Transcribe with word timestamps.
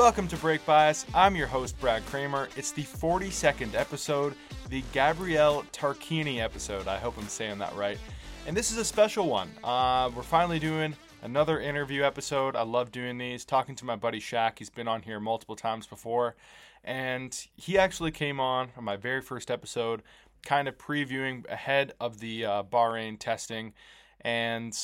Welcome 0.00 0.28
to 0.28 0.36
Brake 0.38 0.64
Bias. 0.64 1.04
I'm 1.14 1.36
your 1.36 1.46
host, 1.46 1.78
Brad 1.78 2.06
Kramer. 2.06 2.48
It's 2.56 2.72
the 2.72 2.84
42nd 2.84 3.74
episode, 3.74 4.34
the 4.70 4.82
Gabriele 4.94 5.62
Tarquini 5.72 6.38
episode. 6.38 6.88
I 6.88 6.96
hope 6.96 7.18
I'm 7.18 7.28
saying 7.28 7.58
that 7.58 7.76
right. 7.76 7.98
And 8.46 8.56
this 8.56 8.72
is 8.72 8.78
a 8.78 8.84
special 8.84 9.28
one. 9.28 9.50
Uh, 9.62 10.10
we're 10.16 10.22
finally 10.22 10.58
doing 10.58 10.96
another 11.22 11.60
interview 11.60 12.02
episode. 12.02 12.56
I 12.56 12.62
love 12.62 12.90
doing 12.90 13.18
these. 13.18 13.44
Talking 13.44 13.74
to 13.74 13.84
my 13.84 13.94
buddy 13.94 14.20
Shack. 14.20 14.58
He's 14.58 14.70
been 14.70 14.88
on 14.88 15.02
here 15.02 15.20
multiple 15.20 15.54
times 15.54 15.86
before. 15.86 16.34
And 16.82 17.38
he 17.56 17.76
actually 17.76 18.10
came 18.10 18.40
on 18.40 18.70
on 18.78 18.84
my 18.84 18.96
very 18.96 19.20
first 19.20 19.50
episode, 19.50 20.02
kind 20.42 20.66
of 20.66 20.78
previewing 20.78 21.46
ahead 21.50 21.92
of 22.00 22.20
the 22.20 22.46
uh, 22.46 22.62
Bahrain 22.62 23.18
testing. 23.18 23.74
And 24.22 24.74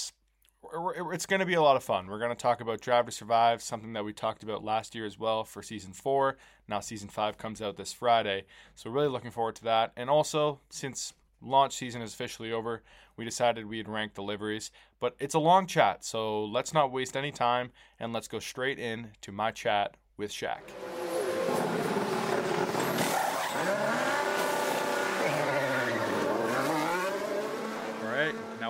it's 1.13 1.27
going 1.27 1.41
to 1.41 1.47
be 1.47 1.55
a 1.55 1.63
lot 1.63 1.77
of 1.77 1.85
fun. 1.85 2.07
We're 2.07 2.19
going 2.19 2.31
to 2.31 2.37
talk 2.37 2.61
about 2.61 2.81
Drive 2.81 3.07
to 3.07 3.13
Survive, 3.13 3.63
something 3.63 3.93
that 3.93 4.05
we 4.05 4.13
talked 4.13 4.43
about 4.43 4.65
last 4.65 4.95
year 4.95 5.07
as 5.07 5.19
well 5.19 5.45
for 5.45 5.63
season 5.63 5.93
four. 5.93 6.37
Now, 6.69 6.81
season 6.81 7.09
five 7.09 7.39
comes 7.39 7.63
out 7.63 7.77
this 7.77 7.93
Friday. 7.93 8.45
So, 8.75 8.91
really 8.91 9.09
looking 9.09 9.31
forward 9.31 9.57
to 9.57 9.65
that. 9.65 9.93
And 9.97 10.11
also, 10.11 10.61
since 10.71 11.13
launch 11.41 11.75
season 11.75 12.03
is 12.03 12.13
officially 12.13 12.53
over, 12.53 12.83
we 13.17 13.25
decided 13.25 13.67
we'd 13.67 13.89
rank 13.89 14.15
deliveries. 14.15 14.71
But 15.01 15.17
it's 15.19 15.35
a 15.35 15.39
long 15.39 15.67
chat, 15.67 16.05
so 16.05 16.45
let's 16.45 16.73
not 16.73 16.93
waste 16.93 17.17
any 17.17 17.33
time 17.33 17.71
and 17.99 18.13
let's 18.13 18.29
go 18.29 18.39
straight 18.39 18.79
in 18.79 19.13
to 19.23 19.33
my 19.33 19.51
chat 19.51 19.97
with 20.17 20.33
Shack. 20.33 20.63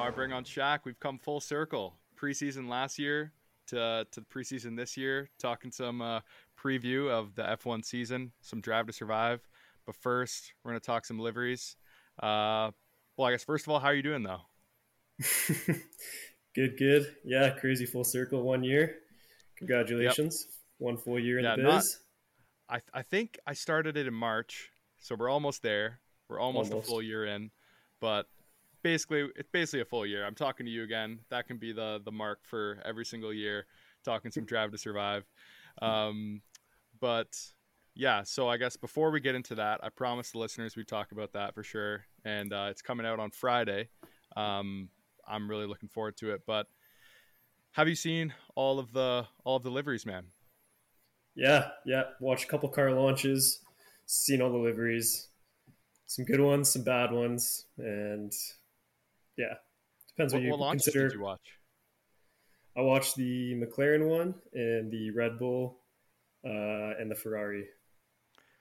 I 0.07 0.11
bring 0.11 0.33
on 0.33 0.45
Shack. 0.45 0.87
We've 0.87 1.01
come 1.01 1.19
full 1.19 1.41
circle. 1.41 1.97
Preseason 2.17 2.69
last 2.69 2.97
year 2.97 3.33
to 3.67 4.07
to 4.13 4.21
the 4.21 4.27
preseason 4.27 4.77
this 4.77 4.97
year, 4.97 5.29
talking 5.41 5.73
some 5.73 6.01
uh, 6.01 6.21
preview 6.57 7.11
of 7.11 7.35
the 7.35 7.43
F1 7.43 7.85
season, 7.85 8.31
some 8.41 8.61
Drive 8.61 8.87
to 8.87 8.93
Survive. 8.93 9.41
But 9.85 9.97
first, 9.97 10.53
we're 10.63 10.71
gonna 10.71 10.81
talk 10.81 11.05
some 11.05 11.19
liveries. 11.19 11.77
Uh, 12.23 12.71
well, 13.17 13.27
I 13.27 13.33
guess 13.33 13.43
first 13.43 13.67
of 13.67 13.73
all, 13.73 13.81
how 13.81 13.89
are 13.89 13.95
you 13.95 14.03
doing 14.03 14.23
though? 14.23 14.43
good, 16.55 16.79
good. 16.79 17.13
Yeah, 17.25 17.51
crazy 17.51 17.85
full 17.85 18.05
circle 18.05 18.43
one 18.43 18.63
year. 18.63 18.99
Congratulations, 19.59 20.47
yep. 20.49 20.57
one 20.79 20.97
full 20.99 21.19
year 21.19 21.39
in 21.41 21.45
yeah, 21.45 21.57
the 21.57 21.63
biz. 21.65 21.99
Not, 22.71 22.83
I 22.95 23.01
I 23.01 23.03
think 23.03 23.41
I 23.45 23.55
started 23.55 23.97
it 23.97 24.07
in 24.07 24.15
March, 24.15 24.71
so 24.99 25.17
we're 25.17 25.31
almost 25.31 25.63
there. 25.63 25.99
We're 26.29 26.39
almost, 26.39 26.71
almost. 26.71 26.87
a 26.87 26.91
full 26.91 27.03
year 27.03 27.27
in, 27.27 27.51
but 28.01 28.29
basically 28.87 29.29
it's 29.35 29.49
basically 29.51 29.81
a 29.81 29.85
full 29.85 30.07
year. 30.07 30.25
I'm 30.25 30.37
talking 30.37 30.65
to 30.65 30.71
you 30.71 30.85
again. 30.85 31.19
That 31.31 31.49
can 31.49 31.57
be 31.59 31.73
the 31.73 32.01
the 32.05 32.13
mark 32.13 32.39
for 32.45 32.79
every 32.85 33.05
single 33.05 33.33
year. 33.33 33.67
Talking 34.05 34.31
some 34.31 34.45
Drive 34.45 34.71
to 34.71 34.79
Survive. 34.79 35.25
Um, 35.83 36.41
but 37.01 37.37
yeah, 37.97 38.23
so 38.23 38.49
I 38.49 38.59
guess 38.59 38.77
before 38.77 39.11
we 39.11 39.19
get 39.19 39.35
into 39.35 39.57
that, 39.57 39.81
I 39.83 39.89
promised 39.89 40.33
the 40.35 40.39
listeners 40.39 40.77
we 40.77 40.85
talk 40.85 41.11
about 41.11 41.33
that 41.33 41.53
for 41.53 41.65
sure, 41.65 42.05
and 42.25 42.53
uh, 42.53 42.69
it's 42.71 42.81
coming 42.81 43.05
out 43.05 43.19
on 43.19 43.33
Friday. 43.33 43.89
Um, 44.37 44.89
I'm 45.27 45.51
really 45.51 45.67
looking 45.67 45.89
forward 45.89 46.17
to 46.19 46.31
it. 46.31 46.43
But 46.47 46.69
have 47.73 47.89
you 47.89 47.97
seen 47.97 48.35
all 48.55 48.79
of 48.79 48.93
the 48.93 49.27
all 49.45 49.57
of 49.57 49.65
the 49.65 49.71
liveries, 49.71 50.07
man? 50.07 50.27
Yeah, 51.35 51.71
yeah. 51.85 52.05
Watched 52.21 52.45
a 52.45 52.49
couple 52.49 52.69
car 52.69 52.93
launches, 52.93 53.59
seen 54.07 54.41
all 54.41 54.53
the 54.53 54.59
liveries, 54.59 55.29
some 56.07 56.25
good 56.25 56.41
ones, 56.41 56.71
some 56.71 56.85
bad 56.85 57.11
ones, 57.11 57.67
and 57.79 58.33
yeah, 59.37 59.55
depends 60.09 60.33
what, 60.33 60.43
what 60.43 60.59
you 60.61 60.71
consider. 60.71 61.09
Did 61.09 61.15
you 61.15 61.23
watch? 61.23 61.41
I 62.77 62.83
watched 62.83 63.17
the 63.17 63.55
McLaren 63.55 64.07
one 64.07 64.35
and 64.53 64.91
the 64.91 65.11
Red 65.13 65.39
Bull 65.39 65.79
uh, 66.45 66.93
and 66.99 67.11
the 67.11 67.15
Ferrari. 67.15 67.65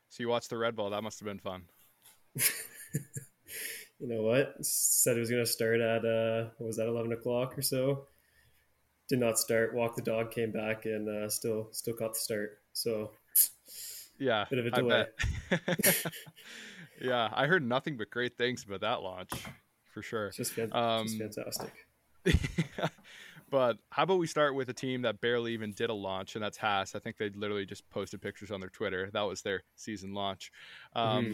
So 0.09 0.23
you 0.23 0.29
watched 0.29 0.49
the 0.49 0.57
Red 0.57 0.75
Bull. 0.75 0.89
That 0.89 1.03
must 1.03 1.19
have 1.19 1.25
been 1.25 1.39
fun. 1.39 1.63
you 2.35 4.07
know 4.07 4.21
what? 4.21 4.53
Said 4.61 5.17
it 5.17 5.19
was 5.19 5.29
going 5.29 5.43
to 5.43 5.51
start 5.51 5.81
at 5.81 6.05
uh, 6.05 6.49
what 6.57 6.67
was 6.67 6.77
that, 6.77 6.87
eleven 6.87 7.11
o'clock 7.11 7.57
or 7.57 7.61
so. 7.61 8.07
Did 9.09 9.19
not 9.19 9.37
start. 9.37 9.75
Walk 9.75 9.95
the 9.95 10.01
dog 10.01 10.31
came 10.31 10.51
back 10.51 10.85
and 10.85 11.09
uh, 11.09 11.29
still 11.29 11.67
still 11.71 11.93
caught 11.93 12.13
the 12.13 12.19
start. 12.19 12.59
So 12.71 13.11
yeah, 14.17 14.45
bit 14.49 14.59
of 14.59 14.65
a 14.67 14.71
delay. 14.71 15.05
yeah, 17.01 17.29
I 17.33 17.47
heard 17.47 17.67
nothing 17.67 17.97
but 17.97 18.09
great 18.09 18.37
things 18.37 18.63
about 18.63 18.81
that 18.81 19.01
launch 19.01 19.31
for 19.95 20.01
sure. 20.01 20.27
It's 20.27 20.37
just, 20.37 20.51
fan- 20.51 20.73
um, 20.73 21.07
just 21.07 21.17
fantastic. 21.17 21.71
but 23.49 23.77
how 23.91 24.03
about 24.03 24.19
we 24.19 24.27
start 24.27 24.53
with 24.53 24.67
a 24.67 24.73
team 24.73 25.03
that 25.03 25.21
barely 25.21 25.53
even 25.53 25.71
did 25.71 25.89
a 25.89 25.93
launch, 25.93 26.35
and 26.35 26.43
that's 26.43 26.57
Haas. 26.57 26.95
I 26.95 26.99
think 26.99 27.15
they 27.17 27.29
literally 27.29 27.65
just 27.65 27.89
posted 27.89 28.21
pictures 28.21 28.51
on 28.51 28.59
their 28.59 28.69
Twitter. 28.69 29.09
That 29.13 29.21
was 29.21 29.41
their 29.41 29.63
season 29.77 30.13
launch. 30.13 30.51
Um, 30.93 31.23
mm-hmm. 31.23 31.33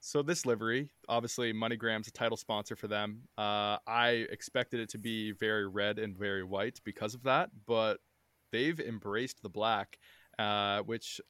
So 0.00 0.22
this 0.22 0.44
livery, 0.44 0.90
obviously, 1.08 1.52
MoneyGram's 1.52 2.08
a 2.08 2.10
title 2.10 2.36
sponsor 2.36 2.74
for 2.74 2.88
them. 2.88 3.20
Uh, 3.38 3.78
I 3.86 4.26
expected 4.30 4.80
it 4.80 4.88
to 4.90 4.98
be 4.98 5.30
very 5.30 5.68
red 5.68 6.00
and 6.00 6.18
very 6.18 6.42
white 6.42 6.80
because 6.82 7.14
of 7.14 7.22
that, 7.22 7.50
but 7.64 8.00
they've 8.50 8.80
embraced 8.80 9.40
the 9.40 9.48
black, 9.48 10.00
uh, 10.40 10.80
which 10.80 11.20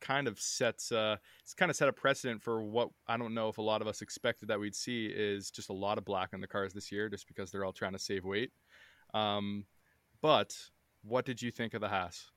kind 0.00 0.26
of 0.28 0.38
sets 0.40 0.92
uh, 0.92 1.16
it's 1.42 1.54
kind 1.54 1.70
of 1.70 1.76
set 1.76 1.88
a 1.88 1.92
precedent 1.92 2.42
for 2.42 2.62
what 2.62 2.90
I 3.06 3.16
don't 3.16 3.34
know 3.34 3.48
if 3.48 3.58
a 3.58 3.62
lot 3.62 3.82
of 3.82 3.88
us 3.88 4.02
expected 4.02 4.48
that 4.48 4.60
we'd 4.60 4.74
see 4.74 5.06
is 5.06 5.50
just 5.50 5.70
a 5.70 5.74
lot 5.74 5.98
of 5.98 6.04
black 6.04 6.30
on 6.32 6.40
the 6.40 6.46
cars 6.46 6.72
this 6.72 6.90
year, 6.90 7.08
just 7.08 7.26
because 7.26 7.50
they're 7.50 7.64
all 7.64 7.72
trying 7.72 7.92
to 7.92 7.98
save 7.98 8.24
weight. 8.24 8.50
Um, 9.14 9.64
but 10.20 10.56
what 11.02 11.24
did 11.24 11.40
you 11.40 11.50
think 11.50 11.74
of 11.74 11.80
the 11.80 11.88
Haas? 11.88 12.30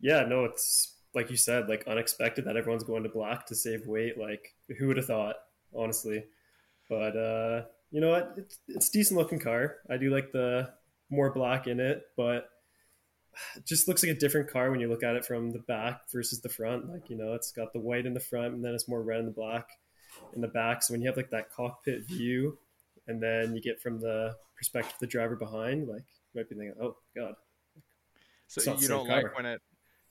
Yeah, 0.00 0.24
no, 0.24 0.44
it's 0.44 0.94
like 1.14 1.30
you 1.30 1.36
said, 1.36 1.68
like 1.68 1.86
unexpected 1.86 2.44
that 2.46 2.56
everyone's 2.56 2.84
going 2.84 3.04
to 3.04 3.08
black 3.08 3.46
to 3.46 3.54
save 3.54 3.86
weight. 3.86 4.18
Like 4.18 4.54
who 4.78 4.88
would 4.88 4.96
have 4.96 5.06
thought, 5.06 5.36
honestly? 5.74 6.24
But 6.88 7.16
uh, 7.16 7.62
you 7.90 8.00
know 8.00 8.10
what? 8.10 8.34
It's 8.36 8.58
it's 8.68 8.88
decent 8.90 9.18
looking 9.18 9.38
car. 9.38 9.76
I 9.88 9.96
do 9.96 10.10
like 10.10 10.32
the 10.32 10.70
more 11.10 11.32
black 11.32 11.66
in 11.66 11.80
it, 11.80 12.02
but 12.16 12.48
just 13.64 13.88
looks 13.88 14.02
like 14.02 14.12
a 14.12 14.18
different 14.18 14.50
car 14.50 14.70
when 14.70 14.80
you 14.80 14.88
look 14.88 15.02
at 15.02 15.16
it 15.16 15.24
from 15.24 15.50
the 15.50 15.58
back 15.60 16.02
versus 16.12 16.40
the 16.40 16.48
front. 16.48 16.88
Like, 16.88 17.10
you 17.10 17.16
know, 17.16 17.34
it's 17.34 17.52
got 17.52 17.72
the 17.72 17.80
white 17.80 18.06
in 18.06 18.14
the 18.14 18.20
front 18.20 18.54
and 18.54 18.64
then 18.64 18.74
it's 18.74 18.88
more 18.88 19.02
red 19.02 19.18
and 19.18 19.28
the 19.28 19.32
black 19.32 19.68
in 20.34 20.40
the 20.40 20.48
back. 20.48 20.82
So 20.82 20.94
when 20.94 21.00
you 21.00 21.08
have 21.08 21.16
like 21.16 21.30
that 21.30 21.50
cockpit 21.50 22.06
view 22.06 22.58
and 23.06 23.22
then 23.22 23.54
you 23.54 23.60
get 23.60 23.80
from 23.80 24.00
the 24.00 24.34
perspective 24.56 24.92
of 24.94 25.00
the 25.00 25.06
driver 25.06 25.36
behind, 25.36 25.88
like 25.88 26.04
you 26.32 26.40
might 26.40 26.48
be 26.48 26.54
thinking, 26.54 26.74
oh 26.80 26.96
God. 27.16 27.34
So 28.46 28.76
you 28.78 28.88
don't 28.88 29.08
like 29.08 29.36
when 29.36 29.46
it, 29.46 29.60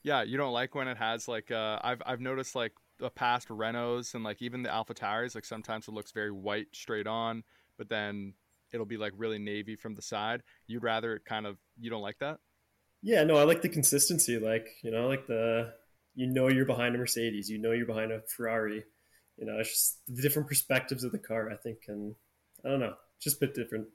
yeah, 0.02 0.22
you 0.22 0.36
don't 0.36 0.52
like 0.52 0.74
when 0.74 0.88
it 0.88 0.98
has 0.98 1.28
like, 1.28 1.50
uh, 1.50 1.78
I've, 1.82 2.02
I've 2.04 2.20
noticed 2.20 2.54
like 2.54 2.72
the 2.98 3.10
past 3.10 3.48
Renaults 3.48 4.14
and 4.14 4.22
like 4.22 4.42
even 4.42 4.62
the 4.62 4.68
AlphaTauris, 4.68 5.34
like 5.34 5.44
sometimes 5.44 5.88
it 5.88 5.92
looks 5.92 6.12
very 6.12 6.30
white 6.30 6.68
straight 6.72 7.06
on, 7.06 7.42
but 7.78 7.88
then 7.88 8.34
it'll 8.72 8.86
be 8.86 8.96
like 8.96 9.12
really 9.16 9.38
navy 9.38 9.76
from 9.76 9.94
the 9.94 10.02
side. 10.02 10.42
You'd 10.66 10.82
rather 10.82 11.14
it 11.14 11.24
kind 11.24 11.46
of, 11.46 11.56
you 11.80 11.90
don't 11.90 12.02
like 12.02 12.18
that? 12.18 12.38
Yeah, 13.04 13.22
no, 13.24 13.36
I 13.36 13.44
like 13.44 13.60
the 13.60 13.68
consistency. 13.68 14.38
Like, 14.38 14.66
you 14.82 14.90
know, 14.90 15.08
like 15.08 15.26
the 15.26 15.74
you 16.14 16.26
know 16.26 16.48
you're 16.48 16.64
behind 16.64 16.94
a 16.94 16.98
Mercedes, 16.98 17.50
you 17.50 17.58
know 17.58 17.72
you're 17.72 17.86
behind 17.86 18.10
a 18.10 18.22
Ferrari. 18.34 18.82
You 19.36 19.44
know, 19.44 19.58
it's 19.58 19.68
just 19.68 20.00
the 20.08 20.22
different 20.22 20.48
perspectives 20.48 21.04
of 21.04 21.12
the 21.12 21.18
car. 21.18 21.50
I 21.50 21.56
think, 21.56 21.80
and 21.86 22.14
I 22.64 22.70
don't 22.70 22.80
know, 22.80 22.94
just 23.20 23.36
a 23.36 23.40
bit 23.40 23.54
different. 23.54 23.88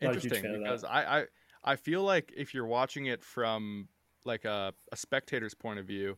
Interesting, 0.00 0.60
because 0.62 0.84
I, 0.84 1.02
I 1.02 1.24
I 1.64 1.76
feel 1.76 2.04
like 2.04 2.32
if 2.36 2.54
you're 2.54 2.66
watching 2.66 3.06
it 3.06 3.24
from 3.24 3.88
like 4.24 4.44
a, 4.44 4.72
a 4.92 4.96
spectator's 4.96 5.54
point 5.54 5.80
of 5.80 5.86
view, 5.86 6.16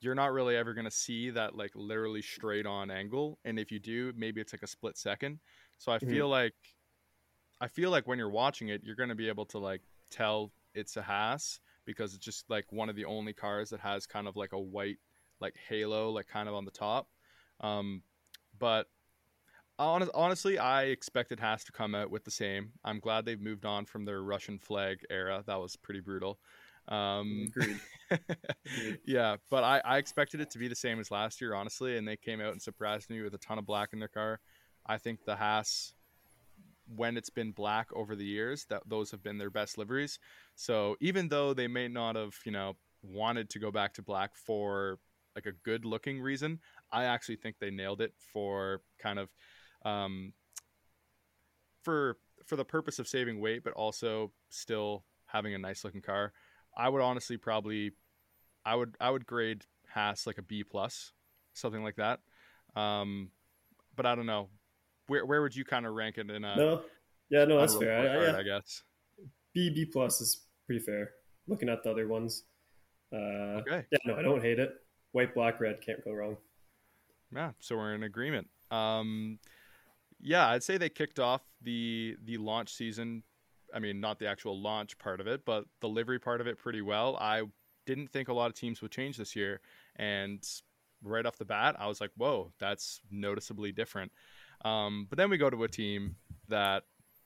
you're 0.00 0.14
not 0.14 0.32
really 0.32 0.54
ever 0.54 0.74
going 0.74 0.84
to 0.84 0.90
see 0.90 1.30
that 1.30 1.56
like 1.56 1.70
literally 1.74 2.20
straight 2.20 2.66
on 2.66 2.90
angle 2.90 3.38
and 3.44 3.58
if 3.58 3.70
you 3.70 3.78
do 3.78 4.12
maybe 4.16 4.40
it's 4.40 4.52
like 4.52 4.62
a 4.62 4.66
split 4.66 4.98
second 4.98 5.38
so 5.78 5.92
i 5.92 5.98
mm-hmm. 5.98 6.10
feel 6.10 6.28
like 6.28 6.54
i 7.60 7.68
feel 7.68 7.90
like 7.90 8.06
when 8.08 8.18
you're 8.18 8.28
watching 8.28 8.68
it 8.68 8.82
you're 8.84 8.96
going 8.96 9.08
to 9.08 9.14
be 9.14 9.28
able 9.28 9.46
to 9.46 9.58
like 9.58 9.80
tell 10.10 10.50
it's 10.74 10.96
a 10.96 11.02
Haas 11.02 11.60
because 11.84 12.14
it's 12.14 12.24
just 12.24 12.48
like 12.48 12.66
one 12.70 12.88
of 12.88 12.96
the 12.96 13.04
only 13.04 13.32
cars 13.32 13.70
that 13.70 13.80
has 13.80 14.06
kind 14.06 14.28
of 14.28 14.36
like 14.36 14.52
a 14.52 14.60
white 14.60 14.98
like 15.40 15.54
halo 15.68 16.10
like 16.10 16.28
kind 16.28 16.48
of 16.48 16.54
on 16.54 16.64
the 16.64 16.70
top. 16.70 17.08
Um, 17.60 18.02
but 18.58 18.86
honestly, 19.78 20.58
I 20.58 20.84
expected 20.84 21.40
Haas 21.40 21.64
to 21.64 21.72
come 21.72 21.94
out 21.94 22.10
with 22.10 22.24
the 22.24 22.30
same. 22.30 22.72
I'm 22.84 23.00
glad 23.00 23.24
they've 23.24 23.40
moved 23.40 23.64
on 23.64 23.84
from 23.84 24.04
their 24.04 24.22
Russian 24.22 24.58
flag 24.58 24.98
era. 25.10 25.42
That 25.46 25.60
was 25.60 25.76
pretty 25.76 26.00
brutal. 26.00 26.38
Um, 26.88 27.46
Agreed. 27.48 27.80
yeah, 29.06 29.36
but 29.50 29.64
I, 29.64 29.80
I 29.84 29.98
expected 29.98 30.40
it 30.40 30.50
to 30.50 30.58
be 30.58 30.68
the 30.68 30.74
same 30.74 31.00
as 31.00 31.10
last 31.10 31.40
year, 31.40 31.54
honestly, 31.54 31.96
and 31.96 32.06
they 32.06 32.16
came 32.16 32.40
out 32.40 32.52
and 32.52 32.62
surprised 32.62 33.10
me 33.10 33.22
with 33.22 33.34
a 33.34 33.38
ton 33.38 33.58
of 33.58 33.66
black 33.66 33.90
in 33.92 33.98
their 33.98 34.08
car. 34.08 34.40
I 34.86 34.98
think 34.98 35.24
the 35.24 35.36
Haas 35.36 35.94
when 36.86 37.16
it's 37.16 37.30
been 37.30 37.52
black 37.52 37.88
over 37.94 38.16
the 38.16 38.24
years 38.24 38.66
that 38.68 38.82
those 38.86 39.10
have 39.10 39.22
been 39.22 39.38
their 39.38 39.50
best 39.50 39.78
liveries 39.78 40.18
so 40.54 40.96
even 41.00 41.28
though 41.28 41.54
they 41.54 41.68
may 41.68 41.88
not 41.88 42.16
have 42.16 42.34
you 42.44 42.52
know 42.52 42.76
wanted 43.02 43.48
to 43.50 43.58
go 43.58 43.70
back 43.70 43.94
to 43.94 44.02
black 44.02 44.36
for 44.36 44.98
like 45.34 45.46
a 45.46 45.52
good 45.64 45.84
looking 45.84 46.20
reason 46.20 46.58
i 46.92 47.04
actually 47.04 47.36
think 47.36 47.56
they 47.58 47.70
nailed 47.70 48.00
it 48.00 48.12
for 48.32 48.80
kind 48.98 49.18
of 49.18 49.30
um, 49.84 50.32
for 51.82 52.16
for 52.46 52.56
the 52.56 52.64
purpose 52.64 52.98
of 52.98 53.08
saving 53.08 53.40
weight 53.40 53.64
but 53.64 53.72
also 53.72 54.30
still 54.50 55.04
having 55.26 55.54
a 55.54 55.58
nice 55.58 55.82
looking 55.82 56.02
car 56.02 56.32
I 56.76 56.88
would 56.88 57.02
honestly 57.02 57.36
probably, 57.36 57.92
I 58.64 58.74
would 58.74 58.96
I 59.00 59.10
would 59.10 59.26
grade 59.26 59.64
Haas 59.92 60.26
like 60.26 60.38
a 60.38 60.42
B 60.42 60.64
plus, 60.64 61.12
something 61.52 61.82
like 61.82 61.96
that. 61.96 62.20
Um, 62.74 63.30
but 63.94 64.06
I 64.06 64.14
don't 64.14 64.26
know. 64.26 64.48
Where 65.12 65.26
where 65.26 65.42
would 65.42 65.54
you 65.54 65.62
kind 65.62 65.84
of 65.84 65.92
rank 65.92 66.16
it 66.16 66.30
in 66.30 66.42
a 66.42 66.56
no? 66.56 66.82
Yeah, 67.28 67.44
no, 67.44 67.60
that's 67.60 67.76
fair. 67.76 67.98
I, 67.98 68.30
yeah. 68.30 68.38
I 68.38 68.42
guess 68.42 68.82
B 69.52 69.68
B 69.68 69.84
plus 69.84 70.22
is 70.22 70.46
pretty 70.64 70.82
fair. 70.82 71.10
Looking 71.46 71.68
at 71.68 71.82
the 71.82 71.90
other 71.90 72.08
ones, 72.08 72.44
uh, 73.12 73.60
okay. 73.60 73.84
Yeah, 73.92 73.98
no, 74.06 74.16
I 74.16 74.22
don't 74.22 74.40
hate 74.40 74.58
it. 74.58 74.72
White, 75.10 75.34
black, 75.34 75.60
red 75.60 75.82
can't 75.82 76.02
go 76.02 76.12
wrong. 76.12 76.38
Yeah, 77.30 77.50
so 77.60 77.76
we're 77.76 77.94
in 77.94 78.04
agreement. 78.04 78.48
Um, 78.70 79.38
yeah, 80.18 80.48
I'd 80.48 80.62
say 80.62 80.78
they 80.78 80.88
kicked 80.88 81.20
off 81.20 81.42
the 81.60 82.16
the 82.24 82.38
launch 82.38 82.72
season. 82.72 83.22
I 83.74 83.80
mean, 83.80 84.00
not 84.00 84.18
the 84.18 84.28
actual 84.28 84.58
launch 84.58 84.96
part 84.96 85.20
of 85.20 85.26
it, 85.26 85.44
but 85.44 85.66
the 85.80 85.90
livery 85.90 86.20
part 86.20 86.40
of 86.40 86.46
it 86.46 86.56
pretty 86.56 86.80
well. 86.80 87.18
I 87.20 87.42
didn't 87.84 88.08
think 88.08 88.28
a 88.28 88.32
lot 88.32 88.46
of 88.46 88.54
teams 88.54 88.80
would 88.80 88.92
change 88.92 89.18
this 89.18 89.36
year, 89.36 89.60
and 89.96 90.42
right 91.02 91.26
off 91.26 91.36
the 91.36 91.44
bat, 91.44 91.76
I 91.78 91.86
was 91.86 92.00
like, 92.00 92.12
"Whoa, 92.16 92.50
that's 92.58 93.02
noticeably 93.10 93.72
different." 93.72 94.10
Um, 94.64 95.06
but 95.08 95.16
then 95.18 95.30
we 95.30 95.36
go 95.36 95.50
to 95.50 95.64
a 95.64 95.68
team 95.68 96.16
that 96.48 96.84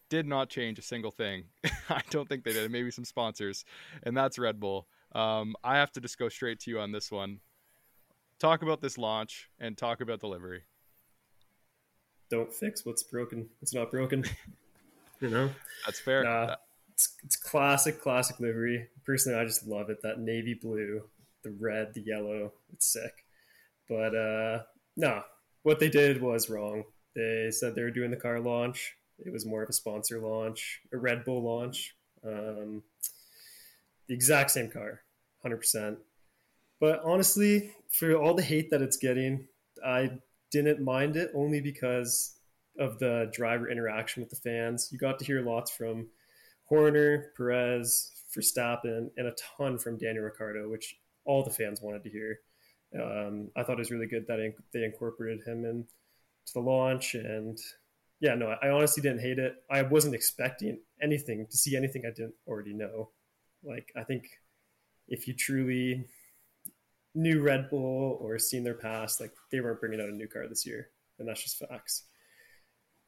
did 0.09 0.27
not 0.27 0.49
change 0.49 0.79
a 0.79 0.83
single 0.83 1.11
thing. 1.11 1.44
I 1.88 2.03
don't 2.11 2.29
think 2.29 2.44
they 2.44 2.53
did. 2.53 2.71
Maybe 2.71 2.91
some 2.91 3.05
sponsors, 3.05 3.65
and 4.03 4.17
that's 4.17 4.38
Red 4.38 4.61
Bull. 4.61 4.87
Um, 5.12 5.56
I 5.65 5.77
have 5.77 5.93
to 5.93 6.00
just 6.00 6.19
go 6.19 6.29
straight 6.29 6.61
to 6.61 6.71
you 6.71 6.81
on 6.81 6.93
this 6.93 7.11
one. 7.11 7.41
Talk 8.38 8.62
about 8.62 8.83
this 8.83 8.99
launch 8.99 9.49
and 9.59 9.77
talk 9.77 10.00
about 10.00 10.21
delivery. 10.21 10.62
Don't 12.31 12.53
fix 12.53 12.85
what's 12.85 13.03
broken. 13.03 13.49
It's 13.62 13.75
not 13.75 13.91
broken. 13.91 14.25
you 15.21 15.31
know, 15.31 15.50
that's 15.85 16.00
fair. 16.00 16.25
Nah, 16.25 16.56
it's, 16.93 17.15
it's 17.25 17.37
classic, 17.37 18.00
classic 18.00 18.41
livery. 18.41 18.88
Personally, 19.05 19.38
I 19.38 19.44
just 19.44 19.67
love 19.67 19.91
it. 19.91 20.03
That 20.03 20.19
navy 20.19 20.55
blue, 20.55 21.03
the 21.44 21.50
red, 21.59 21.94
the 21.94 22.03
yellow. 22.03 22.53
It's 22.73 22.93
sick. 22.93 23.25
But 23.88 24.15
uh, 24.15 24.62
no, 24.97 25.23
what 25.62 25.79
they 25.79 25.88
did 25.88 26.21
was 26.21 26.50
wrong. 26.50 26.85
They 27.17 27.49
said 27.51 27.75
they 27.75 27.83
were 27.83 27.91
doing 27.91 28.11
the 28.11 28.17
car 28.17 28.39
launch. 28.39 28.95
It 29.19 29.33
was 29.33 29.47
more 29.47 29.63
of 29.63 29.71
a 29.71 29.73
sponsor 29.73 30.21
launch, 30.21 30.83
a 30.93 30.99
Red 30.99 31.25
Bull 31.25 31.43
launch. 31.43 31.97
Um, 32.25 32.83
the 34.07 34.15
exact 34.15 34.51
same 34.51 34.71
car, 34.71 35.01
100%. 35.45 35.97
But 36.79 37.01
honestly, 37.03 37.73
for 37.91 38.15
all 38.15 38.35
the 38.35 38.43
hate 38.43 38.71
that 38.71 38.83
it's 38.83 38.99
getting, 38.99 39.49
I 39.85 40.11
didn't 40.51 40.85
mind 40.85 41.17
it 41.17 41.31
only 41.35 41.63
because 41.63 42.35
of 42.79 42.99
the 42.99 43.31
driver 43.33 43.71
interaction 43.71 44.23
with 44.23 44.29
the 44.29 44.37
fans. 44.37 44.91
You 44.93 44.99
got 44.99 45.19
to 45.19 45.25
hear 45.25 45.41
lots 45.41 45.71
from 45.71 46.09
Horner, 46.67 47.33
Perez, 47.35 48.12
Verstappen, 48.37 49.11
and 49.17 49.27
a 49.27 49.35
ton 49.57 49.79
from 49.79 49.97
Daniel 49.97 50.25
Ricciardo, 50.25 50.69
which 50.69 50.97
all 51.25 51.43
the 51.43 51.51
fans 51.51 51.81
wanted 51.81 52.05
to 52.05 52.11
hear. 52.11 52.41
Um, 52.95 53.49
I 53.57 53.62
thought 53.62 53.75
it 53.75 53.79
was 53.79 53.91
really 53.91 54.07
good 54.07 54.27
that 54.29 54.55
they 54.73 54.85
incorporated 54.85 55.47
him 55.47 55.65
into 56.47 56.53
the 56.55 56.61
launch, 56.61 57.15
and 57.15 57.59
yeah, 58.21 58.35
no, 58.35 58.55
I 58.63 58.71
honestly 58.71 59.03
didn't 59.03 59.21
hate 59.21 59.39
it. 59.39 59.55
I 59.71 59.83
wasn't 59.83 60.15
expecting 60.15 60.81
anything 61.03 61.47
to 61.51 61.57
see 61.57 61.77
anything 61.77 62.03
I 62.07 62.11
didn't 62.11 62.35
already 62.47 62.73
know. 62.73 63.11
Like 63.65 63.93
I 63.97 64.05
think 64.05 64.25
if 65.09 65.27
you 65.27 65.35
truly 65.35 66.07
knew 67.15 67.43
Red 67.43 67.71
Bull 67.71 68.19
or 68.21 68.39
seen 68.39 68.65
their 68.65 68.75
past, 68.75 69.21
like 69.21 69.33
they 69.51 69.61
weren't 69.61 69.81
bringing 69.81 70.01
out 70.01 70.09
a 70.09 70.13
new 70.13 70.29
car 70.29 70.49
this 70.49 70.67
year, 70.67 70.89
and 71.19 71.29
that's 71.29 71.43
just 71.43 71.59
facts. 71.59 72.05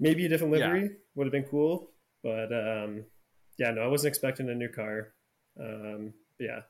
Maybe 0.00 0.26
a 0.26 0.28
different 0.28 0.52
livery 0.52 0.82
yeah. 0.82 0.88
would 1.14 1.26
have 1.26 1.32
been 1.32 1.50
cool, 1.50 1.90
but 2.22 2.52
um, 2.52 3.04
yeah, 3.58 3.70
no, 3.70 3.82
I 3.82 3.88
wasn't 3.88 4.12
expecting 4.12 4.48
a 4.48 4.54
new 4.54 4.68
car. 4.68 5.14
Um, 5.60 6.12
yeah, 6.38 6.60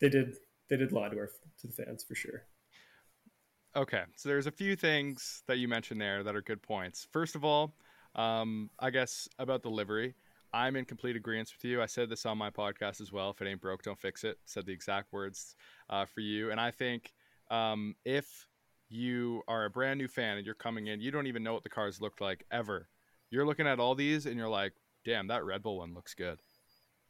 they 0.00 0.08
did 0.08 0.34
they 0.68 0.76
did 0.76 0.92
lie 0.92 1.08
to 1.08 1.16
our 1.16 1.30
to 1.60 1.66
the 1.66 1.72
fans 1.72 2.04
for 2.04 2.14
sure. 2.14 2.44
Okay, 3.74 4.02
so 4.16 4.28
there's 4.28 4.46
a 4.46 4.50
few 4.50 4.76
things 4.76 5.42
that 5.46 5.56
you 5.56 5.66
mentioned 5.66 6.00
there 6.00 6.22
that 6.22 6.36
are 6.36 6.42
good 6.42 6.60
points. 6.62 7.06
First 7.10 7.34
of 7.34 7.44
all, 7.44 7.74
um, 8.14 8.68
I 8.78 8.90
guess 8.90 9.28
about 9.38 9.62
the 9.62 9.70
livery, 9.70 10.14
I'm 10.52 10.76
in 10.76 10.84
complete 10.84 11.16
agreement 11.16 11.50
with 11.56 11.64
you. 11.64 11.80
I 11.80 11.86
said 11.86 12.10
this 12.10 12.26
on 12.26 12.36
my 12.36 12.50
podcast 12.50 13.00
as 13.00 13.10
well. 13.10 13.30
If 13.30 13.40
it 13.40 13.48
ain't 13.48 13.62
broke, 13.62 13.82
don't 13.82 13.98
fix 13.98 14.24
it. 14.24 14.38
Said 14.44 14.66
the 14.66 14.72
exact 14.72 15.10
words 15.10 15.56
uh, 15.88 16.04
for 16.04 16.20
you. 16.20 16.50
And 16.50 16.60
I 16.60 16.70
think 16.70 17.14
um, 17.50 17.94
if 18.04 18.46
you 18.90 19.42
are 19.48 19.64
a 19.64 19.70
brand 19.70 19.98
new 19.98 20.08
fan 20.08 20.36
and 20.36 20.44
you're 20.44 20.54
coming 20.54 20.88
in, 20.88 21.00
you 21.00 21.10
don't 21.10 21.26
even 21.26 21.42
know 21.42 21.54
what 21.54 21.62
the 21.62 21.70
cars 21.70 21.98
looked 21.98 22.20
like 22.20 22.44
ever. 22.50 22.88
You're 23.30 23.46
looking 23.46 23.66
at 23.66 23.80
all 23.80 23.94
these 23.94 24.26
and 24.26 24.36
you're 24.36 24.50
like, 24.50 24.74
damn, 25.06 25.28
that 25.28 25.46
Red 25.46 25.62
Bull 25.62 25.78
one 25.78 25.94
looks 25.94 26.12
good. 26.12 26.38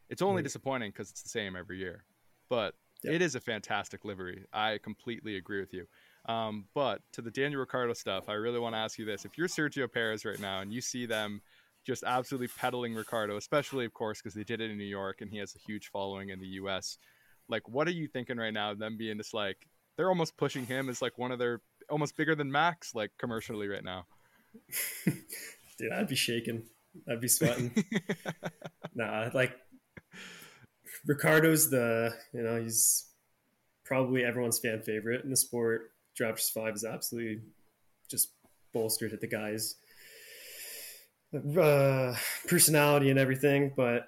It's 0.09 0.23
only 0.23 0.43
disappointing 0.43 0.91
because 0.91 1.11
it's 1.11 1.23
the 1.23 1.29
same 1.29 1.57
every 1.57 1.79
year, 1.79 2.05
but 2.49 2.75
yep. 3.03 3.15
it 3.15 3.23
is 3.23 3.35
a 3.35 3.41
fantastic 3.41 4.05
livery. 4.05 4.45
I 4.53 4.79
completely 4.79 5.37
agree 5.37 5.59
with 5.59 5.73
you. 5.73 5.87
Um, 6.27 6.67
but 6.75 7.01
to 7.13 7.23
the 7.23 7.31
Daniel 7.31 7.61
Ricciardo 7.61 7.95
stuff, 7.95 8.29
I 8.29 8.35
really 8.35 8.61
want 8.61 8.75
to 8.75 8.79
ask 8.79 8.99
you 8.99 9.05
this: 9.05 9.25
If 9.25 9.37
you're 9.37 9.49
Sergio 9.49 9.91
Perez 9.93 10.25
right 10.25 10.39
now 10.39 10.61
and 10.61 10.73
you 10.73 10.81
see 10.81 11.07
them 11.07 11.43
just 11.85 12.05
absolutely 12.05 12.49
peddling 12.49 12.95
Ricciardo, 12.95 13.37
especially 13.37 13.85
of 13.85 13.93
course 13.93 14.21
because 14.21 14.35
they 14.35 14.45
did 14.45 14.61
it 14.61 14.71
in 14.71 14.79
New 14.79 14.85
York 14.85 15.21
and 15.21 15.31
he 15.31 15.39
has 15.39 15.55
a 15.57 15.59
huge 15.59 15.91
following 15.91 16.29
in 16.29 16.39
the 16.39 16.47
U.S., 16.47 16.99
like 17.49 17.69
what 17.69 17.89
are 17.89 17.93
you 17.93 18.07
thinking 18.07 18.37
right 18.37 18.53
now? 18.53 18.73
Them 18.75 18.97
being 18.97 19.19
just 19.19 19.35
like 19.35 19.67
they're 19.97 20.09
almost 20.09 20.37
pushing 20.37 20.67
him 20.67 20.89
as 20.89 21.03
like 21.03 21.19
one 21.19 21.33
of 21.33 21.39
their 21.39 21.61
almost 21.91 22.17
bigger 22.17 22.35
than 22.35 22.51
Max 22.51 22.95
like 22.95 23.11
commercially 23.19 23.69
right 23.69 23.85
now. 23.85 24.07
Dude, 25.79 25.93
I'd 25.93 26.09
be 26.09 26.15
shaking. 26.15 26.63
I'd 27.11 27.21
be 27.21 27.29
sweating. 27.29 27.85
nah, 28.95 29.31
like 29.35 29.57
Ricciardo's 31.07 31.71
the 31.71 32.15
you 32.33 32.43
know 32.43 32.61
he's 32.63 33.09
probably 33.85 34.25
everyone's 34.25 34.59
fan 34.59 34.83
favorite 34.83 35.25
in 35.25 35.31
the 35.31 35.37
sport. 35.37 35.91
Draft 36.17 36.43
Five 36.55 36.75
is 36.75 36.85
absolutely 36.85 37.43
just 38.11 38.33
bolstered 38.73 39.13
at 39.13 39.21
the 39.21 39.27
guy's 39.27 39.77
uh, 41.35 42.15
personality 42.49 43.11
and 43.11 43.19
everything. 43.19 43.73
But 43.77 44.07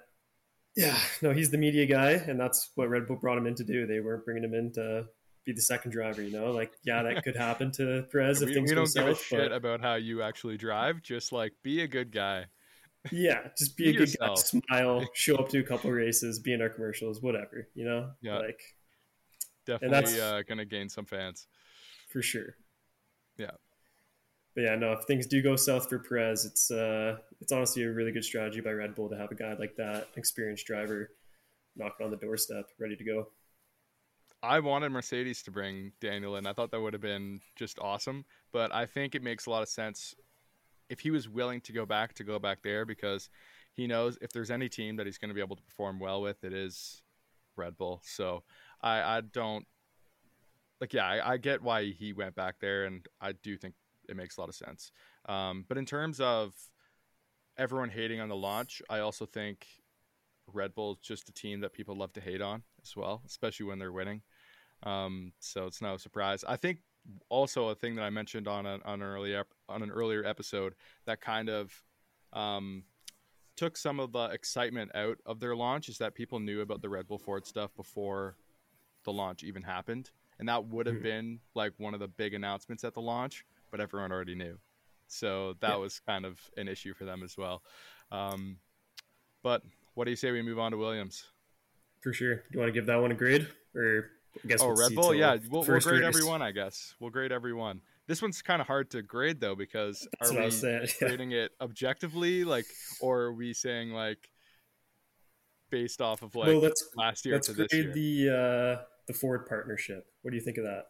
yeah, 0.75 0.97
no, 1.21 1.31
he's 1.31 1.51
the 1.51 1.57
media 1.57 1.85
guy, 1.85 2.11
and 2.11 2.39
that's 2.39 2.71
what 2.75 2.89
Red 2.89 3.07
Bull 3.07 3.17
brought 3.17 3.37
him 3.37 3.47
in 3.47 3.55
to 3.55 3.63
do. 3.63 3.87
They 3.87 3.99
weren't 3.99 4.25
bringing 4.25 4.43
him 4.43 4.53
in 4.53 4.71
to 4.73 5.05
be 5.45 5.53
the 5.53 5.61
second 5.61 5.91
driver. 5.91 6.21
You 6.21 6.31
know, 6.31 6.51
like 6.51 6.71
yeah, 6.83 7.03
that 7.03 7.23
could 7.23 7.35
happen 7.35 7.71
to 7.73 8.05
Perez 8.11 8.41
if 8.41 8.49
we, 8.49 8.55
things 8.55 8.69
we 8.69 8.75
don't 8.75 8.93
give 8.93 9.07
a 9.07 9.15
shit 9.15 9.49
but... 9.49 9.51
about 9.51 9.81
how 9.81 9.95
you 9.95 10.21
actually 10.21 10.57
drive. 10.57 11.01
Just 11.01 11.31
like 11.31 11.53
be 11.63 11.81
a 11.81 11.87
good 11.87 12.11
guy. 12.11 12.45
Yeah, 13.11 13.47
just 13.57 13.77
be, 13.77 13.85
be 13.85 13.89
a 13.91 13.93
good 13.93 13.99
yourself. 14.09 14.51
guy. 14.51 14.59
Smile, 14.59 15.05
show 15.13 15.35
up 15.35 15.49
to 15.49 15.59
a 15.59 15.63
couple 15.63 15.91
races, 15.91 16.39
be 16.39 16.53
in 16.53 16.61
our 16.61 16.69
commercials, 16.69 17.21
whatever. 17.21 17.67
You 17.75 17.85
know, 17.85 18.09
yeah, 18.21 18.39
like 18.39 18.61
definitely 19.65 20.19
uh, 20.19 20.41
gonna 20.47 20.65
gain 20.65 20.89
some 20.89 21.05
fans 21.05 21.47
for 22.15 22.21
sure. 22.21 22.55
Yeah. 23.37 23.51
But 24.55 24.61
yeah, 24.61 24.75
no, 24.75 24.93
if 24.93 25.03
things 25.03 25.27
do 25.27 25.41
go 25.41 25.57
south 25.57 25.89
for 25.89 25.99
Perez, 25.99 26.45
it's 26.45 26.71
uh, 26.71 27.17
it's 27.41 27.51
honestly 27.51 27.83
a 27.83 27.91
really 27.91 28.13
good 28.13 28.23
strategy 28.23 28.61
by 28.61 28.71
Red 28.71 28.95
Bull 28.95 29.09
to 29.09 29.17
have 29.17 29.31
a 29.31 29.35
guy 29.35 29.53
like 29.59 29.75
that, 29.75 30.07
experienced 30.15 30.65
driver, 30.65 31.09
knocking 31.75 32.05
on 32.05 32.11
the 32.11 32.15
doorstep, 32.15 32.69
ready 32.79 32.95
to 32.95 33.03
go. 33.03 33.27
I 34.41 34.61
wanted 34.61 34.93
Mercedes 34.93 35.43
to 35.43 35.51
bring 35.51 35.91
Daniel 35.99 36.37
in. 36.37 36.47
I 36.47 36.53
thought 36.53 36.71
that 36.71 36.79
would 36.79 36.93
have 36.93 37.01
been 37.01 37.41
just 37.57 37.79
awesome. 37.79 38.23
But 38.53 38.73
I 38.73 38.85
think 38.85 39.13
it 39.13 39.21
makes 39.21 39.45
a 39.45 39.49
lot 39.49 39.61
of 39.61 39.67
sense 39.67 40.15
if 40.87 41.01
he 41.01 41.11
was 41.11 41.27
willing 41.27 41.59
to 41.61 41.73
go 41.73 41.85
back 41.85 42.13
to 42.13 42.23
go 42.23 42.39
back 42.39 42.59
there 42.63 42.85
because 42.85 43.29
he 43.73 43.87
knows 43.87 44.17
if 44.21 44.31
there's 44.31 44.51
any 44.51 44.69
team 44.69 44.95
that 44.95 45.05
he's 45.05 45.17
going 45.17 45.29
to 45.29 45.35
be 45.35 45.41
able 45.41 45.57
to 45.57 45.63
perform 45.63 45.99
well 45.99 46.21
with, 46.21 46.45
it 46.45 46.53
is 46.53 47.01
Red 47.57 47.75
Bull. 47.75 47.99
So 48.05 48.43
I, 48.81 49.17
I 49.17 49.21
don't 49.21 49.65
like 50.81 50.93
yeah, 50.93 51.05
I, 51.05 51.33
I, 51.33 51.37
get 51.37 51.61
why 51.61 51.85
he 51.85 52.13
went 52.13 52.35
back 52.35 52.55
there, 52.59 52.85
and 52.85 53.05
I 53.21 53.31
do 53.31 53.57
think 53.57 53.75
it 54.09 54.15
makes 54.15 54.37
a 54.37 54.41
lot 54.41 54.49
of 54.49 54.55
sense. 54.55 54.91
Um, 55.27 55.65
but 55.67 55.77
in 55.77 55.85
terms 55.85 56.19
of 56.19 56.53
everyone 57.57 57.89
hating 57.89 58.19
on 58.19 58.29
the 58.29 58.35
launch, 58.35 58.81
I 58.89 58.99
also 58.99 59.25
think 59.25 59.65
Red 60.51 60.75
Bull 60.75 60.93
is 60.93 60.99
just 60.99 61.29
a 61.29 61.33
team 61.33 61.61
that 61.61 61.73
people 61.73 61.95
love 61.95 62.13
to 62.13 62.21
hate 62.21 62.41
on 62.41 62.63
as 62.83 62.95
well, 62.95 63.21
especially 63.25 63.65
when 63.65 63.79
they're 63.79 63.91
winning. 63.91 64.21
Um, 64.83 65.31
so 65.39 65.65
it's 65.65 65.81
no 65.81 65.97
surprise. 65.97 66.43
I 66.47 66.57
think 66.57 66.79
also 67.29 67.69
a 67.69 67.75
thing 67.75 67.95
that 67.95 68.03
I 68.03 68.09
mentioned 68.09 68.47
on, 68.47 68.65
a, 68.65 68.79
on 68.83 69.01
an 69.01 69.03
earlier 69.03 69.45
on 69.69 69.83
an 69.83 69.91
earlier 69.91 70.25
episode 70.25 70.73
that 71.05 71.21
kind 71.21 71.49
of 71.49 71.71
um, 72.33 72.83
took 73.55 73.77
some 73.77 73.99
of 73.99 74.11
the 74.11 74.25
excitement 74.25 74.91
out 74.95 75.17
of 75.25 75.39
their 75.39 75.55
launch 75.55 75.87
is 75.87 75.97
that 75.99 76.13
people 76.13 76.39
knew 76.39 76.61
about 76.61 76.81
the 76.81 76.89
Red 76.89 77.07
Bull 77.07 77.17
Ford 77.17 77.45
stuff 77.45 77.73
before 77.75 78.35
the 79.05 79.13
launch 79.13 79.43
even 79.43 79.63
happened 79.63 80.09
and 80.39 80.49
that 80.49 80.65
would 80.65 80.85
have 80.85 80.95
mm-hmm. 80.95 81.03
been 81.03 81.39
like 81.53 81.73
one 81.77 81.93
of 81.93 81.99
the 81.99 82.07
big 82.07 82.33
announcements 82.33 82.83
at 82.83 82.93
the 82.93 83.01
launch, 83.01 83.45
but 83.71 83.79
everyone 83.79 84.11
already 84.11 84.35
knew. 84.35 84.57
So 85.07 85.55
that 85.61 85.71
yeah. 85.71 85.75
was 85.75 85.99
kind 85.99 86.25
of 86.25 86.39
an 86.57 86.67
issue 86.67 86.93
for 86.93 87.05
them 87.05 87.23
as 87.23 87.37
well. 87.37 87.61
Um, 88.11 88.57
but 89.43 89.61
what 89.93 90.05
do 90.05 90.11
you 90.11 90.17
say 90.17 90.31
we 90.31 90.41
move 90.41 90.59
on 90.59 90.71
to 90.71 90.77
Williams? 90.77 91.25
For 92.01 92.13
sure. 92.13 92.35
Do 92.35 92.41
you 92.51 92.59
want 92.59 92.69
to 92.69 92.73
give 92.73 92.87
that 92.87 92.97
one 92.99 93.11
a 93.11 93.15
grade, 93.15 93.47
or 93.75 94.11
I 94.43 94.47
guess 94.47 94.61
oh 94.61 94.67
we'll 94.67 94.77
Red 94.77 94.95
Bull? 94.95 95.13
Yeah, 95.13 95.37
we'll, 95.49 95.63
we'll 95.63 95.79
grade 95.79 96.01
race. 96.01 96.15
everyone. 96.15 96.41
I 96.41 96.51
guess 96.51 96.95
we'll 96.99 97.09
grade 97.09 97.31
everyone. 97.31 97.81
This 98.07 98.21
one's 98.21 98.41
kind 98.41 98.61
of 98.61 98.67
hard 98.67 98.91
to 98.91 99.01
grade 99.01 99.39
though 99.39 99.55
because 99.55 100.07
That's 100.19 100.31
are 100.31 100.43
we 100.43 100.51
saying, 100.51 100.87
yeah. 101.01 101.07
grading 101.07 101.31
it 101.31 101.51
objectively, 101.59 102.43
like, 102.43 102.65
or 103.01 103.21
are 103.21 103.33
we 103.33 103.53
saying 103.53 103.91
like 103.91 104.29
based 105.71 106.01
off 106.01 106.21
of 106.21 106.35
like 106.35 106.47
well, 106.47 106.59
let's, 106.59 106.87
last 106.95 107.25
year 107.25 107.35
let's 107.35 107.47
to 107.47 107.53
this 107.53 107.73
year. 107.73 107.91
The 107.91 108.29
uh, 108.29 108.83
the 109.07 109.13
Ford 109.13 109.45
partnership. 109.47 110.05
What 110.21 110.31
do 110.31 110.37
you 110.37 110.43
think 110.43 110.57
of 110.57 110.65
that? 110.65 110.85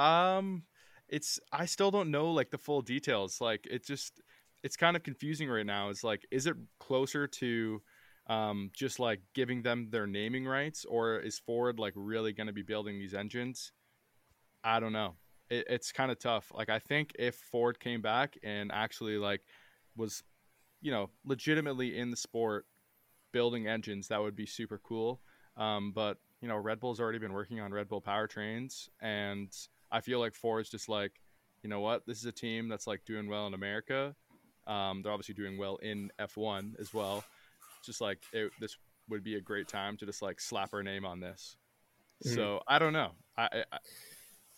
Um, 0.00 0.64
it's 1.08 1.38
I 1.52 1.66
still 1.66 1.90
don't 1.90 2.10
know 2.10 2.30
like 2.32 2.50
the 2.50 2.58
full 2.58 2.82
details. 2.82 3.40
Like 3.40 3.66
it 3.70 3.86
just 3.86 4.20
it's 4.62 4.76
kind 4.76 4.96
of 4.96 5.02
confusing 5.02 5.48
right 5.48 5.66
now. 5.66 5.90
It's 5.90 6.04
like 6.04 6.26
is 6.30 6.46
it 6.46 6.56
closer 6.78 7.26
to 7.26 7.82
um, 8.28 8.70
just 8.72 8.98
like 9.00 9.20
giving 9.34 9.62
them 9.62 9.88
their 9.90 10.06
naming 10.06 10.46
rights, 10.46 10.84
or 10.84 11.18
is 11.18 11.38
Ford 11.38 11.78
like 11.78 11.92
really 11.96 12.32
going 12.32 12.46
to 12.46 12.52
be 12.52 12.62
building 12.62 12.98
these 12.98 13.14
engines? 13.14 13.72
I 14.64 14.80
don't 14.80 14.92
know. 14.92 15.14
It, 15.50 15.66
it's 15.68 15.92
kind 15.92 16.10
of 16.10 16.18
tough. 16.18 16.52
Like 16.54 16.70
I 16.70 16.78
think 16.78 17.12
if 17.18 17.34
Ford 17.34 17.80
came 17.80 18.00
back 18.00 18.38
and 18.42 18.70
actually 18.72 19.18
like 19.18 19.42
was, 19.96 20.22
you 20.80 20.92
know, 20.92 21.10
legitimately 21.24 21.98
in 21.98 22.10
the 22.10 22.16
sport 22.16 22.66
building 23.32 23.66
engines, 23.66 24.08
that 24.08 24.22
would 24.22 24.36
be 24.36 24.46
super 24.46 24.80
cool. 24.82 25.20
Um, 25.56 25.92
but 25.94 26.18
you 26.42 26.48
know, 26.48 26.56
Red 26.56 26.80
Bull's 26.80 27.00
already 27.00 27.18
been 27.18 27.32
working 27.32 27.60
on 27.60 27.72
Red 27.72 27.88
Bull 27.88 28.02
powertrains, 28.02 28.88
and 29.00 29.48
I 29.90 30.00
feel 30.00 30.18
like 30.18 30.34
Ford's 30.34 30.68
just 30.68 30.88
like, 30.88 31.12
you 31.62 31.70
know 31.70 31.80
what, 31.80 32.04
this 32.06 32.18
is 32.18 32.26
a 32.26 32.32
team 32.32 32.68
that's 32.68 32.86
like 32.86 33.04
doing 33.06 33.28
well 33.28 33.46
in 33.46 33.54
America. 33.54 34.14
Um, 34.66 35.02
they're 35.02 35.12
obviously 35.12 35.34
doing 35.34 35.56
well 35.56 35.76
in 35.76 36.10
F1 36.20 36.78
as 36.78 36.92
well 36.92 37.24
just 37.82 38.00
like 38.00 38.18
it, 38.32 38.50
this 38.60 38.76
would 39.08 39.22
be 39.22 39.34
a 39.34 39.40
great 39.40 39.68
time 39.68 39.96
to 39.98 40.06
just 40.06 40.22
like 40.22 40.40
slap 40.40 40.72
our 40.72 40.82
name 40.82 41.04
on 41.04 41.20
this. 41.20 41.56
Mm-hmm. 42.24 42.34
So 42.36 42.60
I 42.66 42.78
don't 42.78 42.92
know. 42.92 43.10
I 43.36 43.42
I, 43.44 43.78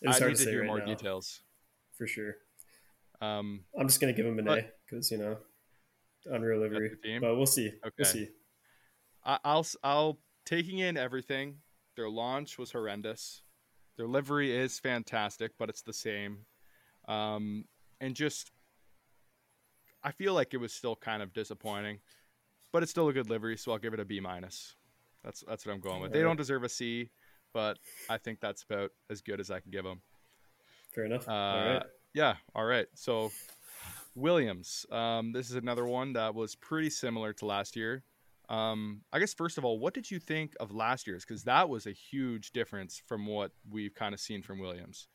I 0.07 0.19
need 0.19 0.37
to, 0.37 0.45
to 0.45 0.49
hear 0.49 0.61
right 0.61 0.67
more 0.67 0.79
now. 0.79 0.85
details 0.85 1.41
for 1.97 2.07
sure. 2.07 2.35
Um, 3.21 3.61
I'm 3.79 3.87
just 3.87 3.99
gonna 3.99 4.13
give 4.13 4.25
him 4.25 4.39
an 4.39 4.45
but, 4.45 4.59
A 4.59 4.65
because 4.87 5.11
you 5.11 5.17
know 5.17 5.37
Unreal 6.25 6.59
livery, 6.59 6.91
but 7.21 7.35
we'll 7.35 7.45
see. 7.45 7.67
Okay. 7.67 7.93
We'll 7.99 8.05
see. 8.05 8.29
I, 9.23 9.39
I'll 9.43 9.65
I'll 9.83 10.19
taking 10.45 10.79
in 10.79 10.97
everything. 10.97 11.57
Their 11.95 12.09
launch 12.09 12.57
was 12.57 12.71
horrendous. 12.71 13.41
Their 13.97 14.07
livery 14.07 14.55
is 14.55 14.79
fantastic, 14.79 15.51
but 15.57 15.69
it's 15.69 15.81
the 15.81 15.93
same. 15.93 16.39
Um, 17.07 17.65
and 18.01 18.15
just 18.15 18.51
I 20.03 20.11
feel 20.11 20.33
like 20.33 20.53
it 20.53 20.57
was 20.57 20.73
still 20.73 20.95
kind 20.95 21.21
of 21.23 21.33
disappointing 21.33 21.99
but 22.75 22.83
it's 22.83 22.91
still 22.91 23.07
a 23.07 23.13
good 23.13 23.29
livery, 23.29 23.55
so 23.55 23.71
I'll 23.71 23.77
give 23.77 23.93
it 23.93 24.01
a 24.01 24.05
B 24.05 24.19
minus. 24.19 24.75
That's 25.23 25.45
that's 25.47 25.65
what 25.65 25.71
I'm 25.71 25.79
going 25.79 26.01
with. 26.01 26.11
They 26.11 26.21
don't 26.21 26.35
deserve 26.35 26.65
a 26.65 26.67
C, 26.67 27.09
but 27.53 27.79
I 28.09 28.17
think 28.17 28.41
that's 28.41 28.63
about 28.63 28.91
as 29.09 29.21
good 29.21 29.39
as 29.39 29.49
I 29.49 29.61
can 29.61 29.71
give 29.71 29.85
them. 29.85 30.01
Fair 30.93 31.05
enough. 31.05 31.25
Uh, 31.25 31.31
all 31.31 31.67
right. 31.69 31.83
Yeah. 32.13 32.35
All 32.53 32.65
right. 32.65 32.87
So 32.95 33.31
Williams. 34.13 34.85
Um, 34.91 35.31
this 35.31 35.49
is 35.49 35.55
another 35.55 35.85
one 35.85 36.11
that 36.13 36.35
was 36.35 36.53
pretty 36.53 36.89
similar 36.89 37.31
to 37.31 37.45
last 37.45 37.77
year. 37.77 38.03
Um, 38.49 39.01
I 39.11 39.19
guess 39.19 39.33
first 39.33 39.57
of 39.57 39.65
all, 39.65 39.79
what 39.79 39.93
did 39.93 40.09
you 40.09 40.19
think 40.19 40.53
of 40.59 40.71
last 40.71 41.07
year's? 41.07 41.25
Because 41.25 41.43
that 41.43 41.69
was 41.69 41.85
a 41.85 41.91
huge 41.91 42.51
difference 42.51 43.01
from 43.07 43.25
what 43.25 43.51
we've 43.69 43.93
kind 43.93 44.13
of 44.13 44.19
seen 44.19 44.41
from 44.41 44.59
Williams. 44.59 45.07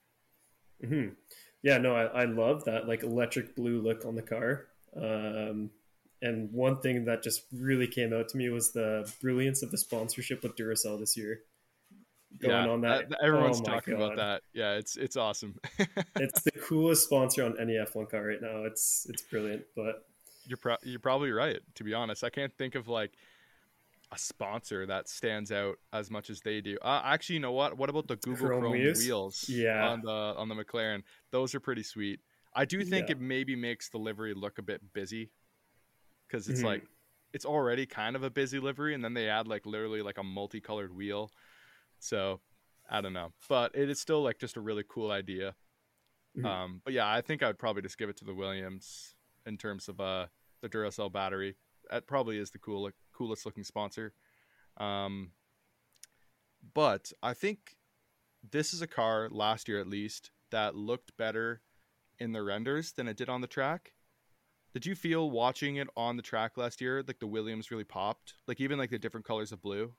Hmm. 0.87 1.09
Yeah. 1.63 1.79
No, 1.79 1.95
I, 1.95 2.23
I 2.23 2.25
love 2.25 2.65
that 2.65 2.89
like 2.89 3.03
electric 3.03 3.55
blue 3.55 3.81
look 3.81 4.05
on 4.05 4.15
the 4.15 4.23
car. 4.23 4.67
Um, 4.97 5.71
and 6.23 6.53
one 6.53 6.81
thing 6.81 7.07
that 7.07 7.23
just 7.23 7.45
really 7.53 7.87
came 7.87 8.13
out 8.13 8.29
to 8.29 8.37
me 8.37 8.49
was 8.51 8.73
the 8.73 9.11
brilliance 9.21 9.63
of 9.63 9.71
the 9.71 9.79
sponsorship 9.79 10.43
with 10.43 10.57
Duracell 10.57 10.99
this 10.99 11.17
year. 11.17 11.41
Going 12.41 12.65
yeah, 12.65 12.71
on 12.71 12.81
that, 12.83 13.11
everyone's 13.23 13.61
oh 13.61 13.65
talking 13.65 13.97
God. 13.97 14.13
about 14.13 14.17
that. 14.17 14.43
Yeah, 14.55 14.75
it's 14.75 14.97
it's 14.97 15.17
awesome. 15.17 15.59
it's 16.17 16.43
the 16.43 16.53
coolest 16.53 17.05
sponsor 17.05 17.45
on 17.45 17.59
any 17.61 17.73
F1 17.73 18.09
car 18.09 18.25
right 18.25 18.41
now. 18.41 18.65
It's 18.65 19.07
it's 19.11 19.23
brilliant. 19.23 19.65
But 19.75 20.05
you're 20.47 20.57
pro- 20.57 20.77
you're 20.83 21.01
probably 21.01 21.31
right. 21.31 21.59
To 21.77 21.85
be 21.85 21.95
honest, 21.95 22.25
I 22.25 22.31
can't 22.31 22.53
think 22.57 22.75
of 22.75 22.89
like 22.89 23.13
a 24.13 24.19
sponsor 24.19 24.87
that 24.87 25.09
stands 25.09 25.53
out 25.53 25.77
as 25.93 26.11
much 26.11 26.31
as 26.31 26.41
they 26.41 26.61
do. 26.61 26.77
Uh, 26.83 27.01
actually, 27.05 27.35
you 27.35 27.41
know 27.41 27.53
what? 27.53 27.77
What 27.79 27.91
about 27.91 28.09
the 28.09 28.17
Google 28.17 28.47
Chrome, 28.47 28.61
Chrome 28.63 28.73
wheels? 28.73 28.99
wheels? 28.99 29.49
Yeah, 29.49 29.89
on 29.89 30.03
the 30.03 30.11
on 30.11 30.49
the 30.49 30.55
McLaren, 30.55 31.03
those 31.31 31.55
are 31.55 31.61
pretty 31.61 31.83
sweet. 31.83 32.21
I 32.55 32.65
do 32.65 32.83
think 32.85 33.09
yeah. 33.09 33.13
it 33.13 33.21
maybe 33.21 33.55
makes 33.55 33.89
the 33.91 33.99
livery 33.99 34.35
look 34.35 34.59
a 34.59 34.63
bit 34.63 34.81
busy 34.93 35.31
because 36.27 36.49
it's 36.49 36.61
mm-hmm. 36.61 36.69
like 36.69 36.83
it's 37.33 37.45
already 37.45 37.87
kind 37.87 38.17
of 38.17 38.25
a 38.25 38.31
busy 38.31 38.59
livery, 38.59 38.95
and 38.95 39.05
then 39.05 39.15
they 39.15 39.29
add 39.29 39.47
like 39.47 39.67
literally 39.67 40.03
like 40.03 40.19
a 40.19 40.25
multicolored 40.25 40.95
wheel. 40.95 41.31
So 42.01 42.41
I 42.91 43.01
don't 43.01 43.13
know, 43.13 43.33
but 43.49 43.73
it 43.75 43.89
is 43.89 44.01
still 44.01 44.23
like 44.23 44.39
just 44.39 44.57
a 44.57 44.61
really 44.61 44.85
cool 44.89 45.13
idea. 45.13 45.55
Mm-hmm. 46.37 46.47
Um, 46.47 46.81
but 46.85 46.93
yeah, 46.93 47.11
I 47.11 47.21
think 47.21 47.43
I 47.43 47.47
would 47.47 47.59
probably 47.59 47.83
just 47.83 47.99
give 47.99 48.09
it 48.09 48.17
to 48.19 48.25
the 48.25 48.35
Williams 48.35 49.15
in 49.47 49.57
terms 49.57 49.89
of 49.89 50.01
uh 50.01 50.27
the 50.63 50.69
Duracell 50.69 51.13
battery. 51.13 51.57
That 51.91 52.07
probably 52.07 52.39
is 52.39 52.51
the 52.51 52.59
cool 52.59 52.91
coolest 53.13 53.47
looking 53.47 53.65
sponsor. 53.65 54.13
Um, 54.77 55.33
but 56.75 57.13
I 57.23 57.35
think 57.35 57.77
this 58.49 58.73
is 58.73 58.83
a 58.83 58.87
car 58.87 59.29
last 59.31 59.69
year 59.69 59.81
at 59.81 59.89
least 59.89 60.31
that 60.51 60.75
looked 60.75 61.17
better 61.17 61.63
in 62.19 62.33
the 62.33 62.43
renders 62.43 62.93
than 62.93 63.09
it 63.09 63.17
did 63.17 63.29
on 63.29 63.41
the 63.41 63.47
track. 63.47 63.93
Did 64.73 64.87
you 64.87 64.95
feel 64.95 65.31
watching 65.31 65.77
it 65.77 65.89
on 65.97 66.17
the 66.17 66.23
track 66.23 66.57
last 66.57 66.81
year 66.81 67.03
like 67.07 67.19
the 67.19 67.27
Williams 67.27 67.71
really 67.71 67.85
popped? 67.85 68.35
Like 68.47 68.61
even 68.61 68.79
like 68.79 68.91
the 68.91 68.99
different 68.99 69.27
colors 69.27 69.53
of 69.53 69.63
blue? 69.63 69.93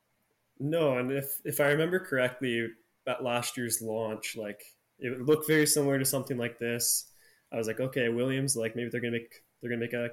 No, 0.60 0.98
and 0.98 1.12
if 1.12 1.25
if 1.43 1.60
I 1.60 1.65
remember 1.65 2.00
correctly, 2.00 2.67
at 3.07 3.24
last 3.24 3.57
year's 3.57 3.81
launch, 3.81 4.38
like 4.38 4.62
it 5.00 5.19
looked 5.21 5.48
very 5.48 5.65
similar 5.65 5.98
to 6.00 6.05
something 6.05 6.38
like 6.38 6.60
this. 6.60 7.11
I 7.51 7.58
was 7.58 7.67
like, 7.67 7.79
okay, 7.79 8.10
Williams, 8.10 8.55
like 8.55 8.75
maybe 8.75 8.89
they're 8.89 9.01
gonna 9.01 9.12
make 9.12 9.41
they're 9.62 9.70
gonna 9.70 9.81
make 9.81 9.93
a, 9.93 10.10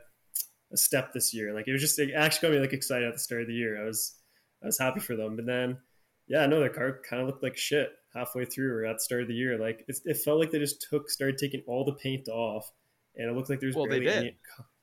a 0.73 0.76
step 0.76 1.12
this 1.12 1.33
year. 1.33 1.54
Like 1.54 1.68
it 1.68 1.73
was 1.73 1.80
just 1.80 1.99
it 1.99 2.12
actually 2.14 2.49
got 2.49 2.54
me 2.54 2.61
like 2.61 2.73
excited 2.73 3.07
at 3.07 3.14
the 3.14 3.21
start 3.21 3.42
of 3.42 3.49
the 3.49 3.54
year. 3.54 3.80
I 3.80 3.87
was 3.87 4.14
I 4.62 4.66
was 4.66 4.78
happy 4.78 5.00
for 5.00 5.16
them, 5.16 5.37
but 5.37 5.47
then 5.47 5.78
yeah, 6.26 6.47
no, 6.47 6.61
their 6.61 6.68
car 6.68 7.00
kind 7.09 7.23
of 7.23 7.28
looked 7.28 7.42
like 7.42 7.57
shit 7.57 7.90
halfway 8.14 8.45
through 8.45 8.75
or 8.75 8.85
at 8.85 8.97
the 8.97 9.00
start 9.00 9.23
of 9.23 9.28
the 9.28 9.35
year. 9.35 9.59
Like 9.59 9.85
it, 9.88 9.99
it 10.04 10.16
felt 10.18 10.38
like 10.38 10.50
they 10.50 10.59
just 10.59 10.87
took 10.90 11.11
started 11.11 11.38
taking 11.38 11.62
all 11.66 11.85
the 11.85 11.92
paint 11.92 12.28
off 12.28 12.71
and 13.18 13.28
it 13.28 13.35
looked 13.35 13.50
like 13.50 13.61
there's 13.61 13.75
well, 13.75 13.87
barely 13.87 14.09
any. 14.09 14.37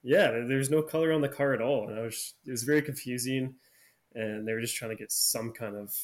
Yeah, 0.03 0.31
there's 0.31 0.69
no 0.69 0.83
color 0.83 1.11
on 1.13 1.21
the 1.21 1.29
car 1.29 1.53
at 1.53 1.61
all, 1.61 1.89
and 1.89 1.97
I 1.97 2.03
was 2.03 2.35
it 2.45 2.51
was 2.51 2.63
very 2.63 2.81
confusing, 2.81 3.55
and 4.13 4.47
they 4.47 4.53
were 4.53 4.61
just 4.61 4.75
trying 4.75 4.91
to 4.91 4.97
get 4.97 5.11
some 5.11 5.51
kind 5.51 5.75
of 5.75 5.95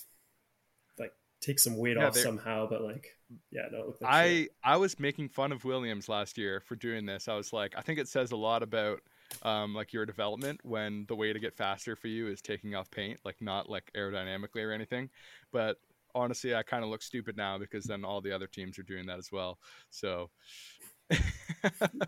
like 0.97 1.11
take 1.39 1.59
some 1.59 1.77
weight 1.77 1.97
yeah, 1.97 2.07
off 2.07 2.15
somehow, 2.15 2.67
but 2.67 2.81
like 2.81 3.15
yeah, 3.51 3.67
no. 3.71 3.95
I. 4.05 4.47
I 4.63 4.77
was 4.77 4.99
making 4.99 5.29
fun 5.29 5.51
of 5.51 5.65
Williams 5.65 6.09
last 6.09 6.37
year 6.37 6.61
for 6.61 6.75
doing 6.75 7.05
this. 7.05 7.27
I 7.27 7.35
was 7.35 7.53
like, 7.53 7.73
I 7.77 7.81
think 7.81 7.99
it 7.99 8.07
says 8.07 8.31
a 8.31 8.35
lot 8.37 8.63
about 8.63 9.01
um, 9.43 9.73
like 9.73 9.93
your 9.93 10.05
development 10.05 10.59
when 10.63 11.05
the 11.07 11.15
way 11.15 11.33
to 11.33 11.39
get 11.39 11.55
faster 11.55 11.95
for 11.95 12.07
you 12.07 12.27
is 12.27 12.41
taking 12.41 12.75
off 12.75 12.91
paint, 12.91 13.19
like 13.23 13.41
not 13.41 13.69
like 13.69 13.91
aerodynamically 13.95 14.65
or 14.65 14.71
anything. 14.71 15.09
But 15.51 15.77
honestly, 16.13 16.55
I 16.55 16.63
kind 16.63 16.83
of 16.83 16.89
look 16.89 17.01
stupid 17.01 17.37
now 17.37 17.57
because 17.57 17.85
then 17.85 18.03
all 18.03 18.21
the 18.21 18.33
other 18.33 18.47
teams 18.47 18.77
are 18.79 18.83
doing 18.83 19.05
that 19.07 19.19
as 19.19 19.31
well. 19.31 19.59
So 19.89 20.29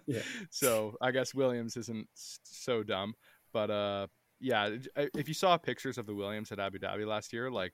yeah. 0.05 0.21
So 0.49 0.95
I 1.01 1.11
guess 1.11 1.33
Williams 1.33 1.77
isn't 1.77 2.07
so 2.13 2.83
dumb, 2.83 3.15
but 3.51 3.69
uh, 3.69 4.07
yeah. 4.39 4.75
If 4.95 5.27
you 5.27 5.33
saw 5.33 5.57
pictures 5.57 5.97
of 5.97 6.05
the 6.05 6.15
Williams 6.15 6.51
at 6.51 6.59
Abu 6.59 6.79
Dhabi 6.79 7.05
last 7.05 7.33
year, 7.33 7.51
like 7.51 7.73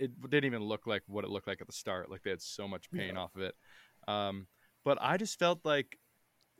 it 0.00 0.30
didn't 0.30 0.46
even 0.46 0.62
look 0.62 0.86
like 0.86 1.02
what 1.06 1.24
it 1.24 1.30
looked 1.30 1.46
like 1.46 1.60
at 1.60 1.66
the 1.66 1.72
start. 1.72 2.10
Like 2.10 2.22
they 2.22 2.30
had 2.30 2.42
so 2.42 2.66
much 2.66 2.90
pain 2.90 3.14
yeah. 3.14 3.20
off 3.20 3.36
of 3.36 3.42
it. 3.42 3.54
Um, 4.08 4.46
but 4.84 4.98
I 5.00 5.16
just 5.16 5.38
felt 5.38 5.60
like 5.64 5.98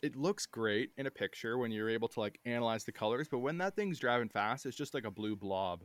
it 0.02 0.14
looks 0.14 0.46
great 0.46 0.90
in 0.96 1.06
a 1.06 1.10
picture 1.10 1.58
when 1.58 1.70
you're 1.70 1.90
able 1.90 2.08
to 2.08 2.20
like 2.20 2.38
analyze 2.44 2.84
the 2.84 2.92
colors, 2.92 3.28
but 3.30 3.38
when 3.38 3.58
that 3.58 3.76
thing's 3.76 3.98
driving 3.98 4.28
fast, 4.28 4.66
it's 4.66 4.76
just 4.76 4.94
like 4.94 5.04
a 5.04 5.10
blue 5.10 5.36
blob 5.36 5.82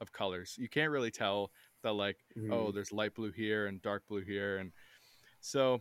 of 0.00 0.12
colors. 0.12 0.54
You 0.58 0.68
can't 0.68 0.90
really 0.90 1.10
tell 1.10 1.50
that 1.82 1.92
like, 1.92 2.16
oh, 2.36 2.40
mm-hmm. 2.40 2.52
oh, 2.52 2.72
there's 2.72 2.92
light 2.92 3.14
blue 3.14 3.32
here 3.32 3.66
and 3.66 3.82
dark 3.82 4.02
blue 4.08 4.22
here, 4.22 4.58
and 4.58 4.72
so 5.40 5.80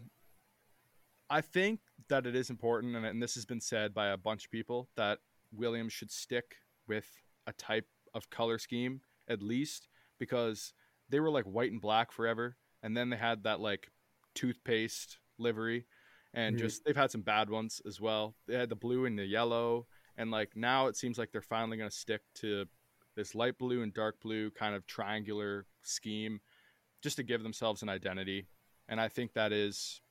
I 1.30 1.42
think 1.42 1.80
that 2.10 2.28
it 2.28 2.36
is 2.36 2.50
important, 2.50 2.96
and, 2.96 3.06
and 3.06 3.22
this 3.22 3.36
has 3.36 3.46
been 3.46 3.62
said 3.62 3.94
by 3.94 4.08
a 4.08 4.18
bunch 4.18 4.46
of 4.46 4.52
people, 4.52 4.90
that 4.98 5.20
Williams 5.52 5.94
should 5.94 6.12
stick 6.12 6.56
with 6.88 7.08
a 7.48 7.54
type 7.54 7.88
of 8.14 8.30
color 8.30 8.58
scheme 8.58 9.02
at 9.28 9.42
least 9.42 9.88
because 10.20 10.74
they 11.12 11.20
were 11.20 11.30
like 11.30 11.46
white 11.46 11.72
and 11.72 11.82
black 11.82 12.12
forever, 12.12 12.56
and 12.82 12.96
then 12.96 13.10
they 13.10 13.18
had 13.18 13.44
that 13.44 13.60
like 13.60 13.92
toothpaste 14.34 15.20
livery, 15.38 15.86
and 16.34 16.56
mm-hmm. 16.56 16.66
just 16.66 16.84
they've 16.84 16.96
had 16.96 17.12
some 17.12 17.22
bad 17.22 17.50
ones 17.50 17.82
as 17.86 18.02
well. 18.02 18.36
They 18.48 18.56
had 18.56 18.70
the 18.70 18.76
blue 18.76 19.06
and 19.06 19.20
the 19.20 19.26
yellow, 19.26 19.88
and 20.18 20.32
like 20.32 20.56
now 20.56 20.88
it 20.88 20.96
seems 20.96 21.18
like 21.18 21.32
they're 21.32 21.42
finally 21.42 21.78
going 21.78 21.90
to 21.90 21.96
stick 21.96 22.22
to 22.36 22.66
this 23.16 23.36
light 23.36 23.58
blue 23.58 23.84
and 23.84 23.94
dark 23.94 24.22
blue 24.22 24.50
kind 24.52 24.74
of 24.74 24.88
triangular 24.88 25.66
scheme 25.84 26.40
just 27.04 27.18
to 27.18 27.24
give 27.24 27.44
themselves 27.44 27.82
an 27.82 27.90
identity. 27.90 28.48
And 28.88 29.00
I 29.02 29.10
think 29.10 29.34
that 29.34 29.52
is 29.52 30.02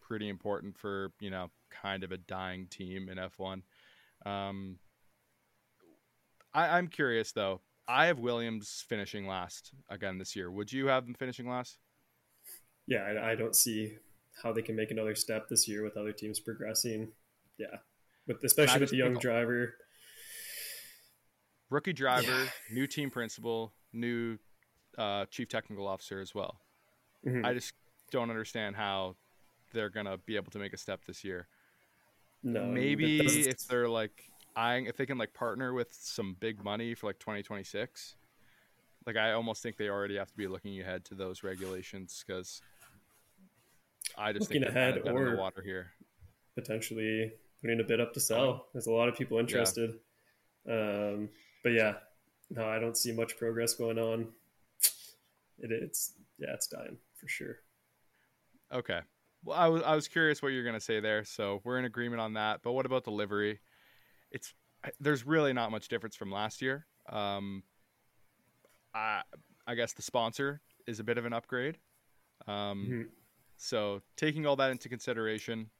pretty 0.00 0.28
important 0.28 0.76
for 0.76 1.12
you 1.20 1.30
know 1.30 1.50
kind 1.70 2.04
of 2.04 2.12
a 2.12 2.18
dying 2.18 2.66
team 2.66 3.08
in 3.08 3.18
F1. 3.18 3.62
Um, 4.26 4.76
I, 6.52 6.76
I'm 6.78 6.88
curious 6.88 7.32
though. 7.32 7.60
I 7.90 8.06
have 8.06 8.20
Williams 8.20 8.84
finishing 8.88 9.26
last 9.26 9.72
again 9.88 10.18
this 10.18 10.36
year. 10.36 10.50
Would 10.50 10.72
you 10.72 10.86
have 10.86 11.06
them 11.06 11.14
finishing 11.14 11.48
last? 11.48 11.78
Yeah, 12.86 13.02
I, 13.02 13.32
I 13.32 13.34
don't 13.34 13.56
see 13.56 13.96
how 14.42 14.52
they 14.52 14.62
can 14.62 14.76
make 14.76 14.92
another 14.92 15.16
step 15.16 15.48
this 15.48 15.66
year 15.66 15.82
with 15.82 15.96
other 15.96 16.12
teams 16.12 16.38
progressing. 16.38 17.08
Yeah, 17.58 17.78
but 18.28 18.36
especially 18.44 18.80
with 18.80 18.90
the 18.90 18.96
young 18.96 19.14
driver. 19.14 19.74
rookie 21.68 21.92
driver, 21.92 22.44
yeah. 22.44 22.50
new 22.72 22.86
team 22.86 23.10
principal, 23.10 23.72
new 23.92 24.38
uh, 24.96 25.26
chief 25.30 25.48
technical 25.48 25.88
officer 25.88 26.20
as 26.20 26.32
well. 26.32 26.60
Mm-hmm. 27.26 27.44
I 27.44 27.54
just 27.54 27.72
don't 28.12 28.30
understand 28.30 28.76
how 28.76 29.16
they're 29.72 29.90
gonna 29.90 30.16
be 30.16 30.36
able 30.36 30.52
to 30.52 30.58
make 30.58 30.72
a 30.72 30.78
step 30.78 31.04
this 31.06 31.24
year. 31.24 31.48
No, 32.44 32.66
maybe 32.66 33.18
if 33.20 33.66
they're 33.66 33.88
like 33.88 34.29
if 34.56 34.96
they 34.96 35.06
can 35.06 35.18
like 35.18 35.34
partner 35.34 35.72
with 35.72 35.92
some 35.92 36.36
big 36.38 36.62
money 36.62 36.94
for 36.94 37.06
like 37.06 37.18
2026. 37.18 38.16
Like 39.06 39.16
I 39.16 39.32
almost 39.32 39.62
think 39.62 39.76
they 39.76 39.88
already 39.88 40.16
have 40.16 40.30
to 40.30 40.36
be 40.36 40.46
looking 40.46 40.78
ahead 40.80 41.04
to 41.06 41.14
those 41.14 41.42
regulations 41.42 42.22
because 42.26 42.60
I 44.16 44.32
just 44.32 44.50
looking 44.50 44.62
think 44.62 44.74
ahead 44.74 45.02
kind 45.04 45.08
of 45.08 45.14
or 45.16 45.36
water 45.36 45.62
here. 45.62 45.92
Potentially 46.54 47.32
putting 47.62 47.80
a 47.80 47.84
bid 47.84 48.00
up 48.00 48.12
to 48.14 48.20
sell. 48.20 48.66
There's 48.72 48.86
a 48.86 48.92
lot 48.92 49.08
of 49.08 49.16
people 49.16 49.38
interested. 49.38 49.94
Yeah. 50.66 50.74
Um, 50.74 51.28
but 51.62 51.70
yeah, 51.70 51.94
no, 52.50 52.66
I 52.66 52.78
don't 52.78 52.96
see 52.96 53.12
much 53.12 53.38
progress 53.38 53.74
going 53.74 53.98
on. 53.98 54.28
It, 55.58 55.70
it's 55.70 56.12
yeah, 56.38 56.54
it's 56.54 56.66
dying 56.66 56.96
for 57.16 57.28
sure. 57.28 57.56
Okay. 58.72 59.00
Well, 59.44 59.58
I 59.58 59.68
was 59.68 59.82
I 59.82 59.94
was 59.94 60.08
curious 60.08 60.42
what 60.42 60.48
you're 60.48 60.64
gonna 60.64 60.80
say 60.80 61.00
there, 61.00 61.24
so 61.24 61.60
we're 61.64 61.78
in 61.78 61.84
agreement 61.84 62.20
on 62.20 62.34
that. 62.34 62.60
But 62.62 62.72
what 62.72 62.86
about 62.86 63.04
the 63.04 63.10
livery? 63.10 63.60
It's 64.30 64.54
there's 65.00 65.26
really 65.26 65.52
not 65.52 65.70
much 65.70 65.88
difference 65.88 66.16
from 66.16 66.30
last 66.30 66.62
year. 66.62 66.86
Um, 67.08 67.62
I 68.94 69.22
I 69.66 69.74
guess 69.74 69.92
the 69.92 70.02
sponsor 70.02 70.60
is 70.86 71.00
a 71.00 71.04
bit 71.04 71.18
of 71.18 71.24
an 71.24 71.32
upgrade. 71.32 71.78
Um, 72.46 72.54
mm-hmm. 72.54 73.02
So 73.56 74.00
taking 74.16 74.46
all 74.46 74.56
that 74.56 74.70
into 74.70 74.88
consideration, 74.88 75.70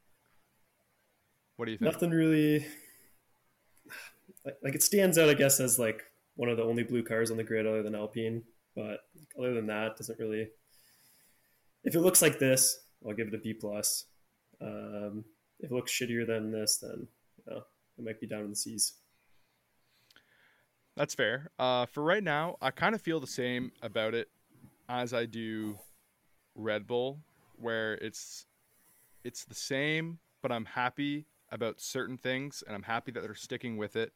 what 1.56 1.66
do 1.66 1.72
you 1.72 1.78
think? 1.78 1.92
Nothing 1.92 2.10
really. 2.10 2.66
Like, 4.44 4.56
like 4.62 4.74
it 4.74 4.82
stands 4.82 5.18
out, 5.18 5.28
I 5.28 5.34
guess, 5.34 5.60
as 5.60 5.78
like 5.78 6.02
one 6.36 6.48
of 6.48 6.56
the 6.56 6.62
only 6.62 6.82
blue 6.82 7.02
cars 7.02 7.30
on 7.30 7.36
the 7.36 7.44
grid 7.44 7.66
other 7.66 7.82
than 7.82 7.94
Alpine. 7.94 8.42
But 8.74 9.00
other 9.38 9.54
than 9.54 9.66
that, 9.66 9.96
doesn't 9.96 10.18
really. 10.18 10.48
If 11.84 11.94
it 11.94 12.00
looks 12.00 12.22
like 12.22 12.38
this, 12.38 12.84
I'll 13.06 13.14
give 13.14 13.28
it 13.28 13.34
a 13.34 13.38
B 13.38 13.54
plus. 13.54 14.04
Um, 14.60 15.24
if 15.58 15.70
it 15.70 15.74
looks 15.74 15.92
shittier 15.92 16.26
than 16.26 16.50
this, 16.50 16.78
then 16.78 17.08
might 18.04 18.20
be 18.20 18.26
down 18.26 18.44
in 18.44 18.50
the 18.50 18.56
C's. 18.56 18.94
That's 20.96 21.14
fair. 21.14 21.50
Uh, 21.58 21.86
for 21.86 22.02
right 22.02 22.22
now, 22.22 22.56
I 22.60 22.70
kind 22.70 22.94
of 22.94 23.00
feel 23.00 23.20
the 23.20 23.26
same 23.26 23.72
about 23.82 24.14
it 24.14 24.28
as 24.88 25.14
I 25.14 25.24
do 25.24 25.78
Red 26.54 26.86
Bull, 26.86 27.20
where 27.56 27.94
it's 27.94 28.46
it's 29.24 29.44
the 29.44 29.54
same, 29.54 30.18
but 30.42 30.50
I'm 30.50 30.64
happy 30.64 31.26
about 31.52 31.80
certain 31.80 32.16
things, 32.16 32.62
and 32.66 32.74
I'm 32.74 32.82
happy 32.82 33.12
that 33.12 33.22
they're 33.22 33.34
sticking 33.34 33.76
with 33.76 33.96
it. 33.96 34.12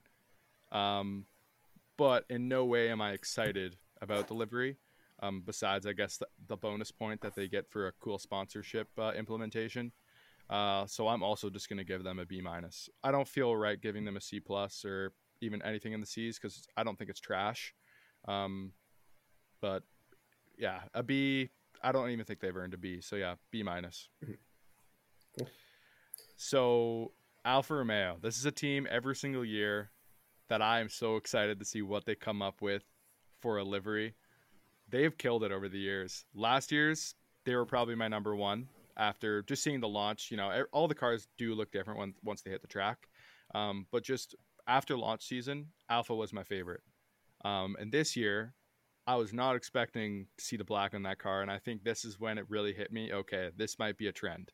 Um, 0.72 1.26
but 1.96 2.24
in 2.28 2.48
no 2.48 2.64
way 2.64 2.90
am 2.90 3.00
I 3.00 3.12
excited 3.12 3.76
about 4.00 4.26
delivery. 4.26 4.76
Um, 5.20 5.42
besides, 5.44 5.86
I 5.86 5.92
guess 5.92 6.16
the, 6.16 6.26
the, 6.48 6.56
bonus 6.56 6.90
point 6.90 7.20
that 7.20 7.34
they 7.34 7.48
get 7.48 7.70
for 7.70 7.86
a 7.86 7.92
cool 8.00 8.18
sponsorship 8.18 8.88
uh, 8.98 9.12
implementation. 9.16 9.92
Uh, 10.50 10.86
so 10.86 11.08
I'm 11.08 11.22
also 11.22 11.48
just 11.48 11.68
going 11.68 11.78
to 11.78 11.84
give 11.84 12.04
them 12.04 12.18
a 12.18 12.26
B 12.26 12.40
minus. 12.40 12.88
I 13.02 13.10
don't 13.10 13.26
feel 13.26 13.56
right 13.56 13.80
giving 13.80 14.04
them 14.04 14.16
a 14.16 14.20
C 14.20 14.40
plus 14.40 14.84
or 14.84 15.12
even 15.40 15.62
anything 15.62 15.92
in 15.92 16.00
the 16.00 16.06
C's 16.06 16.38
because 16.38 16.66
I 16.76 16.84
don't 16.84 16.98
think 16.98 17.10
it's 17.10 17.20
trash. 17.20 17.74
Um, 18.28 18.72
but 19.60 19.82
yeah, 20.58 20.80
a 20.92 21.02
B. 21.02 21.50
I 21.82 21.92
don't 21.92 22.10
even 22.10 22.24
think 22.24 22.40
they've 22.40 22.56
earned 22.56 22.74
a 22.74 22.78
B. 22.78 23.00
So 23.00 23.16
yeah, 23.16 23.34
B 23.50 23.62
minus. 23.62 24.08
Mm-hmm. 24.24 24.34
Cool. 25.38 25.48
So 26.36 27.12
Alfa 27.44 27.74
Romeo. 27.74 28.18
This 28.20 28.38
is 28.38 28.44
a 28.44 28.52
team 28.52 28.86
every 28.90 29.16
single 29.16 29.44
year 29.44 29.90
that 30.48 30.62
I 30.62 30.80
am 30.80 30.88
so 30.88 31.16
excited 31.16 31.58
to 31.58 31.64
see 31.64 31.82
what 31.82 32.04
they 32.04 32.14
come 32.14 32.42
up 32.42 32.60
with 32.60 32.84
for 33.40 33.58
a 33.58 33.64
livery. 33.64 34.14
They 34.88 35.02
have 35.02 35.18
killed 35.18 35.42
it 35.44 35.52
over 35.52 35.68
the 35.68 35.78
years. 35.78 36.24
Last 36.34 36.70
year's 36.70 37.14
they 37.44 37.54
were 37.54 37.66
probably 37.66 37.94
my 37.94 38.08
number 38.08 38.34
one 38.34 38.68
after 38.96 39.42
just 39.42 39.62
seeing 39.62 39.80
the 39.80 39.88
launch. 39.88 40.30
You 40.30 40.36
know, 40.36 40.64
all 40.72 40.88
the 40.88 40.94
cars 40.94 41.26
do 41.38 41.54
look 41.54 41.70
different 41.72 41.98
when, 41.98 42.14
once 42.22 42.42
they 42.42 42.50
hit 42.50 42.62
the 42.62 42.68
track, 42.68 42.98
um, 43.54 43.86
but 43.92 44.02
just 44.02 44.34
after 44.66 44.96
launch 44.96 45.26
season, 45.26 45.66
Alfa 45.88 46.14
was 46.14 46.32
my 46.32 46.42
favorite. 46.42 46.80
Um, 47.44 47.76
and 47.78 47.92
this 47.92 48.16
year, 48.16 48.54
I 49.06 49.16
was 49.16 49.32
not 49.32 49.54
expecting 49.54 50.26
to 50.38 50.44
see 50.44 50.56
the 50.56 50.64
black 50.64 50.94
on 50.94 51.02
that 51.02 51.18
car, 51.18 51.42
and 51.42 51.50
I 51.50 51.58
think 51.58 51.84
this 51.84 52.04
is 52.04 52.18
when 52.18 52.38
it 52.38 52.46
really 52.48 52.72
hit 52.72 52.90
me. 52.90 53.12
Okay, 53.12 53.50
this 53.56 53.78
might 53.78 53.98
be 53.98 54.06
a 54.06 54.12
trend. 54.12 54.50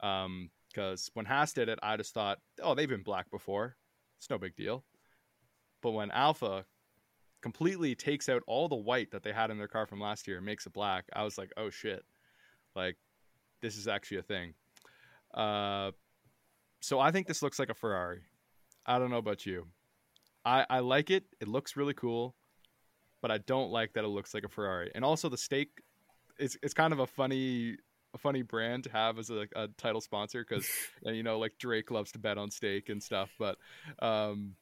Because 0.00 1.08
um, 1.08 1.12
when 1.14 1.26
Haas 1.26 1.52
did 1.52 1.68
it, 1.68 1.78
I 1.82 1.96
just 1.96 2.14
thought, 2.14 2.38
oh, 2.62 2.74
they've 2.74 2.88
been 2.88 3.02
black 3.02 3.30
before. 3.30 3.76
It's 4.18 4.30
no 4.30 4.38
big 4.38 4.54
deal. 4.54 4.84
But 5.82 5.92
when 5.92 6.12
Alfa 6.12 6.64
completely 7.42 7.96
takes 7.96 8.28
out 8.28 8.42
all 8.46 8.68
the 8.68 8.76
white 8.76 9.10
that 9.10 9.24
they 9.24 9.32
had 9.32 9.50
in 9.50 9.58
their 9.58 9.68
car 9.68 9.86
from 9.86 10.00
last 10.00 10.28
year 10.28 10.36
and 10.36 10.46
makes 10.46 10.64
it 10.64 10.72
black, 10.72 11.04
I 11.12 11.24
was 11.24 11.36
like, 11.36 11.50
oh 11.56 11.70
shit. 11.70 12.04
Like, 12.76 12.96
this 13.62 13.76
is 13.76 13.88
actually 13.88 14.18
a 14.18 14.22
thing. 14.22 14.54
Uh, 15.32 15.92
so 16.80 17.00
I 17.00 17.10
think 17.10 17.26
this 17.26 17.42
looks 17.42 17.58
like 17.58 17.70
a 17.70 17.74
Ferrari. 17.74 18.20
I 18.84 18.98
don't 18.98 19.10
know 19.10 19.18
about 19.18 19.46
you. 19.46 19.68
I, 20.44 20.66
I 20.68 20.80
like 20.80 21.10
it. 21.10 21.24
It 21.40 21.48
looks 21.48 21.76
really 21.76 21.94
cool, 21.94 22.34
but 23.22 23.30
I 23.30 23.38
don't 23.38 23.70
like 23.70 23.92
that 23.94 24.04
it 24.04 24.08
looks 24.08 24.34
like 24.34 24.44
a 24.44 24.48
Ferrari. 24.48 24.90
And 24.94 25.04
also 25.04 25.28
the 25.28 25.38
stake, 25.38 25.70
it's 26.38 26.56
it's 26.62 26.74
kind 26.74 26.92
of 26.92 26.98
a 26.98 27.06
funny 27.06 27.76
a 28.14 28.18
funny 28.18 28.42
brand 28.42 28.84
to 28.84 28.90
have 28.90 29.18
as 29.18 29.30
a, 29.30 29.46
a 29.54 29.68
title 29.78 30.00
sponsor 30.00 30.44
because 30.46 30.68
you 31.04 31.22
know 31.22 31.38
like 31.38 31.52
Drake 31.58 31.90
loves 31.90 32.12
to 32.12 32.18
bet 32.18 32.38
on 32.38 32.50
stake 32.50 32.88
and 32.88 33.00
stuff. 33.00 33.30
But 33.38 33.56
um, 34.00 34.56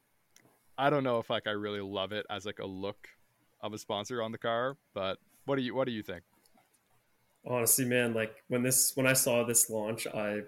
I 0.77 0.91
don't 0.91 1.03
know 1.03 1.17
if 1.17 1.29
like 1.29 1.47
I 1.47 1.51
really 1.51 1.81
love 1.81 2.11
it 2.11 2.25
as 2.29 2.45
like 2.45 2.59
a 2.59 2.67
look 2.67 3.07
of 3.61 3.73
a 3.73 3.79
sponsor 3.79 4.21
on 4.21 4.31
the 4.31 4.37
car. 4.37 4.77
But 4.93 5.17
what 5.45 5.55
do 5.55 5.63
you 5.63 5.73
what 5.73 5.85
do 5.85 5.91
you 5.91 6.03
think? 6.03 6.23
Honestly, 7.45 7.85
man, 7.85 8.13
like 8.13 8.43
when 8.47 8.63
this 8.63 8.95
when 8.95 9.07
I 9.07 9.13
saw 9.13 9.43
this 9.43 9.69
launch, 9.69 10.05
I 10.07 10.41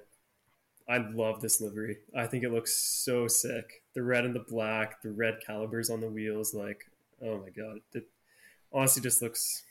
I 0.87 0.97
love 0.97 1.41
this 1.41 1.61
livery. 1.61 1.97
I 2.15 2.27
think 2.27 2.43
it 2.43 2.51
looks 2.51 2.73
so 2.75 3.27
sick. 3.27 3.83
The 3.95 4.03
red 4.03 4.25
and 4.25 4.35
the 4.35 4.45
black, 4.47 5.01
the 5.01 5.11
red 5.11 5.39
calipers 5.45 5.89
on 5.89 6.01
the 6.01 6.09
wheels, 6.09 6.53
like 6.53 6.85
oh 7.21 7.39
my 7.39 7.49
god, 7.49 7.79
it 7.93 8.07
honestly 8.71 9.01
just 9.01 9.21
looks. 9.21 9.63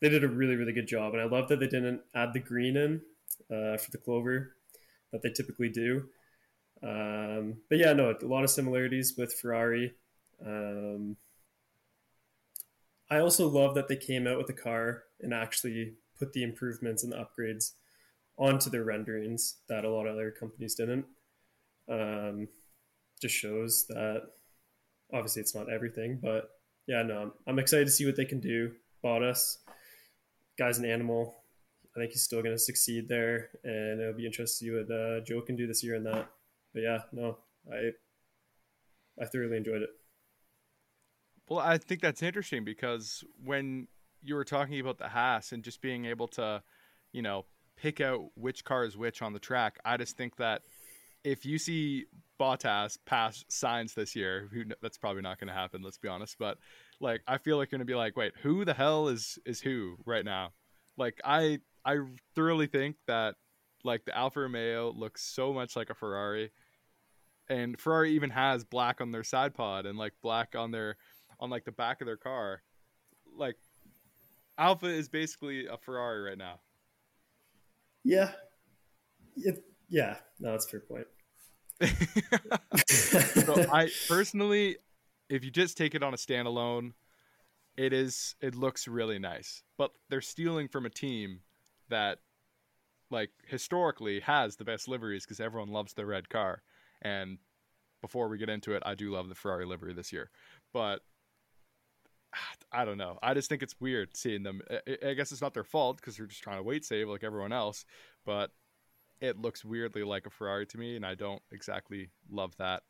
They 0.00 0.08
did 0.10 0.24
a 0.24 0.28
really 0.28 0.56
really 0.56 0.72
good 0.72 0.88
job, 0.88 1.14
and 1.14 1.22
I 1.22 1.26
love 1.26 1.48
that 1.48 1.60
they 1.60 1.68
didn't 1.68 2.02
add 2.14 2.32
the 2.32 2.40
green 2.40 2.76
in 2.76 3.00
uh, 3.50 3.78
for 3.78 3.90
the 3.90 3.98
clover 3.98 4.54
that 5.12 5.22
they 5.22 5.30
typically 5.30 5.68
do. 5.70 6.08
Um, 6.82 7.54
but 7.68 7.78
yeah, 7.78 7.92
no, 7.92 8.14
a 8.20 8.26
lot 8.26 8.44
of 8.44 8.50
similarities 8.50 9.14
with 9.16 9.32
Ferrari. 9.32 9.94
Um, 10.44 11.16
I 13.10 13.18
also 13.18 13.48
love 13.48 13.74
that 13.74 13.88
they 13.88 13.96
came 13.96 14.26
out 14.26 14.38
with 14.38 14.50
a 14.50 14.52
car 14.52 15.04
and 15.20 15.32
actually 15.32 15.94
put 16.18 16.32
the 16.32 16.42
improvements 16.42 17.02
and 17.02 17.12
the 17.12 17.16
upgrades 17.16 17.72
onto 18.38 18.70
their 18.70 18.84
renderings 18.84 19.56
that 19.68 19.84
a 19.84 19.90
lot 19.90 20.06
of 20.06 20.14
other 20.14 20.30
companies 20.30 20.74
didn't. 20.74 21.06
Um, 21.90 22.48
just 23.20 23.34
shows 23.34 23.86
that 23.88 24.22
obviously 25.12 25.40
it's 25.40 25.54
not 25.54 25.72
everything, 25.72 26.18
but 26.22 26.50
yeah, 26.86 27.02
no, 27.02 27.32
I'm 27.46 27.58
excited 27.58 27.86
to 27.86 27.90
see 27.90 28.06
what 28.06 28.16
they 28.16 28.24
can 28.24 28.40
do. 28.40 28.72
Bottas, 29.04 29.56
guy's 30.58 30.78
an 30.78 30.84
animal. 30.84 31.34
I 31.94 32.00
think 32.00 32.12
he's 32.12 32.22
still 32.22 32.42
going 32.42 32.54
to 32.54 32.58
succeed 32.58 33.08
there, 33.08 33.48
and 33.64 34.00
it'll 34.00 34.12
be 34.12 34.26
interesting 34.26 34.68
to 34.68 34.72
see 34.72 34.76
what 34.76 34.94
uh, 34.94 35.20
Zhou 35.24 35.44
can 35.46 35.56
do 35.56 35.66
this 35.66 35.82
year 35.82 35.94
in 35.94 36.04
that. 36.04 36.28
But 36.74 36.82
yeah, 36.82 36.98
no, 37.12 37.38
I 37.72 37.92
I 39.20 39.26
thoroughly 39.26 39.56
enjoyed 39.56 39.82
it. 39.82 39.90
Well, 41.48 41.60
I 41.60 41.78
think 41.78 42.02
that's 42.02 42.22
interesting 42.22 42.64
because 42.64 43.24
when 43.42 43.88
you 44.22 44.34
were 44.34 44.44
talking 44.44 44.80
about 44.80 44.98
the 44.98 45.08
Haas 45.08 45.52
and 45.52 45.62
just 45.62 45.80
being 45.80 46.06
able 46.06 46.28
to, 46.28 46.62
you 47.12 47.22
know, 47.22 47.44
pick 47.76 48.00
out 48.00 48.30
which 48.34 48.64
car 48.64 48.84
is 48.84 48.96
which 48.96 49.22
on 49.22 49.32
the 49.32 49.38
track. 49.38 49.78
I 49.84 49.96
just 49.96 50.16
think 50.16 50.36
that 50.36 50.62
if 51.24 51.44
you 51.44 51.58
see 51.58 52.06
Bottas 52.38 52.98
pass 53.04 53.44
Sainz 53.50 53.94
this 53.94 54.14
year, 54.14 54.48
who 54.52 54.64
that's 54.80 54.98
probably 54.98 55.22
not 55.22 55.40
going 55.40 55.48
to 55.48 55.54
happen. 55.54 55.82
Let's 55.82 55.98
be 55.98 56.08
honest, 56.08 56.36
but 56.38 56.58
like 57.00 57.22
I 57.26 57.38
feel 57.38 57.56
like 57.56 57.70
you're 57.70 57.78
going 57.78 57.86
to 57.86 57.90
be 57.90 57.96
like, 57.96 58.16
wait, 58.16 58.32
who 58.42 58.64
the 58.64 58.74
hell 58.74 59.08
is 59.08 59.38
is 59.44 59.60
who 59.60 59.96
right 60.04 60.24
now? 60.24 60.52
Like 60.96 61.20
I 61.24 61.60
I 61.84 61.98
thoroughly 62.34 62.66
think 62.66 62.96
that 63.06 63.36
like 63.84 64.04
the 64.04 64.16
Alfa 64.16 64.40
Romeo 64.40 64.92
looks 64.92 65.22
so 65.22 65.52
much 65.52 65.76
like 65.76 65.90
a 65.90 65.94
Ferrari, 65.94 66.52
and 67.48 67.78
Ferrari 67.78 68.12
even 68.12 68.30
has 68.30 68.64
black 68.64 69.00
on 69.00 69.12
their 69.12 69.24
side 69.24 69.54
pod 69.54 69.86
and 69.86 69.98
like 69.98 70.12
black 70.22 70.54
on 70.54 70.70
their 70.70 70.96
on 71.40 71.50
like 71.50 71.64
the 71.64 71.72
back 71.72 72.00
of 72.00 72.06
their 72.06 72.16
car. 72.16 72.62
Like 73.36 73.56
Alfa 74.58 74.86
is 74.86 75.08
basically 75.08 75.66
a 75.66 75.76
Ferrari 75.76 76.22
right 76.22 76.38
now. 76.38 76.60
Yeah. 78.04 78.30
It, 79.36 79.64
yeah, 79.88 80.16
no, 80.40 80.52
that's 80.52 80.66
a 80.66 80.68
fair 80.68 80.80
point. 80.80 81.06
so 82.88 83.66
I 83.70 83.90
personally, 84.08 84.78
if 85.28 85.44
you 85.44 85.50
just 85.50 85.76
take 85.76 85.94
it 85.94 86.02
on 86.02 86.14
a 86.14 86.16
standalone, 86.16 86.92
it 87.76 87.92
is 87.92 88.34
it 88.40 88.54
looks 88.54 88.88
really 88.88 89.18
nice. 89.18 89.62
But 89.76 89.90
they're 90.08 90.22
stealing 90.22 90.68
from 90.68 90.86
a 90.86 90.90
team 90.90 91.40
that 91.88 92.20
like 93.10 93.30
historically 93.46 94.20
has 94.20 94.56
the 94.56 94.64
best 94.64 94.88
liveries 94.88 95.24
because 95.24 95.40
everyone 95.40 95.68
loves 95.68 95.92
the 95.92 96.06
red 96.06 96.28
car. 96.28 96.62
And 97.02 97.38
before 98.00 98.28
we 98.28 98.38
get 98.38 98.48
into 98.48 98.72
it, 98.72 98.82
I 98.86 98.94
do 98.94 99.10
love 99.10 99.28
the 99.28 99.34
Ferrari 99.34 99.66
livery 99.66 99.92
this 99.92 100.12
year. 100.12 100.30
But 100.72 101.02
I 102.72 102.84
don't 102.84 102.98
know. 102.98 103.18
I 103.22 103.34
just 103.34 103.48
think 103.48 103.62
it's 103.62 103.80
weird 103.80 104.16
seeing 104.16 104.42
them. 104.42 104.60
I, 105.04 105.14
guess 105.14 105.32
it's 105.32 105.40
not 105.40 105.54
their 105.54 105.64
fault 105.64 105.96
because 105.96 106.16
they're 106.16 106.26
just 106.26 106.42
trying 106.42 106.58
to 106.58 106.62
weight 106.62 106.84
save 106.84 107.08
like 107.08 107.24
everyone 107.24 107.52
else, 107.52 107.84
but 108.24 108.50
it 109.20 109.38
looks 109.38 109.64
weirdly 109.64 110.02
like 110.02 110.26
a 110.26 110.30
Ferrari 110.30 110.66
to 110.66 110.78
me, 110.78 110.96
and 110.96 111.06
I 111.06 111.14
don't 111.14 111.42
exactly 111.50 112.10
love 112.30 112.56
that. 112.58 112.82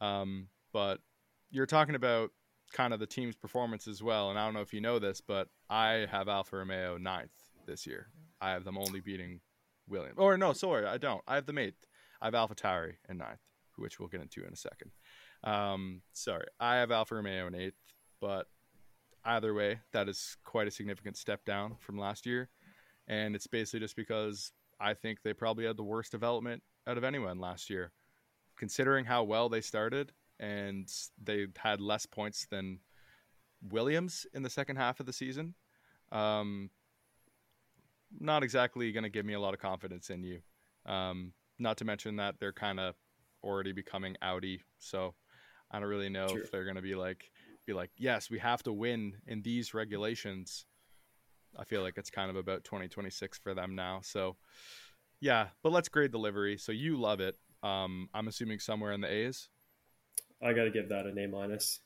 Um, 0.00 0.48
but 0.72 1.00
you're 1.50 1.66
talking 1.66 1.94
about 1.94 2.30
kind 2.72 2.92
of 2.92 3.00
the 3.00 3.06
team's 3.06 3.36
performance 3.36 3.88
as 3.88 4.02
well, 4.02 4.30
and 4.30 4.38
I 4.38 4.44
don't 4.44 4.54
know 4.54 4.60
if 4.60 4.72
you 4.72 4.80
know 4.80 4.98
this, 4.98 5.20
but 5.20 5.48
I 5.68 6.06
have 6.10 6.28
Alfa 6.28 6.56
Romeo 6.56 6.98
ninth 6.98 7.32
this 7.66 7.86
year. 7.86 8.08
I 8.40 8.50
have 8.50 8.64
them 8.64 8.78
only 8.78 9.00
beating 9.00 9.40
Williams. 9.88 10.18
Or 10.18 10.36
no, 10.36 10.52
sorry, 10.52 10.86
I 10.86 10.98
don't. 10.98 11.22
I 11.26 11.36
have 11.36 11.46
them 11.46 11.58
eighth. 11.58 11.86
I 12.20 12.26
have 12.26 12.34
AlphaTauri 12.34 12.94
in 13.08 13.18
ninth, 13.18 13.40
which 13.76 13.98
we'll 13.98 14.08
get 14.08 14.22
into 14.22 14.44
in 14.44 14.52
a 14.52 14.56
second. 14.56 14.90
Um, 15.44 16.02
sorry, 16.12 16.46
I 16.60 16.76
have 16.76 16.90
Alfa 16.90 17.14
Romeo 17.16 17.46
in 17.46 17.54
eighth, 17.54 17.78
but 18.20 18.46
either 19.26 19.52
way, 19.54 19.80
that 19.92 20.08
is 20.08 20.36
quite 20.44 20.68
a 20.68 20.70
significant 20.70 21.16
step 21.16 21.44
down 21.44 21.76
from 21.80 21.98
last 21.98 22.26
year, 22.26 22.48
and 23.08 23.34
it's 23.34 23.46
basically 23.46 23.80
just 23.80 23.96
because 23.96 24.52
I 24.80 24.94
think 24.94 25.22
they 25.22 25.32
probably 25.32 25.66
had 25.66 25.76
the 25.76 25.84
worst 25.84 26.12
development 26.12 26.62
out 26.86 26.98
of 26.98 27.04
anyone 27.04 27.38
last 27.38 27.68
year, 27.70 27.92
considering 28.56 29.04
how 29.04 29.24
well 29.24 29.48
they 29.48 29.60
started 29.60 30.12
and 30.38 30.90
they 31.22 31.46
had 31.56 31.80
less 31.80 32.06
points 32.06 32.46
than 32.50 32.78
Williams 33.70 34.26
in 34.34 34.42
the 34.42 34.50
second 34.50 34.76
half 34.76 35.00
of 35.00 35.06
the 35.06 35.12
season. 35.12 35.54
Um, 36.12 36.70
not 38.20 38.42
exactly 38.42 38.92
going 38.92 39.04
to 39.04 39.10
give 39.10 39.26
me 39.26 39.34
a 39.34 39.40
lot 39.40 39.54
of 39.54 39.60
confidence 39.60 40.10
in 40.10 40.22
you. 40.22 40.40
Um, 40.84 41.32
not 41.58 41.78
to 41.78 41.84
mention 41.84 42.16
that 42.16 42.36
they're 42.38 42.52
kind 42.52 42.78
of 42.78 42.94
already 43.42 43.72
becoming 43.72 44.16
Audi, 44.22 44.62
so 44.78 45.14
I 45.70 45.80
don't 45.80 45.88
really 45.88 46.08
know 46.08 46.26
if 46.26 46.50
they're 46.50 46.64
going 46.64 46.76
to 46.76 46.82
be 46.82 46.94
like 46.94 47.30
be 47.66 47.72
like, 47.72 47.90
yes, 47.96 48.30
we 48.30 48.38
have 48.38 48.62
to 48.62 48.72
win 48.72 49.14
in 49.26 49.42
these 49.42 49.74
regulations. 49.74 50.64
I 51.58 51.64
feel 51.64 51.82
like 51.82 51.98
it's 51.98 52.10
kind 52.10 52.30
of 52.30 52.36
about 52.36 52.64
2026 52.64 53.38
for 53.38 53.54
them 53.54 53.74
now. 53.74 54.00
So, 54.02 54.36
yeah, 55.20 55.48
but 55.62 55.72
let's 55.72 55.88
grade 55.88 56.12
the 56.12 56.18
livery. 56.18 56.56
So 56.58 56.72
you 56.72 56.96
love 56.96 57.20
it. 57.20 57.36
Um, 57.62 58.08
I'm 58.14 58.28
assuming 58.28 58.60
somewhere 58.60 58.92
in 58.92 59.00
the 59.00 59.10
A's. 59.10 59.48
I 60.42 60.52
got 60.52 60.64
to 60.64 60.70
give 60.70 60.90
that 60.90 61.06
an 61.06 61.18
A 61.18 61.26
minus. 61.26 61.80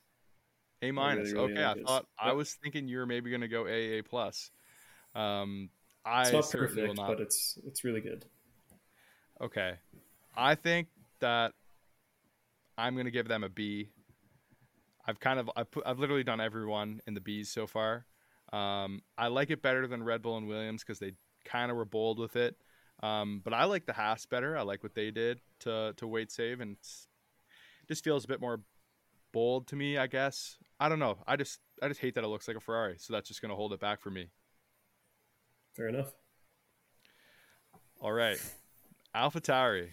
A 0.82 0.90
minus. 0.90 1.32
Really, 1.32 1.52
really 1.52 1.64
okay, 1.64 1.80
I 1.80 1.84
thought 1.84 2.06
I 2.18 2.32
was 2.32 2.52
thinking 2.54 2.88
you 2.88 2.98
were 2.98 3.06
maybe 3.06 3.30
going 3.30 3.42
to 3.42 3.48
go 3.48 3.66
A 3.66 3.98
A 3.98 4.02
plus. 4.02 4.50
Um, 5.14 5.70
I 6.04 6.22
it's 6.22 6.32
not 6.32 6.50
perfect, 6.50 6.96
not... 6.96 7.08
but 7.08 7.20
it's 7.20 7.58
it's 7.66 7.84
really 7.84 8.00
good. 8.00 8.24
Okay, 9.40 9.74
I 10.36 10.54
think 10.54 10.88
that 11.20 11.52
I'm 12.76 12.94
going 12.94 13.04
to 13.04 13.10
give 13.10 13.28
them 13.28 13.44
a 13.44 13.48
B. 13.48 13.90
I've 15.10 15.18
kind 15.18 15.40
of 15.40 15.50
I've, 15.56 15.70
put, 15.70 15.84
I've 15.84 15.98
literally 15.98 16.22
done 16.22 16.40
everyone 16.40 17.00
in 17.06 17.14
the 17.14 17.20
bees 17.20 17.50
so 17.50 17.66
far. 17.66 18.06
Um, 18.52 19.02
I 19.18 19.26
like 19.26 19.50
it 19.50 19.60
better 19.60 19.88
than 19.88 20.04
Red 20.04 20.22
Bull 20.22 20.36
and 20.36 20.46
Williams 20.46 20.84
because 20.84 21.00
they 21.00 21.14
kind 21.44 21.70
of 21.70 21.76
were 21.76 21.84
bold 21.84 22.20
with 22.20 22.36
it. 22.36 22.56
Um, 23.02 23.40
but 23.44 23.52
I 23.52 23.64
like 23.64 23.86
the 23.86 23.92
Haas 23.92 24.24
better. 24.26 24.56
I 24.56 24.62
like 24.62 24.84
what 24.84 24.94
they 24.94 25.10
did 25.10 25.40
to 25.60 25.94
to 25.96 26.06
weight 26.06 26.30
save, 26.30 26.60
and 26.60 26.76
just 27.88 28.04
feels 28.04 28.24
a 28.24 28.28
bit 28.28 28.40
more 28.40 28.60
bold 29.32 29.66
to 29.68 29.76
me. 29.76 29.98
I 29.98 30.06
guess 30.06 30.58
I 30.78 30.88
don't 30.88 31.00
know. 31.00 31.18
I 31.26 31.34
just 31.34 31.58
I 31.82 31.88
just 31.88 32.00
hate 32.00 32.14
that 32.14 32.22
it 32.22 32.28
looks 32.28 32.46
like 32.46 32.56
a 32.56 32.60
Ferrari, 32.60 32.96
so 32.98 33.12
that's 33.12 33.26
just 33.26 33.42
going 33.42 33.50
to 33.50 33.56
hold 33.56 33.72
it 33.72 33.80
back 33.80 34.00
for 34.00 34.10
me. 34.10 34.30
Fair 35.74 35.88
enough. 35.88 36.12
All 38.00 38.12
right, 38.12 38.38
AlphaTauri. 39.14 39.88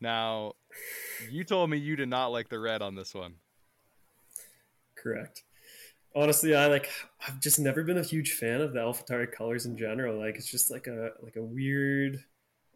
Now, 0.00 0.52
you 1.30 1.44
told 1.44 1.70
me 1.70 1.76
you 1.76 1.96
did 1.96 2.08
not 2.08 2.28
like 2.28 2.48
the 2.48 2.58
red 2.58 2.82
on 2.82 2.94
this 2.94 3.14
one. 3.14 3.34
Correct. 5.02 5.42
Honestly, 6.14 6.54
I 6.54 6.66
like. 6.66 6.88
I've 7.26 7.40
just 7.40 7.58
never 7.58 7.84
been 7.84 7.98
a 7.98 8.02
huge 8.02 8.32
fan 8.32 8.60
of 8.60 8.72
the 8.72 8.80
AlphaTauri 8.80 9.30
colors 9.32 9.66
in 9.66 9.76
general. 9.76 10.18
Like, 10.18 10.36
it's 10.36 10.50
just 10.50 10.70
like 10.70 10.86
a 10.86 11.12
like 11.22 11.36
a 11.36 11.42
weird. 11.42 12.16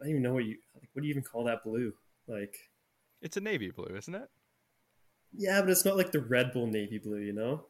I 0.01 0.05
don't 0.05 0.11
even 0.11 0.23
know 0.23 0.35
what 0.35 0.45
you 0.45 0.59
like. 0.75 0.89
What 0.93 1.03
do 1.03 1.09
you 1.09 1.13
even 1.13 1.23
call 1.23 1.45
that 1.45 1.65
blue? 1.65 1.93
Like, 2.29 2.57
it's 3.21 3.37
a 3.37 3.41
navy 3.41 3.71
blue, 3.71 3.95
isn't 3.97 4.15
it? 4.15 4.29
Yeah, 5.37 5.61
but 5.61 5.71
it's 5.71 5.85
not 5.85 5.97
like 5.97 6.13
the 6.13 6.21
Red 6.21 6.53
Bull 6.53 6.67
navy 6.67 6.99
blue. 6.99 7.21
You 7.21 7.33
know, 7.33 7.65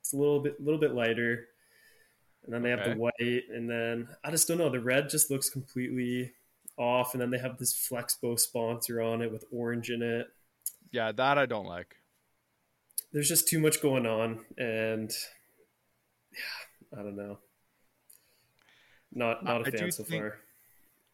it's 0.00 0.12
a 0.12 0.16
little 0.16 0.40
bit, 0.40 0.60
little 0.60 0.80
bit 0.80 0.94
lighter. 0.94 1.48
And 2.44 2.54
then 2.54 2.62
they 2.62 2.72
okay. 2.72 2.82
have 2.82 2.96
the 2.96 3.00
white, 3.02 3.42
and 3.52 3.68
then 3.68 4.08
I 4.24 4.30
just 4.30 4.48
don't 4.48 4.56
know. 4.56 4.70
The 4.70 4.80
red 4.80 5.10
just 5.10 5.30
looks 5.30 5.50
completely 5.50 6.32
off, 6.78 7.12
and 7.12 7.20
then 7.20 7.30
they 7.30 7.38
have 7.38 7.58
this 7.58 7.74
Flexpo 7.74 8.38
sponsor 8.38 9.02
on 9.02 9.20
it 9.20 9.30
with 9.30 9.44
orange 9.52 9.90
in 9.90 10.00
it. 10.00 10.28
Yeah, 10.90 11.12
that 11.12 11.36
I 11.36 11.44
don't 11.44 11.66
like 11.66 11.96
there's 13.12 13.28
just 13.28 13.48
too 13.48 13.58
much 13.58 13.80
going 13.80 14.06
on, 14.06 14.44
and 14.56 15.10
yeah, 16.32 16.98
I 16.98 17.02
don't 17.02 17.16
know. 17.16 17.38
Not 19.12 19.44
not 19.44 19.66
a 19.66 19.70
fan 19.70 19.90
so 19.90 20.04
think, 20.04 20.22
far. 20.22 20.38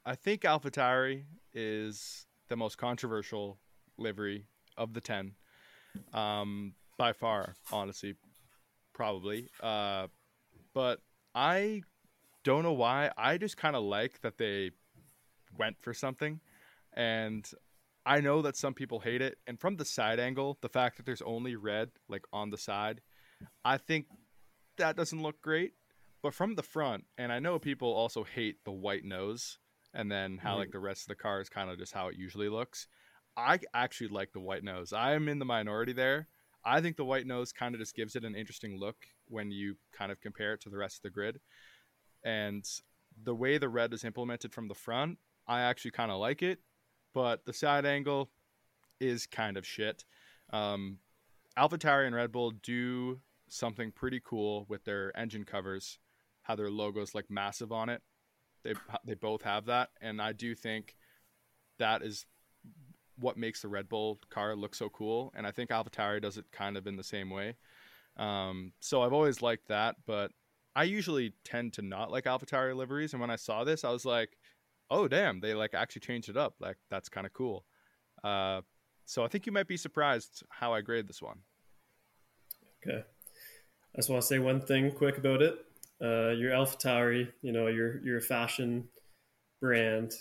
I 0.05 0.15
think 0.15 0.43
AlphaTauri 0.43 1.25
is 1.53 2.27
the 2.49 2.57
most 2.57 2.77
controversial 2.79 3.59
livery 3.97 4.47
of 4.77 4.93
the 4.93 5.01
ten, 5.01 5.33
um, 6.13 6.75
by 6.99 7.13
far. 7.13 7.55
Honestly, 7.73 8.17
probably. 8.93 9.49
Uh, 9.63 10.09
but 10.73 11.01
I 11.35 11.83
don't 12.43 12.63
know 12.65 12.73
why. 12.73 13.11
I 13.17 13.39
just 13.39 13.57
kind 13.57 13.77
of 13.77 13.85
like 13.85 14.21
that 14.23 14.39
they 14.39 14.73
went 15.57 15.77
for 15.81 15.95
something, 15.95 16.41
and 16.93 17.49
I 18.07 18.21
know 18.21 18.43
that 18.43 18.57
some 18.57 18.75
people 18.75 19.01
hate 19.01 19.23
it, 19.23 19.39
and 19.47 19.59
from 19.59 19.77
the 19.77 19.85
side 19.85 20.21
angle, 20.21 20.59
the 20.61 20.69
fact 20.69 20.97
that 20.97 21.07
there's 21.07 21.23
only 21.23 21.57
red 21.57 21.91
like 22.09 22.25
on 22.33 22.51
the 22.51 22.59
side, 22.59 23.01
I 23.65 23.79
think 23.79 24.07
that 24.77 24.97
doesn't 24.97 25.23
look 25.23 25.41
great. 25.41 25.73
But 26.23 26.35
from 26.35 26.55
the 26.55 26.63
front, 26.63 27.05
and 27.19 27.31
I 27.33 27.39
know 27.39 27.59
people 27.59 27.93
also 27.93 28.25
hate 28.25 28.57
the 28.65 28.73
white 28.73 29.05
nose, 29.05 29.59
and 29.93 30.11
then 30.11 30.39
how 30.39 30.57
mm 30.57 30.59
like 30.59 30.73
the 30.73 30.79
rest 30.79 31.03
of 31.03 31.09
the 31.09 31.23
car 31.23 31.41
is 31.41 31.49
kind 31.49 31.71
of 31.71 31.79
just 31.79 31.93
how 31.93 32.09
it 32.09 32.17
usually 32.17 32.49
looks. 32.49 32.87
I 33.37 33.59
actually 33.75 34.09
like 34.09 34.33
the 34.33 34.41
white 34.41 34.65
nose. 34.65 34.93
I 34.93 35.13
am 35.15 35.29
in 35.29 35.39
the 35.39 35.45
minority 35.45 35.93
there. 35.93 36.29
I 36.65 36.81
think 36.81 36.97
the 36.97 37.05
white 37.05 37.27
nose 37.27 37.53
kind 37.53 37.75
of 37.75 37.81
just 37.81 37.95
gives 37.95 38.17
it 38.17 38.25
an 38.25 38.35
interesting 38.35 38.79
look 38.79 38.97
when 39.29 39.51
you 39.51 39.77
kind 39.93 40.11
of 40.11 40.21
compare 40.21 40.55
it 40.55 40.63
to 40.63 40.71
the 40.71 40.79
rest 40.79 40.97
of 40.97 41.03
the 41.03 41.11
grid. 41.11 41.41
And 42.25 42.65
the 43.23 43.35
way 43.35 43.59
the 43.59 43.69
red 43.69 43.93
is 43.93 44.05
implemented 44.05 44.53
from 44.53 44.69
the 44.69 44.75
front, 44.75 45.19
I 45.47 45.61
actually 45.61 45.91
kind 45.91 46.11
of 46.11 46.19
like 46.19 46.43
it 46.43 46.61
but 47.15 47.45
the 47.47 47.53
side 47.53 47.87
angle 47.87 48.31
is 49.01 49.27
kind 49.27 49.57
of 49.57 49.67
shit. 49.67 50.05
Um, 50.51 50.99
AlphaTauri 51.57 52.07
and 52.07 52.15
Red 52.15 52.33
Bull 52.33 52.51
do 52.51 53.21
something 53.49 53.93
pretty 53.93 54.21
cool 54.23 54.67
with 54.69 54.85
their 54.85 55.17
engine 55.17 55.45
covers, 55.45 55.99
how 56.43 56.57
their 56.57 56.71
logos 56.71 57.15
like 57.15 57.31
massive 57.31 57.73
on 57.73 57.89
it. 57.89 58.03
They 58.65 58.75
they 59.05 59.15
both 59.15 59.43
have 59.43 59.67
that, 59.67 59.91
and 60.01 60.21
I 60.21 60.33
do 60.33 60.55
think 60.55 60.97
that 61.79 62.03
is 62.03 62.27
what 63.17 63.37
makes 63.37 63.63
the 63.63 63.69
Red 63.69 63.89
Bull 63.89 64.19
car 64.31 64.57
look 64.57 64.75
so 64.75 64.89
cool. 64.89 65.33
And 65.37 65.47
I 65.47 65.53
think 65.53 65.71
AlphaTauri 65.71 66.21
does 66.21 66.37
it 66.37 66.47
kind 66.51 66.77
of 66.77 66.87
in 66.87 66.97
the 66.97 67.05
same 67.05 67.31
way. 67.31 67.55
Um, 68.17 68.73
so 68.81 69.03
I've 69.03 69.13
always 69.13 69.43
liked 69.43 69.69
that, 69.69 69.97
but 70.07 70.33
I 70.75 70.85
usually 70.85 71.33
tend 71.45 71.75
to 71.75 71.83
not 71.83 72.11
like 72.11 72.25
AlphaTauri 72.25 72.75
liveries. 72.75 73.13
And 73.13 73.21
when 73.21 73.31
I 73.31 73.37
saw 73.37 73.63
this, 73.63 73.85
I 73.85 73.91
was 73.91 74.05
like, 74.05 74.37
oh 74.95 75.09
damn, 75.09 75.41
they 75.41 75.55
like 75.55 75.75
actually 75.75 76.01
changed 76.01 76.29
it 76.29 76.37
up. 76.37 76.55
Like 76.61 76.77
that's 76.91 77.09
kind 77.09 77.27
of 77.27 77.33
cool. 77.33 77.65
Uh, 78.23 78.61
so 79.07 79.25
I 79.25 79.29
think 79.29 79.45
you 79.47 79.53
might 79.53 79.69
be 79.69 79.77
surprised 79.77 80.45
how 80.49 80.73
I 80.73 80.81
grade 80.81 81.09
this 81.09 81.21
one. 81.21 81.39
Okay, 82.87 82.99
I 82.99 83.99
just 83.99 84.09
want 84.09 84.23
to 84.23 84.27
say 84.27 84.39
one 84.39 84.61
thing 84.61 84.93
quick 84.93 85.19
about 85.19 85.43
it. 85.43 85.59
Uh, 86.01 86.31
your 86.31 86.53
AlphaTauri, 86.53 87.29
you 87.43 87.53
know, 87.53 87.67
you're 87.67 88.19
a 88.19 88.23
fashion 88.23 88.89
brand. 89.61 90.13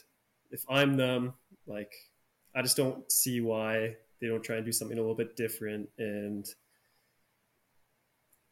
If 0.52 0.64
I'm 0.70 0.96
them, 0.96 1.34
like, 1.68 1.92
I 2.56 2.62
just 2.62 2.78
don't 2.78 3.12
see 3.12 3.42
why 3.42 3.96
they 4.22 4.28
don't 4.28 4.44
try 4.44 4.58
and 4.58 4.66
do 4.66 4.72
something 4.72 4.98
a 4.98 5.02
little 5.02 5.16
bit 5.16 5.36
different. 5.36 5.90
And 5.98 6.46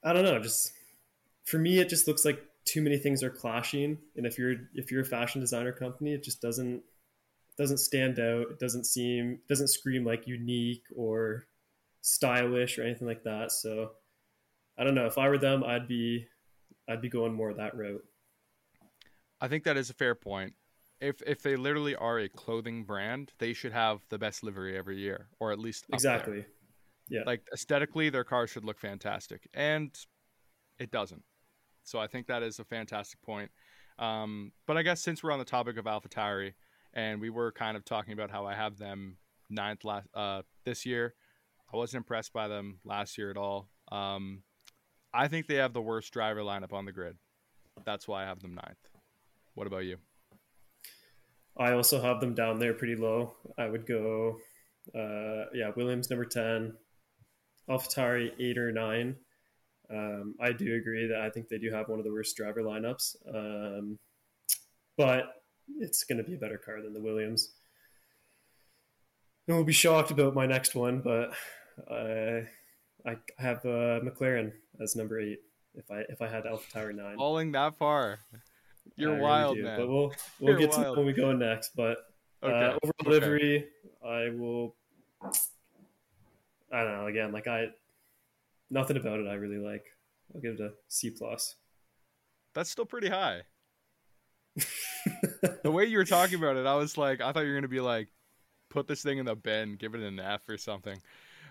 I 0.03 0.13
don't 0.13 0.25
know, 0.25 0.39
just 0.39 0.73
for 1.45 1.57
me, 1.57 1.79
it 1.79 1.89
just 1.89 2.07
looks 2.07 2.25
like 2.25 2.43
too 2.65 2.81
many 2.81 2.97
things 2.97 3.23
are 3.23 3.29
clashing 3.29 3.97
and 4.15 4.25
if 4.25 4.37
you're 4.37 4.55
if 4.75 4.91
you're 4.91 5.01
a 5.01 5.05
fashion 5.05 5.41
designer 5.41 5.71
company 5.71 6.13
it 6.13 6.23
just 6.23 6.41
doesn't 6.41 6.83
doesn't 7.57 7.77
stand 7.77 8.19
out. 8.19 8.47
It 8.51 8.59
doesn't 8.59 8.85
seem 8.85 9.39
doesn't 9.47 9.67
scream 9.67 10.05
like 10.05 10.27
unique 10.27 10.83
or 10.95 11.45
stylish 12.01 12.77
or 12.77 12.83
anything 12.83 13.07
like 13.07 13.23
that. 13.23 13.51
So 13.51 13.91
i 14.77 14.83
don't 14.83 14.95
know. 14.95 15.05
If 15.05 15.17
i 15.17 15.27
were 15.29 15.37
them 15.37 15.63
i'd 15.63 15.87
be 15.87 16.27
i'd 16.89 17.01
be 17.01 17.09
going 17.09 17.33
more 17.33 17.53
that 17.53 17.75
route. 17.75 18.03
I 19.39 19.47
think 19.47 19.63
that 19.63 19.77
is 19.77 19.89
a 19.89 19.93
fair 19.93 20.15
point. 20.15 20.53
If 20.99 21.21
if 21.25 21.41
they 21.41 21.55
literally 21.55 21.95
are 21.95 22.19
a 22.19 22.29
clothing 22.29 22.83
brand 22.83 23.31
they 23.37 23.53
should 23.53 23.73
have 23.73 23.99
the 24.09 24.17
best 24.17 24.43
livery 24.43 24.77
every 24.77 24.99
year 24.99 25.27
or 25.39 25.51
at 25.51 25.59
least 25.59 25.85
exactly 25.93 26.41
there. 26.41 27.19
yeah. 27.19 27.23
Like 27.25 27.47
aesthetically 27.53 28.09
their 28.09 28.23
car 28.23 28.47
should 28.47 28.65
look 28.65 28.79
fantastic 28.79 29.47
and 29.53 29.95
it 30.79 30.91
doesn't 30.91 31.23
so 31.83 31.99
I 31.99 32.07
think 32.07 32.27
that 32.27 32.43
is 32.43 32.59
a 32.59 32.63
fantastic 32.63 33.21
point. 33.21 33.51
Um, 33.99 34.51
but 34.67 34.77
I 34.77 34.83
guess 34.83 35.01
since 35.01 35.23
we're 35.23 35.31
on 35.31 35.39
the 35.39 35.45
topic 35.45 35.77
of 35.77 35.85
AlphaTauri, 35.85 36.53
and 36.93 37.21
we 37.21 37.29
were 37.29 37.51
kind 37.51 37.77
of 37.77 37.85
talking 37.85 38.13
about 38.13 38.31
how 38.31 38.45
I 38.45 38.55
have 38.55 38.77
them 38.77 39.17
ninth 39.49 39.83
last 39.83 40.07
uh, 40.13 40.41
this 40.65 40.85
year, 40.85 41.13
I 41.73 41.77
wasn't 41.77 42.01
impressed 42.01 42.33
by 42.33 42.47
them 42.47 42.79
last 42.83 43.17
year 43.17 43.31
at 43.31 43.37
all. 43.37 43.69
Um, 43.91 44.43
I 45.13 45.27
think 45.27 45.47
they 45.47 45.55
have 45.55 45.73
the 45.73 45.81
worst 45.81 46.11
driver 46.13 46.41
lineup 46.41 46.73
on 46.73 46.85
the 46.85 46.91
grid. 46.91 47.17
That's 47.85 48.07
why 48.07 48.23
I 48.23 48.25
have 48.25 48.41
them 48.41 48.55
ninth. 48.55 48.89
What 49.55 49.67
about 49.67 49.85
you? 49.85 49.97
I 51.57 51.73
also 51.73 52.01
have 52.01 52.21
them 52.21 52.33
down 52.33 52.59
there 52.59 52.73
pretty 52.73 52.95
low. 52.95 53.35
I 53.57 53.67
would 53.67 53.85
go, 53.85 54.37
uh, 54.95 55.45
yeah, 55.53 55.71
Williams 55.75 56.09
number 56.09 56.25
10, 56.25 56.73
AlphaTauri 57.69 58.31
8 58.39 58.57
or 58.57 58.71
9. 58.71 59.15
Um, 59.91 60.35
I 60.39 60.51
do 60.53 60.75
agree 60.75 61.07
that 61.07 61.21
I 61.21 61.29
think 61.29 61.49
they 61.49 61.57
do 61.57 61.71
have 61.71 61.89
one 61.89 61.99
of 61.99 62.05
the 62.05 62.11
worst 62.11 62.35
driver 62.37 62.61
lineups. 62.61 63.15
Um, 63.33 63.99
but 64.97 65.41
it's 65.79 66.03
going 66.03 66.17
to 66.17 66.23
be 66.23 66.35
a 66.35 66.37
better 66.37 66.57
car 66.57 66.81
than 66.81 66.93
the 66.93 67.01
Williams. 67.01 67.51
And 69.47 69.57
we'll 69.57 69.65
be 69.65 69.73
shocked 69.73 70.11
about 70.11 70.35
my 70.35 70.45
next 70.45 70.75
one, 70.75 71.01
but 71.01 71.31
uh, 71.89 72.41
I 73.05 73.17
have 73.37 73.57
uh, 73.65 73.99
McLaren 74.01 74.51
as 74.81 74.95
number 74.95 75.19
eight. 75.19 75.39
If 75.73 75.89
I 75.89 76.03
if 76.09 76.21
I 76.21 76.27
had 76.27 76.43
AlphaTauri 76.43 76.95
nine, 76.95 77.15
falling 77.15 77.53
that 77.53 77.77
far, 77.77 78.19
you're 78.95 79.17
I 79.17 79.21
wild, 79.21 79.57
really 79.57 79.69
man. 79.69 79.79
But 79.79 79.89
we'll 79.89 80.13
we'll 80.39 80.51
you're 80.51 80.59
get 80.59 80.77
wild. 80.77 80.95
to 80.95 80.99
when 80.99 81.05
we 81.05 81.13
go 81.13 81.31
next. 81.31 81.71
But 81.75 81.97
uh, 82.43 82.45
okay. 82.45 82.55
uh, 82.55 82.77
overall 82.83 82.93
okay. 83.01 83.09
livery, 83.09 83.67
I 84.05 84.29
will. 84.29 84.75
I 86.73 86.83
don't 86.83 86.93
know. 86.97 87.07
Again, 87.07 87.31
like 87.31 87.47
I, 87.47 87.67
nothing 88.71 88.97
about 88.97 89.19
it 89.19 89.27
I 89.27 89.33
really 89.33 89.57
like. 89.57 89.85
I'll 90.33 90.41
give 90.41 90.53
it 90.53 90.61
a 90.61 90.71
C 90.87 91.09
plus. 91.11 91.55
That's 92.53 92.71
still 92.71 92.85
pretty 92.85 93.09
high. 93.09 93.41
the 95.63 95.71
way 95.71 95.85
you 95.85 95.97
were 95.97 96.05
talking 96.05 96.37
about 96.37 96.57
it, 96.57 96.65
I 96.65 96.75
was 96.75 96.97
like, 96.97 97.21
I 97.21 97.31
thought 97.31 97.41
you 97.41 97.49
were 97.49 97.55
gonna 97.55 97.67
be 97.67 97.81
like, 97.81 98.09
put 98.69 98.87
this 98.87 99.01
thing 99.01 99.17
in 99.17 99.25
the 99.25 99.35
bin, 99.35 99.75
give 99.75 99.95
it 99.95 100.01
an 100.01 100.19
F 100.19 100.47
or 100.49 100.57
something. 100.57 100.97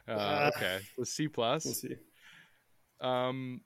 Uh, 0.09 0.13
uh, 0.13 0.51
okay, 0.57 0.81
so 0.97 1.05
C 1.05 1.29
plus. 1.29 1.65
We'll 1.65 1.75
see. 1.75 1.97
Um, 3.01 3.63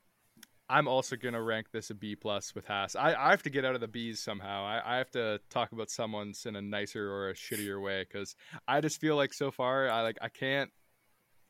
I'm 0.68 0.88
also 0.88 1.16
gonna 1.16 1.42
rank 1.42 1.66
this 1.72 1.90
a 1.90 1.94
B 1.94 2.16
plus 2.16 2.54
with 2.54 2.66
Haas. 2.66 2.96
I, 2.96 3.14
I 3.14 3.30
have 3.30 3.42
to 3.42 3.50
get 3.50 3.64
out 3.64 3.74
of 3.74 3.80
the 3.80 3.88
B's 3.88 4.20
somehow. 4.20 4.64
I, 4.64 4.94
I 4.94 4.96
have 4.98 5.10
to 5.12 5.40
talk 5.50 5.72
about 5.72 5.90
someone's 5.90 6.46
in 6.46 6.56
a 6.56 6.62
nicer 6.62 7.10
or 7.10 7.30
a 7.30 7.34
shittier 7.34 7.82
way 7.82 8.06
because 8.08 8.34
I 8.66 8.80
just 8.80 9.00
feel 9.00 9.16
like 9.16 9.32
so 9.32 9.50
far 9.50 9.88
I 9.90 10.02
like 10.02 10.18
I 10.22 10.28
can't 10.28 10.70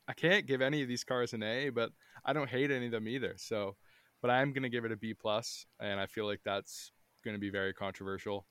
I 0.08 0.12
can't 0.12 0.46
give 0.46 0.60
any 0.60 0.82
of 0.82 0.88
these 0.88 1.04
cars 1.04 1.32
an 1.32 1.42
A, 1.42 1.70
but 1.70 1.90
I 2.24 2.32
don't 2.32 2.50
hate 2.50 2.70
any 2.70 2.86
of 2.86 2.92
them 2.92 3.08
either. 3.08 3.34
So, 3.36 3.76
but 4.20 4.30
I 4.30 4.42
am 4.42 4.52
gonna 4.52 4.68
give 4.68 4.84
it 4.84 4.92
a 4.92 4.96
B 4.96 5.14
plus, 5.14 5.66
and 5.80 5.98
I 5.98 6.06
feel 6.06 6.26
like 6.26 6.40
that's 6.44 6.92
gonna 7.24 7.38
be 7.38 7.50
very 7.50 7.72
controversial, 7.72 8.46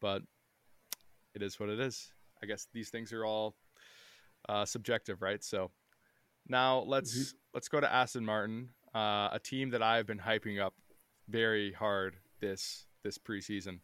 but 0.00 0.22
it 1.34 1.42
is 1.42 1.60
what 1.60 1.68
it 1.68 1.80
is. 1.80 2.12
I 2.42 2.46
guess 2.46 2.68
these 2.72 2.90
things 2.90 3.12
are 3.12 3.24
all 3.24 3.54
uh, 4.48 4.64
subjective, 4.64 5.22
right? 5.22 5.42
So 5.42 5.70
now 6.48 6.80
let's 6.80 7.16
mm-hmm. 7.16 7.36
let's 7.54 7.68
go 7.68 7.80
to 7.80 7.92
Aston 7.92 8.24
Martin, 8.24 8.70
uh, 8.94 9.28
a 9.32 9.40
team 9.42 9.70
that 9.70 9.82
I've 9.82 10.06
been 10.06 10.18
hyping 10.18 10.60
up 10.60 10.74
very 11.28 11.72
hard 11.72 12.16
this 12.40 12.86
this 13.02 13.18
preseason. 13.18 13.80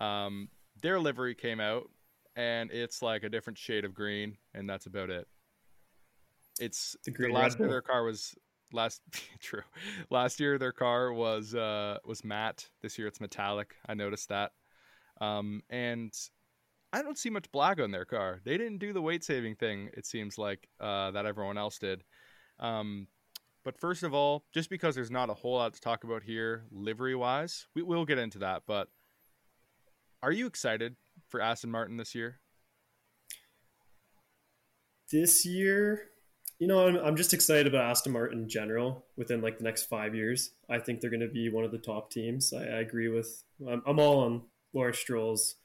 Um, 0.00 0.48
their 0.80 1.00
livery 1.00 1.34
came 1.34 1.60
out, 1.60 1.90
and 2.36 2.70
it's 2.70 3.02
like 3.02 3.24
a 3.24 3.28
different 3.28 3.58
shade 3.58 3.84
of 3.84 3.94
green, 3.94 4.36
and 4.54 4.68
that's 4.68 4.86
about 4.86 5.10
it. 5.10 5.26
It's 6.60 6.96
the, 7.04 7.12
the 7.12 7.32
last 7.32 7.58
year 7.58 7.68
their 7.68 7.82
car 7.82 8.04
was 8.04 8.34
last 8.72 9.02
true. 9.40 9.62
Last 10.10 10.40
year 10.40 10.58
their 10.58 10.72
car 10.72 11.12
was 11.12 11.54
uh 11.54 11.98
was 12.04 12.24
matte. 12.24 12.68
This 12.82 12.98
year 12.98 13.06
it's 13.06 13.20
metallic. 13.20 13.74
I 13.88 13.94
noticed 13.94 14.28
that. 14.28 14.52
Um, 15.20 15.62
and 15.68 16.12
I 16.92 17.02
don't 17.02 17.18
see 17.18 17.30
much 17.30 17.50
black 17.52 17.80
on 17.80 17.90
their 17.90 18.04
car. 18.04 18.40
They 18.44 18.56
didn't 18.56 18.78
do 18.78 18.92
the 18.92 19.02
weight 19.02 19.24
saving 19.24 19.56
thing. 19.56 19.90
It 19.94 20.06
seems 20.06 20.38
like 20.38 20.68
uh, 20.80 21.10
that 21.10 21.26
everyone 21.26 21.58
else 21.58 21.78
did. 21.78 22.02
Um, 22.58 23.08
but 23.64 23.78
first 23.78 24.02
of 24.02 24.14
all, 24.14 24.44
just 24.54 24.70
because 24.70 24.94
there's 24.94 25.10
not 25.10 25.28
a 25.28 25.34
whole 25.34 25.56
lot 25.56 25.74
to 25.74 25.80
talk 25.80 26.04
about 26.04 26.22
here, 26.22 26.64
livery 26.70 27.14
wise, 27.14 27.66
we 27.74 27.82
will 27.82 28.06
get 28.06 28.18
into 28.18 28.38
that. 28.38 28.62
But 28.66 28.88
are 30.22 30.32
you 30.32 30.46
excited 30.46 30.96
for 31.28 31.40
Aston 31.40 31.70
Martin 31.70 31.96
this 31.98 32.14
year? 32.14 32.40
This 35.12 35.44
year, 35.44 36.10
you 36.58 36.66
know, 36.66 36.86
I'm, 36.88 36.96
I'm 36.96 37.16
just 37.16 37.34
excited 37.34 37.66
about 37.66 37.90
Aston 37.90 38.12
Martin 38.12 38.42
in 38.42 38.48
general 38.48 39.04
within 39.16 39.40
like 39.40 39.58
the 39.58 39.64
next 39.64 39.84
five 39.84 40.14
years. 40.14 40.50
I 40.68 40.78
think 40.78 41.00
they're 41.00 41.10
going 41.10 41.20
to 41.20 41.28
be 41.28 41.48
one 41.48 41.64
of 41.64 41.70
the 41.70 41.78
top 41.78 42.10
teams. 42.10 42.52
I, 42.52 42.62
I 42.62 42.80
agree 42.80 43.08
with, 43.08 43.44
I'm, 43.68 43.82
I'm 43.86 43.98
all 44.00 44.24
on 44.24 44.42
Lawrence 44.72 44.98
Stroll's 44.98 45.56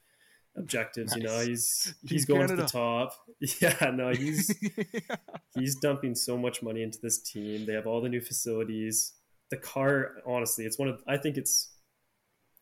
objectives. 0.56 1.12
Nice. 1.12 1.22
You 1.22 1.28
know, 1.28 1.40
he's 1.40 1.94
he's 2.06 2.24
going 2.24 2.48
to 2.48 2.56
the 2.56 2.66
top. 2.66 3.14
Yeah, 3.60 3.90
no, 3.92 4.10
he's 4.10 4.56
yeah. 4.92 5.16
he's 5.54 5.74
dumping 5.74 6.14
so 6.14 6.38
much 6.38 6.62
money 6.62 6.82
into 6.82 6.98
this 7.02 7.18
team. 7.18 7.66
They 7.66 7.74
have 7.74 7.86
all 7.86 8.00
the 8.00 8.08
new 8.08 8.22
facilities. 8.22 9.12
The 9.50 9.58
car, 9.58 10.12
honestly, 10.26 10.64
it's 10.64 10.78
one 10.78 10.88
of 10.88 11.02
I 11.06 11.18
think 11.18 11.36
it's 11.36 11.70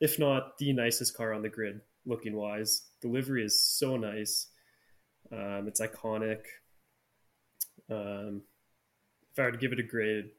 if 0.00 0.18
not 0.18 0.58
the 0.58 0.72
nicest 0.72 1.16
car 1.16 1.32
on 1.32 1.42
the 1.42 1.48
grid 1.48 1.80
looking 2.04 2.34
wise. 2.34 2.82
The 3.02 3.08
livery 3.08 3.44
is 3.44 3.62
so 3.62 3.96
nice. 3.96 4.48
Um, 5.30 5.66
it's 5.68 5.80
iconic. 5.80 6.40
Um, 7.92 8.42
if 9.33 9.38
I 9.38 9.42
were 9.42 9.52
to 9.52 9.59
give 9.59 9.72
it 9.72 9.81
a 9.81 9.83
grade, 9.83 10.31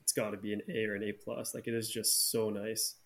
it's 0.00 0.12
got 0.12 0.30
to 0.30 0.36
be 0.36 0.52
an 0.52 0.62
A 0.68 0.84
or 0.86 0.94
an 0.94 1.02
A 1.02 1.12
plus. 1.12 1.54
Like 1.54 1.68
it 1.68 1.74
is 1.74 1.88
just 1.88 2.30
so 2.30 2.50
nice. 2.50 2.96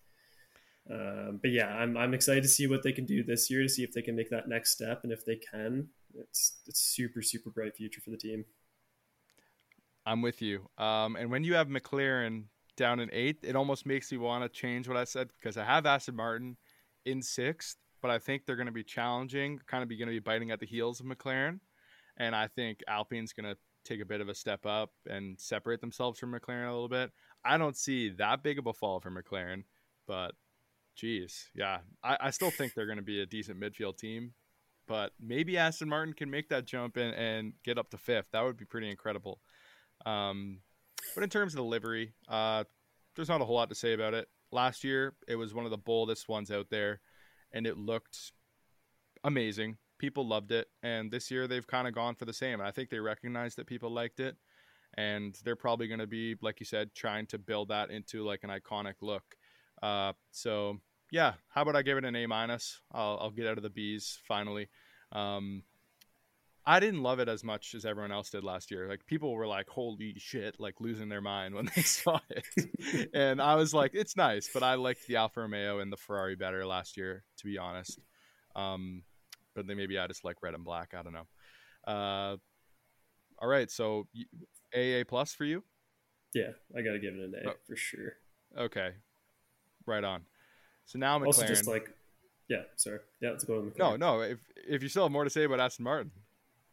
Um, 0.89 1.39
but 1.41 1.51
yeah, 1.51 1.67
I'm 1.67 1.97
I'm 1.97 2.13
excited 2.13 2.43
to 2.43 2.49
see 2.49 2.67
what 2.67 2.83
they 2.83 2.91
can 2.91 3.05
do 3.05 3.23
this 3.23 3.49
year 3.49 3.61
to 3.61 3.69
see 3.69 3.83
if 3.83 3.91
they 3.91 4.01
can 4.01 4.15
make 4.15 4.29
that 4.29 4.47
next 4.47 4.71
step, 4.71 5.01
and 5.03 5.11
if 5.11 5.25
they 5.25 5.35
can, 5.35 5.89
it's 6.15 6.59
it's 6.65 6.79
super 6.79 7.21
super 7.21 7.49
bright 7.49 7.75
future 7.75 8.01
for 8.01 8.09
the 8.09 8.17
team. 8.17 8.45
I'm 10.05 10.21
with 10.21 10.41
you. 10.41 10.69
Um, 10.77 11.17
and 11.17 11.29
when 11.29 11.43
you 11.43 11.55
have 11.55 11.67
McLaren 11.67 12.45
down 12.77 13.01
in 13.01 13.09
eighth, 13.11 13.43
it 13.43 13.57
almost 13.57 13.85
makes 13.85 14.11
me 14.11 14.17
want 14.17 14.43
to 14.43 14.49
change 14.49 14.87
what 14.87 14.95
I 14.95 15.03
said 15.03 15.27
because 15.37 15.57
I 15.57 15.65
have 15.65 15.85
Aston 15.85 16.15
Martin 16.15 16.55
in 17.05 17.21
sixth, 17.21 17.75
but 18.01 18.09
I 18.09 18.17
think 18.17 18.45
they're 18.45 18.55
going 18.55 18.67
to 18.67 18.71
be 18.71 18.85
challenging, 18.85 19.59
kind 19.67 19.83
of 19.83 19.89
be 19.89 19.97
going 19.97 20.07
to 20.07 20.13
be 20.13 20.19
biting 20.19 20.51
at 20.51 20.61
the 20.61 20.65
heels 20.65 21.01
of 21.01 21.05
McLaren, 21.05 21.59
and 22.15 22.33
I 22.33 22.47
think 22.47 22.79
Alpine's 22.87 23.33
going 23.33 23.53
to 23.53 23.57
take 23.87 24.01
a 24.01 24.05
bit 24.05 24.21
of 24.21 24.29
a 24.29 24.35
step 24.35 24.65
up 24.65 24.91
and 25.09 25.39
separate 25.39 25.81
themselves 25.81 26.19
from 26.19 26.33
McLaren 26.33 26.67
a 26.67 26.73
little 26.73 26.89
bit. 26.89 27.11
I 27.45 27.57
don't 27.57 27.77
see 27.77 28.09
that 28.09 28.43
big 28.43 28.59
of 28.59 28.67
a 28.67 28.73
fall 28.73 28.99
for 28.99 29.11
McLaren, 29.11 29.63
but 30.07 30.33
Jeez, 30.97 31.45
yeah, 31.53 31.79
I, 32.03 32.17
I 32.19 32.29
still 32.31 32.49
think 32.49 32.73
they're 32.73 32.87
going 32.87 32.97
to 32.97 33.03
be 33.03 33.21
a 33.21 33.25
decent 33.25 33.59
midfield 33.59 33.97
team, 33.97 34.33
but 34.87 35.11
maybe 35.19 35.57
Aston 35.57 35.87
Martin 35.87 36.13
can 36.13 36.31
make 36.31 36.49
that 36.49 36.65
jump 36.65 36.97
and, 36.97 37.13
and 37.13 37.53
get 37.63 37.77
up 37.77 37.91
to 37.91 37.97
fifth. 37.97 38.31
That 38.31 38.43
would 38.43 38.57
be 38.57 38.65
pretty 38.65 38.89
incredible. 38.89 39.39
Um, 40.07 40.61
but 41.13 41.23
in 41.23 41.29
terms 41.29 41.53
of 41.53 41.57
the 41.57 41.63
livery, 41.63 42.13
uh, 42.27 42.63
there's 43.15 43.29
not 43.29 43.41
a 43.41 43.45
whole 43.45 43.55
lot 43.55 43.69
to 43.69 43.75
say 43.75 43.93
about 43.93 44.15
it. 44.15 44.27
Last 44.51 44.83
year, 44.83 45.13
it 45.27 45.35
was 45.35 45.53
one 45.53 45.65
of 45.65 45.71
the 45.71 45.77
boldest 45.77 46.27
ones 46.27 46.49
out 46.49 46.69
there, 46.71 46.99
and 47.51 47.67
it 47.67 47.77
looked 47.77 48.31
amazing. 49.23 49.77
People 49.97 50.27
loved 50.27 50.51
it, 50.51 50.67
and 50.83 51.11
this 51.11 51.31
year 51.31 51.47
they've 51.47 51.65
kind 51.65 51.87
of 51.87 51.95
gone 51.95 52.15
for 52.15 52.25
the 52.25 52.33
same. 52.33 52.61
I 52.61 52.71
think 52.71 52.89
they 52.89 52.99
recognize 52.99 53.55
that 53.55 53.67
people 53.67 53.89
liked 53.89 54.19
it, 54.19 54.35
and 54.95 55.37
they're 55.43 55.55
probably 55.55 55.87
going 55.87 55.99
to 55.99 56.07
be, 56.07 56.35
like 56.41 56.59
you 56.59 56.65
said, 56.65 56.93
trying 56.93 57.25
to 57.27 57.37
build 57.37 57.69
that 57.69 57.89
into 57.89 58.23
like 58.23 58.43
an 58.43 58.49
iconic 58.49 58.95
look. 59.01 59.35
Uh, 59.81 60.13
so 60.31 60.79
yeah, 61.11 61.33
how 61.49 61.61
about 61.61 61.75
I 61.75 61.81
give 61.81 61.97
it 61.97 62.05
an 62.05 62.15
A 62.15 62.25
minus? 62.25 62.81
I'll, 62.91 63.17
I'll 63.21 63.31
get 63.31 63.47
out 63.47 63.57
of 63.57 63.63
the 63.63 63.69
B's 63.69 64.19
finally. 64.27 64.69
Um, 65.11 65.63
I 66.65 66.81
didn't 66.81 67.01
love 67.01 67.19
it 67.19 67.29
as 67.29 67.45
much 67.45 67.73
as 67.75 67.85
everyone 67.85 68.11
else 68.11 68.29
did 68.29 68.43
last 68.43 68.71
year. 68.71 68.89
Like 68.89 69.05
people 69.05 69.33
were 69.33 69.47
like, 69.47 69.69
"Holy 69.69 70.15
shit!" 70.17 70.59
Like 70.59 70.81
losing 70.81 71.07
their 71.07 71.21
mind 71.21 71.55
when 71.55 71.69
they 71.75 71.81
saw 71.81 72.19
it, 72.29 73.09
and 73.13 73.41
I 73.41 73.55
was 73.55 73.73
like, 73.73 73.91
"It's 73.93 74.17
nice," 74.17 74.49
but 74.53 74.63
I 74.63 74.75
liked 74.75 75.07
the 75.07 75.15
Alfa 75.15 75.41
Romeo 75.41 75.79
and 75.79 75.91
the 75.91 75.97
Ferrari 75.97 76.35
better 76.35 76.65
last 76.65 76.97
year, 76.97 77.23
to 77.37 77.45
be 77.45 77.57
honest. 77.57 77.99
Um, 78.53 79.03
but 79.57 79.65
then 79.65 79.75
maybe 79.75 79.97
I 79.97 80.05
just 80.05 80.23
like 80.23 80.37
red 80.43 80.53
and 80.53 80.63
black. 80.63 80.93
I 80.97 81.01
don't 81.01 81.13
know. 81.13 81.91
Uh, 81.91 82.37
all 83.41 83.49
right, 83.49 83.69
so 83.69 84.07
AA 84.73 85.03
plus 85.05 85.33
for 85.33 85.45
you? 85.45 85.63
Yeah, 86.33 86.51
I 86.77 86.81
got 86.81 86.91
to 86.91 86.99
give 86.99 87.15
it 87.15 87.19
an 87.19 87.33
A 87.43 87.49
oh. 87.49 87.53
for 87.67 87.75
sure. 87.75 88.13
Okay, 88.57 88.91
right 89.87 90.03
on. 90.03 90.21
So 90.85 90.99
now 90.99 91.17
McLaren. 91.17 91.25
Also, 91.25 91.47
just 91.47 91.67
like, 91.67 91.89
yeah, 92.47 92.61
sorry, 92.75 92.99
yeah, 93.19 93.31
let's 93.31 93.43
go. 93.43 93.71
No, 93.77 93.95
no. 93.95 94.21
If 94.21 94.37
if 94.55 94.83
you 94.83 94.89
still 94.89 95.03
have 95.03 95.11
more 95.11 95.23
to 95.23 95.29
say 95.29 95.43
about 95.43 95.59
Aston 95.59 95.83
Martin, 95.83 96.11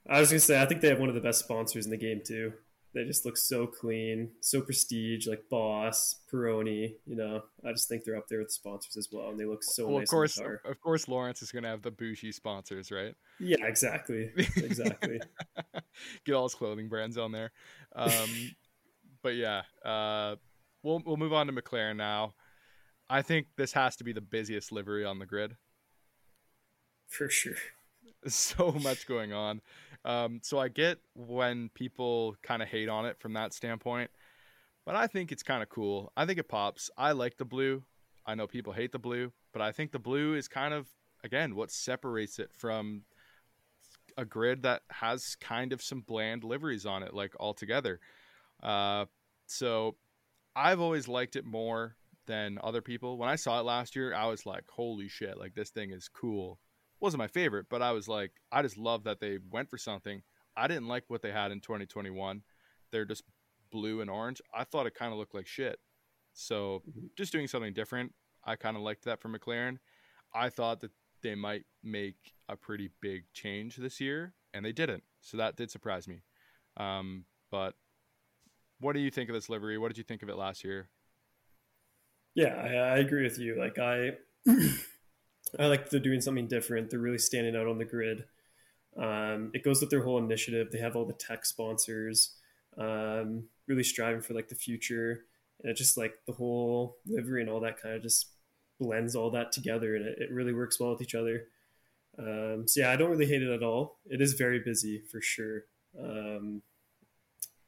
I 0.09 0.21
was 0.21 0.29
gonna 0.29 0.41
say 0.41 0.61
I 0.61 0.67
think 0.67 0.83
they 0.83 0.89
have 0.89 1.01
one 1.01 1.09
of 1.09 1.15
the 1.15 1.21
best 1.23 1.41
sponsors 1.41 1.87
in 1.87 1.91
the 1.91 1.97
game 1.97 2.21
too. 2.25 2.53
They 2.95 3.05
just 3.05 3.25
look 3.25 3.37
so 3.37 3.67
clean, 3.67 4.31
so 4.41 4.61
prestige, 4.61 5.27
like 5.27 5.43
Boss, 5.51 6.21
Peroni. 6.33 6.95
You 7.07 7.17
know, 7.17 7.43
I 7.67 7.73
just 7.73 7.89
think 7.89 8.05
they're 8.05 8.17
up 8.17 8.29
there 8.29 8.39
with 8.39 8.53
sponsors 8.53 8.97
as 8.97 9.09
well, 9.11 9.31
and 9.31 9.39
they 9.39 9.45
look 9.45 9.65
so 9.65 9.87
well, 9.87 9.99
nice. 9.99 10.05
Of 10.05 10.11
course, 10.11 10.39
of 10.39 10.81
course, 10.81 11.09
Lawrence 11.09 11.43
is 11.43 11.51
gonna 11.51 11.69
have 11.69 11.83
the 11.83 11.91
bougie 11.91 12.31
sponsors, 12.31 12.93
right? 12.93 13.15
Yeah, 13.41 13.57
exactly, 13.67 14.31
exactly. 14.57 15.21
Get 16.25 16.35
all 16.35 16.45
his 16.45 16.55
clothing 16.55 16.89
brands 16.89 17.19
on 17.19 17.33
there. 17.33 17.51
Um, 17.97 18.13
but 19.23 19.35
yeah, 19.35 19.63
uh, 19.85 20.37
we'll 20.85 21.03
we'll 21.05 21.17
move 21.17 21.33
on 21.33 21.49
to 21.49 21.53
McLaren 21.53 21.97
now. 21.97 22.35
I 23.11 23.23
think 23.23 23.49
this 23.57 23.73
has 23.73 23.97
to 23.97 24.05
be 24.05 24.13
the 24.13 24.21
busiest 24.21 24.73
livery 24.73 25.05
on 25.05 25.19
the 25.19 25.27
grid. 25.27 25.57
For 27.09 27.29
sure. 27.29 27.55
So 28.27 28.73
much 28.83 29.07
going 29.07 29.35
on. 29.35 29.61
Um, 30.05 30.41
so 30.43 30.59
I 30.59 30.69
get 30.69 30.99
when 31.15 31.71
people 31.71 32.37
kind 32.43 32.63
of 32.63 32.69
hate 32.69 32.89
on 32.89 33.07
it 33.07 33.19
from 33.19 33.33
that 33.35 33.55
standpoint, 33.55 34.11
but 34.85 34.95
I 34.95 35.07
think 35.07 35.33
it's 35.33 35.43
kind 35.43 35.63
of 35.63 35.69
cool. 35.69 36.13
I 36.17 36.27
think 36.27 36.39
it 36.39 36.49
pops. 36.49 36.91
I 36.99 37.13
like 37.13 37.39
the 37.39 37.45
blue. 37.45 37.83
I 38.27 38.35
know 38.35 38.47
people 38.47 38.73
hate 38.73 38.93
the 38.93 38.99
blue, 38.99 39.33
but 39.53 39.63
I 39.63 39.73
think 39.73 39.93
the 39.93 39.99
blue 39.99 40.35
is 40.35 40.49
kind 40.49 40.75
of 40.75 40.89
again 41.23 41.55
what 41.55 41.71
separates 41.71 42.39
it 42.39 42.51
from 42.53 43.03
a 44.17 44.25
grid 44.25 44.63
that 44.63 44.83
has 44.91 45.37
kind 45.41 45.73
of 45.73 45.83
some 45.83 46.03
bland 46.03 46.45
liveries 46.45 46.87
on 46.87 47.03
it, 47.03 47.15
like 47.15 47.33
altogether. 47.41 47.99
Uh, 48.63 49.07
so 49.47 49.97
I've 50.55 50.81
always 50.81 51.09
liked 51.09 51.37
it 51.37 51.45
more 51.45 51.97
than 52.27 52.59
other 52.63 52.81
people. 52.81 53.19
When 53.19 53.29
I 53.29 53.37
saw 53.37 53.61
it 53.61 53.65
last 53.65 53.97
year, 53.97 54.15
I 54.15 54.27
was 54.27 54.47
like, 54.47 54.65
"Holy 54.69 55.09
shit! 55.09 55.39
Like 55.39 55.55
this 55.55 55.71
thing 55.71 55.91
is 55.91 56.09
cool." 56.09 56.59
Wasn't 57.01 57.19
my 57.19 57.27
favorite, 57.29 57.67
but 57.69 57.83
I 57.83 57.93
was 57.93 58.09
like, 58.09 58.33
I 58.51 58.63
just 58.63 58.79
love 58.79 59.05
that 59.05 59.21
they 59.21 59.39
went 59.51 59.69
for 59.69 59.79
something. 59.79 60.23
I 60.57 60.69
didn't 60.69 60.89
like 60.89 61.05
what 61.09 61.23
they 61.23 61.33
had 61.33 61.51
in 61.51 61.61
2021. 61.61 62.43
They're 62.93 63.05
just 63.05 63.25
blue 63.71 64.01
and 64.01 64.09
orange. 64.09 64.41
I 64.55 64.65
thought 64.65 64.87
it 64.87 64.95
kind 64.95 65.13
of 65.13 65.19
looked 65.19 65.35
like 65.35 65.47
shit. 65.47 65.79
So 66.33 66.83
mm-hmm. 66.89 67.07
just 67.17 67.33
doing 67.33 67.49
something 67.49 67.73
different, 67.73 68.13
I 68.45 68.57
kind 68.57 68.77
of 68.77 68.83
liked 68.83 69.05
that 69.05 69.21
for 69.21 69.29
McLaren. 69.29 69.79
I 70.35 70.49
thought 70.49 70.81
that 70.81 70.91
they 71.23 71.35
might 71.35 71.65
make 71.83 72.35
a 72.49 72.57
pretty 72.57 72.91
big 73.01 73.25
change 73.33 73.77
this 73.77 74.01
year, 74.01 74.35
and 74.53 74.65
they 74.65 74.73
didn't. 74.73 75.03
So 75.21 75.37
that 75.39 75.57
did 75.57 75.71
surprise 75.71 76.07
me. 76.07 76.23
Um, 76.77 77.25
but 77.51 77.75
what 78.81 78.95
do 78.95 79.01
you 79.01 79.11
think 79.11 79.31
of 79.31 79.35
this 79.35 79.49
livery? 79.49 79.79
What 79.79 79.89
did 79.89 79.99
you 79.99 80.05
think 80.05 80.23
of 80.23 80.29
it 80.29 80.37
last 80.37 80.65
year? 80.65 80.91
Yeah, 82.35 82.55
I, 82.55 82.97
I 82.97 82.99
agree 82.99 83.23
with 83.23 83.39
you. 83.39 83.57
Like 83.59 83.79
I, 83.79 84.11
I 85.59 85.67
like 85.67 85.91
they're 85.91 86.01
doing 86.01 86.21
something 86.21 86.49
different. 86.49 86.91
They're 86.91 86.99
really 87.01 87.19
standing 87.19 87.57
out 87.57 87.67
on 87.67 87.79
the 87.79 87.85
grid. 87.85 88.25
Um, 88.97 89.51
it 89.55 89.65
goes 89.65 89.81
with 89.81 89.91
their 89.91 90.03
whole 90.03 90.19
initiative. 90.19 90.69
They 90.71 90.79
have 90.79 90.97
all 90.97 91.05
the 91.05 91.13
tech 91.13 91.45
sponsors, 91.45 92.37
um, 92.79 93.45
really 93.67 93.83
striving 93.83 94.21
for 94.21 94.35
like 94.35 94.49
the 94.49 94.55
future, 94.55 95.25
and 95.63 95.71
it 95.71 95.77
just 95.77 95.97
like 95.97 96.15
the 96.27 96.33
whole 96.33 96.99
livery 97.07 97.41
and 97.41 97.51
all 97.51 97.61
that 97.61 97.81
kind 97.81 97.95
of 97.95 98.03
just 98.03 98.31
blends 98.81 99.17
all 99.17 99.31
that 99.31 99.53
together, 99.53 99.97
and 99.97 100.07
it, 100.07 100.19
it 100.19 100.31
really 100.31 100.53
works 100.53 100.79
well 100.79 100.91
with 100.91 101.03
each 101.03 101.15
other. 101.15 101.45
Um, 102.19 102.65
so 102.67 102.81
yeah, 102.81 102.91
I 102.91 102.97
don't 102.97 103.11
really 103.11 103.27
hate 103.27 103.43
it 103.43 103.53
at 103.53 103.63
all. 103.63 103.99
It 104.07 104.21
is 104.21 104.35
very 104.35 104.61
busy 104.61 105.03
for 105.11 105.21
sure. 105.21 105.65
Um, 105.99 106.63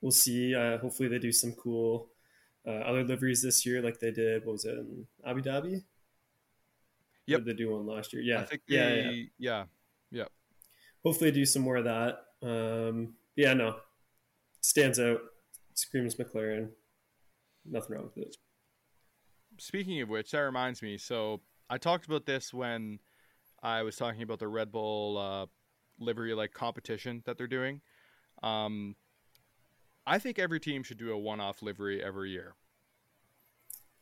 we'll 0.00 0.12
see. 0.12 0.54
Uh, 0.54 0.78
hopefully, 0.78 1.08
they 1.08 1.18
do 1.18 1.32
some 1.32 1.52
cool 1.52 2.10
uh, 2.66 2.70
other 2.70 3.04
liveries 3.04 3.42
this 3.42 3.66
year, 3.66 3.82
like 3.82 4.00
they 4.00 4.10
did. 4.10 4.44
What 4.44 4.52
was 4.52 4.64
it 4.64 4.74
in 4.74 5.06
Abu 5.24 5.42
Dhabi? 5.42 5.82
Yep, 7.26 7.44
they 7.44 7.52
do 7.54 7.72
one 7.72 7.86
last 7.86 8.12
year. 8.12 8.22
Yeah, 8.22 8.44
they, 8.48 8.58
yeah, 8.68 8.94
yeah, 8.94 9.22
yeah, 9.38 9.64
yeah. 10.10 10.24
Hopefully, 11.04 11.30
do 11.30 11.44
some 11.44 11.62
more 11.62 11.76
of 11.76 11.84
that. 11.84 12.18
Um, 12.42 13.14
yeah, 13.34 13.54
no, 13.54 13.76
stands 14.60 14.98
out. 14.98 15.20
Screams 15.74 16.14
McLaren. 16.14 16.70
Nothing 17.64 17.96
wrong 17.96 18.10
with 18.14 18.26
it. 18.26 18.36
Speaking 19.58 20.00
of 20.00 20.08
which, 20.08 20.30
that 20.30 20.38
reminds 20.38 20.82
me. 20.82 20.98
So 20.98 21.40
I 21.68 21.78
talked 21.78 22.06
about 22.06 22.26
this 22.26 22.54
when 22.54 23.00
I 23.62 23.82
was 23.82 23.96
talking 23.96 24.22
about 24.22 24.38
the 24.38 24.48
Red 24.48 24.70
Bull 24.70 25.18
uh, 25.18 25.46
livery 25.98 26.34
like 26.34 26.52
competition 26.52 27.22
that 27.26 27.38
they're 27.38 27.46
doing. 27.46 27.80
Um, 28.42 28.94
I 30.06 30.18
think 30.18 30.38
every 30.38 30.60
team 30.60 30.82
should 30.82 30.98
do 30.98 31.10
a 31.10 31.18
one-off 31.18 31.62
livery 31.62 32.02
every 32.02 32.30
year. 32.30 32.54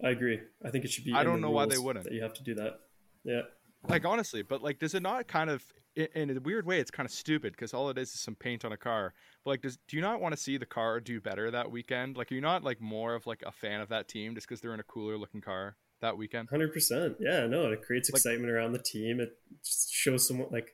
I 0.05 0.11
agree. 0.11 0.41
I 0.65 0.71
think 0.71 0.85
it 0.85 0.91
should 0.91 1.05
be. 1.05 1.15
I 1.15 1.25
don't 1.25 1.41
know 1.41 1.51
why 1.51 1.67
they 1.67 1.79
wouldn't. 1.79 2.05
That 2.05 2.13
you 2.13 2.23
have 2.23 2.35
to 2.35 2.43
do 2.43 2.55
that. 2.57 2.81
Yeah. 3.25 3.43
Like 3.89 4.05
honestly, 4.05 4.43
but 4.43 4.63
like, 4.63 4.79
does 4.79 4.95
it 4.95 5.03
not 5.03 5.29
kind 5.29 5.51
of, 5.51 5.63
in 5.95 6.37
a 6.37 6.41
weird 6.41 6.67
way, 6.67 6.81
it's 6.81 6.91
kind 6.91 7.07
of 7.07 7.13
stupid 7.13 7.53
because 7.53 7.73
all 7.73 7.89
it 7.89 7.99
is 7.99 8.15
is 8.15 8.21
some 8.21 8.35
paint 8.35 8.65
on 8.65 8.73
a 8.73 8.77
car. 8.77 9.15
But 9.45 9.51
like, 9.51 9.63
does 9.63 9.79
do 9.87 9.97
you 9.97 10.03
not 10.03 10.21
want 10.21 10.35
to 10.35 10.41
see 10.41 10.57
the 10.57 10.67
car 10.67 11.01
do 11.01 11.21
better 11.21 11.51
that 11.51 11.71
weekend? 11.71 12.17
Like, 12.17 12.33
are 12.33 12.35
you 12.35 12.41
not 12.41 12.65
like 12.65 12.81
more 12.81 13.15
of 13.15 13.27
like 13.27 13.43
a 13.47 13.53
fan 13.53 13.81
of 13.81 13.91
that 13.91 14.09
team 14.09 14.35
just 14.35 14.49
because 14.49 14.61
they're 14.61 14.75
in 14.75 14.81
a 14.81 14.85
cooler 14.85 15.17
looking 15.17 15.41
car 15.41 15.77
that 16.01 16.17
weekend? 16.17 16.49
Hundred 16.51 16.73
percent. 16.73 17.17
Yeah. 17.21 17.47
No, 17.47 17.71
it 17.71 17.83
creates 17.83 18.11
like, 18.11 18.19
excitement 18.19 18.51
around 18.51 18.73
the 18.73 18.83
team. 18.83 19.21
It 19.21 19.31
just 19.65 19.93
shows 19.93 20.27
someone 20.27 20.49
like, 20.51 20.71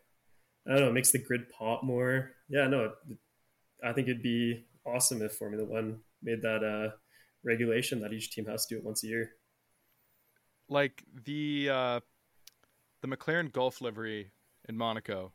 I 0.66 0.72
don't 0.72 0.80
know, 0.80 0.88
it 0.88 0.94
makes 0.94 1.10
the 1.10 1.18
grid 1.18 1.42
pop 1.50 1.82
more. 1.82 2.30
Yeah. 2.48 2.68
No, 2.68 2.92
I 3.84 3.92
think 3.92 4.08
it'd 4.08 4.22
be 4.22 4.66
awesome 4.86 5.20
if 5.20 5.32
Formula 5.32 5.64
One 5.64 6.00
made 6.22 6.42
that 6.42 6.64
uh, 6.64 6.96
regulation 7.44 8.00
that 8.00 8.12
each 8.12 8.30
team 8.30 8.46
has 8.46 8.64
to 8.66 8.74
do 8.74 8.78
it 8.78 8.84
once 8.84 9.04
a 9.04 9.08
year. 9.08 9.30
Like 10.68 11.02
the 11.26 11.68
uh, 11.68 12.00
the 13.02 13.08
McLaren 13.08 13.52
Gulf 13.52 13.80
livery 13.80 14.32
in 14.68 14.76
Monaco. 14.76 15.32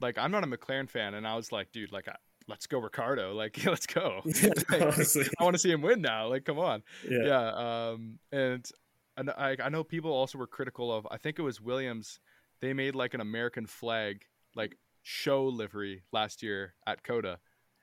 Like 0.00 0.18
I'm 0.18 0.30
not 0.30 0.44
a 0.44 0.46
McLaren 0.46 0.88
fan, 0.88 1.14
and 1.14 1.26
I 1.26 1.36
was 1.36 1.52
like, 1.52 1.72
dude, 1.72 1.92
like, 1.92 2.08
let's 2.48 2.66
go 2.66 2.78
Ricciardo, 2.78 3.32
Like, 3.34 3.64
let's 3.64 3.86
go. 3.86 4.22
like, 4.24 4.72
I 4.72 5.44
want 5.44 5.54
to 5.54 5.58
see 5.58 5.70
him 5.70 5.82
win 5.82 6.00
now. 6.00 6.28
Like, 6.28 6.44
come 6.44 6.58
on. 6.58 6.82
Yeah. 7.08 7.24
yeah 7.24 7.90
um, 7.90 8.18
and 8.30 8.68
and 9.16 9.30
I, 9.30 9.56
I 9.62 9.68
know 9.68 9.84
people 9.84 10.12
also 10.12 10.38
were 10.38 10.46
critical 10.46 10.92
of. 10.92 11.06
I 11.10 11.18
think 11.18 11.38
it 11.38 11.42
was 11.42 11.60
Williams. 11.60 12.18
They 12.60 12.72
made 12.72 12.94
like 12.94 13.14
an 13.14 13.20
American 13.20 13.66
flag 13.66 14.24
like 14.54 14.76
show 15.02 15.44
livery 15.44 16.02
last 16.12 16.42
year 16.42 16.74
at 16.86 17.02
COTA, 17.02 17.38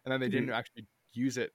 and 0.05 0.12
then 0.12 0.19
they 0.19 0.29
didn't 0.29 0.47
mm-hmm. 0.47 0.55
actually 0.55 0.86
use 1.13 1.38
it. 1.38 1.51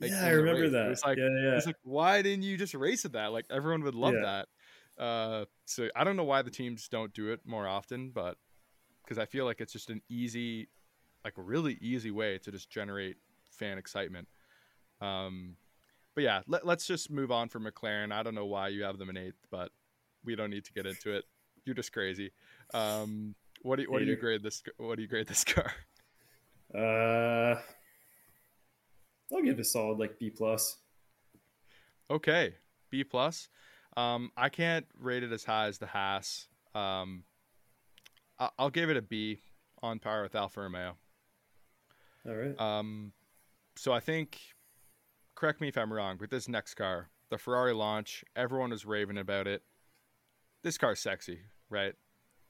Like, 0.00 0.10
yeah, 0.10 0.24
I 0.24 0.30
remember 0.30 0.62
race. 0.62 0.72
that. 0.72 0.90
It's 0.90 1.04
like, 1.04 1.18
yeah, 1.18 1.28
yeah. 1.42 1.56
It's 1.56 1.66
like, 1.66 1.76
why 1.82 2.22
didn't 2.22 2.44
you 2.44 2.56
just 2.56 2.74
race 2.74 3.04
at 3.04 3.12
that? 3.12 3.32
Like 3.32 3.46
everyone 3.50 3.82
would 3.84 3.94
love 3.94 4.14
yeah. 4.14 4.22
that. 4.22 4.48
Uh, 5.00 5.46
so 5.64 5.88
I 5.96 6.04
don't 6.04 6.16
know 6.16 6.24
why 6.24 6.42
the 6.42 6.50
teams 6.50 6.86
don't 6.86 7.12
do 7.14 7.32
it 7.32 7.40
more 7.46 7.66
often, 7.66 8.10
but 8.10 8.36
because 9.02 9.18
I 9.18 9.24
feel 9.24 9.46
like 9.46 9.60
it's 9.60 9.72
just 9.72 9.88
an 9.88 10.02
easy, 10.10 10.68
like 11.24 11.38
a 11.38 11.42
really 11.42 11.78
easy 11.80 12.10
way 12.10 12.36
to 12.38 12.52
just 12.52 12.70
generate 12.70 13.16
fan 13.50 13.78
excitement. 13.78 14.28
Um, 15.00 15.56
but 16.14 16.24
yeah, 16.24 16.42
let, 16.46 16.66
us 16.66 16.86
just 16.86 17.10
move 17.10 17.32
on 17.32 17.48
from 17.48 17.64
McLaren. 17.64 18.12
I 18.12 18.22
don't 18.22 18.34
know 18.34 18.44
why 18.44 18.68
you 18.68 18.84
have 18.84 18.98
them 18.98 19.08
in 19.08 19.16
eighth, 19.16 19.46
but 19.50 19.70
we 20.22 20.36
don't 20.36 20.50
need 20.50 20.66
to 20.66 20.72
get 20.72 20.84
into 20.84 21.12
it. 21.12 21.24
You're 21.64 21.74
just 21.74 21.92
crazy. 21.92 22.30
Um, 22.74 23.34
what 23.62 23.76
do 23.76 23.82
you, 23.82 23.90
what 23.90 24.00
do 24.00 24.04
you 24.04 24.16
grade 24.16 24.42
this? 24.42 24.62
What 24.76 24.96
do 24.96 25.02
you 25.02 25.08
grade 25.08 25.28
this 25.28 25.44
car? 25.44 25.72
Uh, 26.74 27.58
I'll 29.32 29.42
give 29.42 29.58
it 29.58 29.60
a 29.60 29.64
solid 29.64 29.98
like 29.98 30.18
B 30.18 30.28
plus. 30.28 30.76
Okay, 32.10 32.54
B 32.90 33.02
plus. 33.02 33.48
Um, 33.96 34.30
I 34.36 34.48
can't 34.48 34.86
rate 34.98 35.22
it 35.22 35.32
as 35.32 35.44
high 35.44 35.66
as 35.66 35.78
the 35.78 35.86
Haas. 35.86 36.48
Um, 36.74 37.24
I- 38.38 38.50
will 38.58 38.70
give 38.70 38.90
it 38.90 38.96
a 38.96 39.02
B 39.02 39.42
on 39.82 39.98
par 39.98 40.22
with 40.22 40.34
Alfa 40.34 40.60
Romeo. 40.60 40.96
All 42.26 42.34
right. 42.34 42.60
Um, 42.60 43.12
so 43.76 43.92
I 43.92 44.00
think, 44.00 44.38
correct 45.34 45.60
me 45.60 45.68
if 45.68 45.78
I'm 45.78 45.92
wrong, 45.92 46.16
but 46.18 46.30
this 46.30 46.48
next 46.48 46.74
car, 46.74 47.08
the 47.30 47.38
Ferrari 47.38 47.72
launch, 47.72 48.24
everyone 48.36 48.70
was 48.70 48.84
raving 48.84 49.18
about 49.18 49.46
it. 49.46 49.62
This 50.62 50.76
car's 50.76 51.00
sexy, 51.00 51.40
right? 51.70 51.94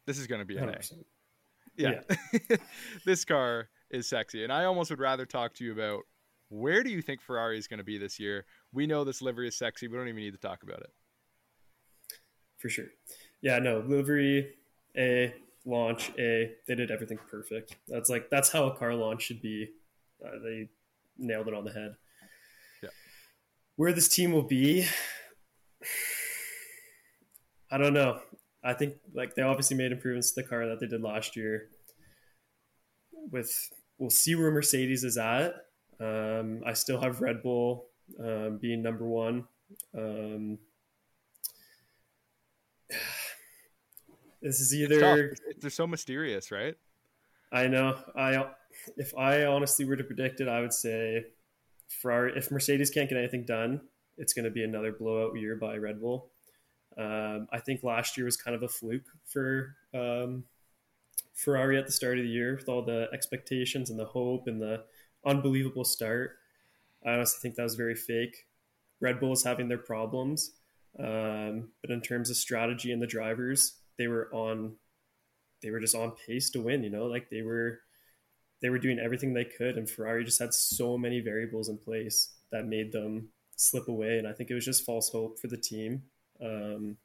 This 0.07 0.19
is 0.19 0.27
going 0.27 0.41
to 0.41 0.45
be 0.45 0.57
an 0.57 0.69
100%. 0.69 0.93
A. 0.93 0.97
Yeah. 1.77 2.01
yeah. 2.33 2.57
this 3.05 3.25
car 3.25 3.69
is 3.91 4.09
sexy. 4.09 4.43
And 4.43 4.53
I 4.53 4.65
almost 4.65 4.91
would 4.91 4.99
rather 4.99 5.27
talk 5.27 5.55
to 5.55 5.65
you 5.65 5.73
about 5.73 6.03
where 6.49 6.83
do 6.83 6.91
you 6.91 7.01
think 7.01 7.21
Ferrari 7.21 7.59
is 7.59 7.69
going 7.69 7.79
to 7.79 7.85
be 7.85 7.97
this 7.97 8.19
year? 8.19 8.45
We 8.73 8.87
know 8.87 9.05
this 9.05 9.23
livery 9.23 9.47
is 9.47 9.57
sexy. 9.57 9.87
We 9.87 9.97
don't 9.97 10.09
even 10.09 10.21
need 10.21 10.33
to 10.33 10.39
talk 10.39 10.65
about 10.65 10.81
it. 10.81 10.91
For 12.61 12.69
sure. 12.69 12.87
Yeah, 13.41 13.59
no, 13.59 13.83
livery, 13.87 14.55
A, 14.97 15.35
launch, 15.65 16.11
A, 16.19 16.53
they 16.69 16.75
did 16.75 16.91
everything 16.91 17.19
perfect. 17.31 17.77
That's 17.89 18.09
like, 18.09 18.31
that's 18.31 18.51
how 18.53 18.67
a 18.67 18.77
car 18.77 18.95
launch 18.95 19.23
should 19.23 19.41
be. 19.41 19.71
Uh, 20.25 20.39
they 20.45 20.69
nailed 21.19 21.49
it 21.49 21.55
on 21.55 21.65
the 21.65 21.73
head. 21.73 21.97
Yeah. 22.83 22.91
Where 23.77 23.93
this 23.93 24.09
team 24.09 24.33
will 24.33 24.43
be, 24.43 24.87
I 27.71 27.79
don't 27.79 27.95
know. 27.95 28.21
I 28.63 28.75
think 28.75 28.97
like 29.15 29.35
they 29.35 29.43
obviously 29.43 29.77
made 29.77 29.93
improvements 29.93 30.33
to 30.33 30.43
the 30.43 30.49
car 30.49 30.67
that 30.67 30.81
they 30.81 30.87
did 30.87 31.01
last 31.03 31.37
year. 31.37 31.69
With 33.31 33.71
we'll 33.99 34.11
see 34.11 34.35
where 34.35 34.51
Mercedes 34.51 35.05
is 35.05 35.17
at. 35.17 35.55
Um, 35.99 36.63
I 36.67 36.73
still 36.73 37.01
have 37.01 37.21
Red 37.21 37.43
Bull 37.43 37.87
um, 38.19 38.59
being 38.61 38.83
number 38.83 39.07
one. 39.07 39.45
Um, 39.97 40.59
this 44.43 44.61
is 44.61 44.75
either 44.75 45.35
they're 45.61 45.71
so 45.71 45.87
mysterious, 45.87 46.51
right? 46.51 46.77
I 47.53 47.67
know. 47.67 47.99
I 48.17 48.47
if 48.97 49.17
I 49.17 49.45
honestly 49.45 49.85
were 49.85 49.97
to 49.97 50.05
predict 50.05 50.41
it, 50.41 50.49
I 50.49 50.61
would 50.61 50.73
say 50.73 51.25
Ferrari. 51.89 52.33
If 52.37 52.51
Mercedes 52.51 52.91
can't 52.91 53.09
get 53.09 53.19
anything 53.19 53.45
done, 53.45 53.81
it's 54.17 54.33
going 54.33 54.45
to 54.45 54.51
be 54.51 54.65
another 54.65 54.93
blowout 54.93 55.37
year 55.37 55.57
by 55.57 55.77
Red 55.77 56.01
Bull. 56.01 56.31
Um, 56.97 57.49
I 57.53 57.59
think 57.59 57.83
last 57.83 58.17
year 58.17 58.27
was 58.27 58.37
kind 58.37 58.55
of 58.55 58.63
a 58.63 58.69
fluke 58.69 59.07
for 59.25 59.77
um, 59.95 60.45
Ferrari 61.35 61.79
at 61.79 61.87
the 61.87 61.93
start 61.93 62.19
of 62.19 62.25
the 62.25 62.31
year 62.31 62.57
with 62.57 62.69
all 62.69 62.83
the 62.83 63.09
expectations 63.13 63.91
and 63.91 63.99
the 63.99 64.05
hope 64.05 64.47
and 64.47 64.61
the 64.61 64.85
unbelievable 65.25 65.85
start. 65.85 66.37
I 67.05 67.13
honestly 67.13 67.39
think 67.41 67.55
that 67.57 67.63
was 67.63 67.77
very 67.77 67.95
fake. 67.95 68.47
Red 69.01 69.21
Bull 69.21 69.33
is 69.33 69.45
having 69.45 69.69
their 69.69 69.79
problems, 69.79 70.53
um, 70.99 71.71
but 71.81 71.91
in 71.91 72.03
terms 72.03 72.29
of 72.29 72.37
strategy 72.37 72.93
and 72.93 73.01
the 73.01 73.07
drivers, 73.07 73.80
they 74.01 74.09
were 74.09 74.31
on, 74.33 74.77
they 75.63 75.71
were 75.71 75.79
just 75.79 75.95
on 75.95 76.15
pace 76.27 76.49
to 76.51 76.63
win. 76.63 76.83
You 76.83 76.89
know, 76.89 77.05
like 77.05 77.29
they 77.29 77.43
were, 77.43 77.81
they 78.63 78.71
were 78.71 78.79
doing 78.79 78.99
everything 78.99 79.35
they 79.35 79.45
could, 79.45 79.77
and 79.77 79.89
Ferrari 79.89 80.25
just 80.25 80.41
had 80.41 80.55
so 80.55 80.97
many 80.97 81.21
variables 81.21 81.69
in 81.69 81.77
place 81.77 82.31
that 82.51 82.65
made 82.65 82.93
them 82.93 83.29
slip 83.57 83.89
away, 83.89 84.17
and 84.17 84.27
I 84.27 84.33
think 84.33 84.51
it 84.51 84.55
was 84.55 84.65
just 84.65 84.87
false 84.87 85.11
hope 85.11 85.39
for 85.39 85.49
the 85.49 85.57
team. 85.59 86.03
Um, 86.43 86.97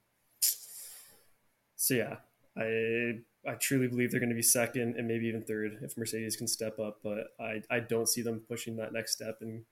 so 1.76 1.96
yeah, 1.96 2.16
I 2.58 3.20
I 3.48 3.56
truly 3.56 3.88
believe 3.88 4.12
they're 4.12 4.22
going 4.22 4.30
to 4.30 4.36
be 4.36 4.42
second 4.42 4.96
and 4.96 5.08
maybe 5.08 5.28
even 5.28 5.44
third 5.44 5.80
if 5.82 5.98
Mercedes 5.98 6.38
can 6.38 6.48
step 6.48 6.80
up, 6.80 7.00
but 7.04 7.36
I 7.40 7.62
I 7.70 7.82
don't 7.82 8.08
see 8.08 8.22
them 8.22 8.42
pushing 8.48 8.78
that 8.78 8.94
next 8.94 9.12
step 9.12 9.40
and 9.42 9.66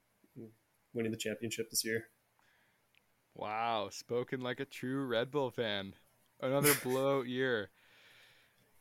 winning 0.93 1.11
the 1.11 1.17
championship 1.17 1.69
this 1.69 1.86
year. 1.86 2.07
Wow, 3.34 3.89
spoken 3.91 4.41
like 4.41 4.59
a 4.59 4.65
true 4.65 5.05
Red 5.05 5.32
Bull 5.32 5.49
fan. 5.49 5.93
Another 6.43 6.73
blowout 6.83 7.27
year. 7.27 7.69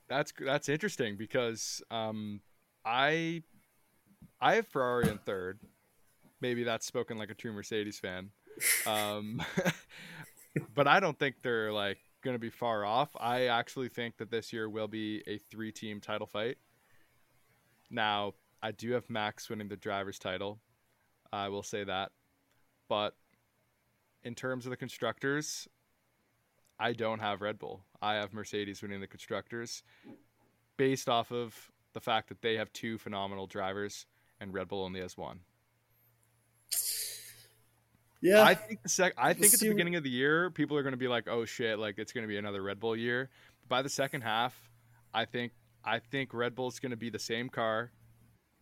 That's 0.08 0.32
that's 0.38 0.68
interesting 0.68 1.16
because 1.16 1.80
um, 1.90 2.40
I 2.84 3.44
I 4.40 4.56
have 4.56 4.66
Ferrari 4.66 5.08
in 5.08 5.18
third. 5.18 5.60
Maybe 6.40 6.64
that's 6.64 6.84
spoken 6.84 7.18
like 7.18 7.30
a 7.30 7.34
true 7.34 7.52
Mercedes 7.52 8.00
fan. 8.00 8.30
Um, 8.84 9.40
but 10.74 10.88
I 10.88 10.98
don't 10.98 11.16
think 11.16 11.36
they're 11.42 11.72
like 11.72 11.98
going 12.22 12.34
to 12.34 12.40
be 12.40 12.50
far 12.50 12.84
off. 12.84 13.10
I 13.18 13.46
actually 13.46 13.88
think 13.88 14.16
that 14.16 14.30
this 14.30 14.52
year 14.52 14.68
will 14.68 14.88
be 14.88 15.22
a 15.28 15.38
three-team 15.38 16.00
title 16.00 16.26
fight. 16.26 16.58
Now, 17.90 18.34
I 18.60 18.72
do 18.72 18.92
have 18.92 19.08
Max 19.08 19.48
winning 19.48 19.68
the 19.68 19.76
driver's 19.76 20.18
title. 20.18 20.58
I 21.32 21.48
will 21.48 21.62
say 21.62 21.84
that. 21.84 22.10
But 22.88 23.14
in 24.24 24.34
terms 24.34 24.66
of 24.66 24.70
the 24.70 24.76
constructors, 24.76 25.68
I 26.78 26.92
don't 26.92 27.20
have 27.20 27.40
Red 27.40 27.58
Bull. 27.58 27.84
I 28.00 28.14
have 28.14 28.32
Mercedes 28.32 28.82
winning 28.82 29.00
the 29.00 29.06
constructors 29.06 29.82
based 30.76 31.08
off 31.08 31.30
of 31.30 31.70
the 31.92 32.00
fact 32.00 32.28
that 32.28 32.42
they 32.42 32.56
have 32.56 32.72
two 32.72 32.98
phenomenal 32.98 33.46
drivers 33.46 34.06
and 34.40 34.52
Red 34.52 34.68
Bull 34.68 34.84
only 34.84 35.00
has 35.00 35.16
one. 35.16 35.40
Yeah, 38.20 38.42
I 38.42 38.54
think 38.54 38.82
the 38.82 38.88
sec- 38.88 39.14
I 39.18 39.32
think 39.32 39.52
at 39.52 39.60
the 39.60 39.68
beginning 39.68 39.96
of 39.96 40.04
the 40.04 40.10
year, 40.10 40.50
people 40.50 40.76
are 40.76 40.82
going 40.82 40.92
to 40.92 40.98
be 40.98 41.08
like, 41.08 41.28
"Oh 41.28 41.44
shit!" 41.44 41.78
Like 41.78 41.98
it's 41.98 42.12
going 42.12 42.22
to 42.22 42.28
be 42.28 42.36
another 42.36 42.62
Red 42.62 42.78
Bull 42.78 42.96
year. 42.96 43.30
But 43.62 43.68
by 43.68 43.82
the 43.82 43.88
second 43.88 44.20
half, 44.20 44.70
I 45.12 45.24
think 45.24 45.52
I 45.84 45.98
think 45.98 46.32
Red 46.32 46.54
Bull's 46.54 46.78
going 46.78 46.90
to 46.90 46.96
be 46.96 47.10
the 47.10 47.18
same 47.18 47.48
car, 47.48 47.90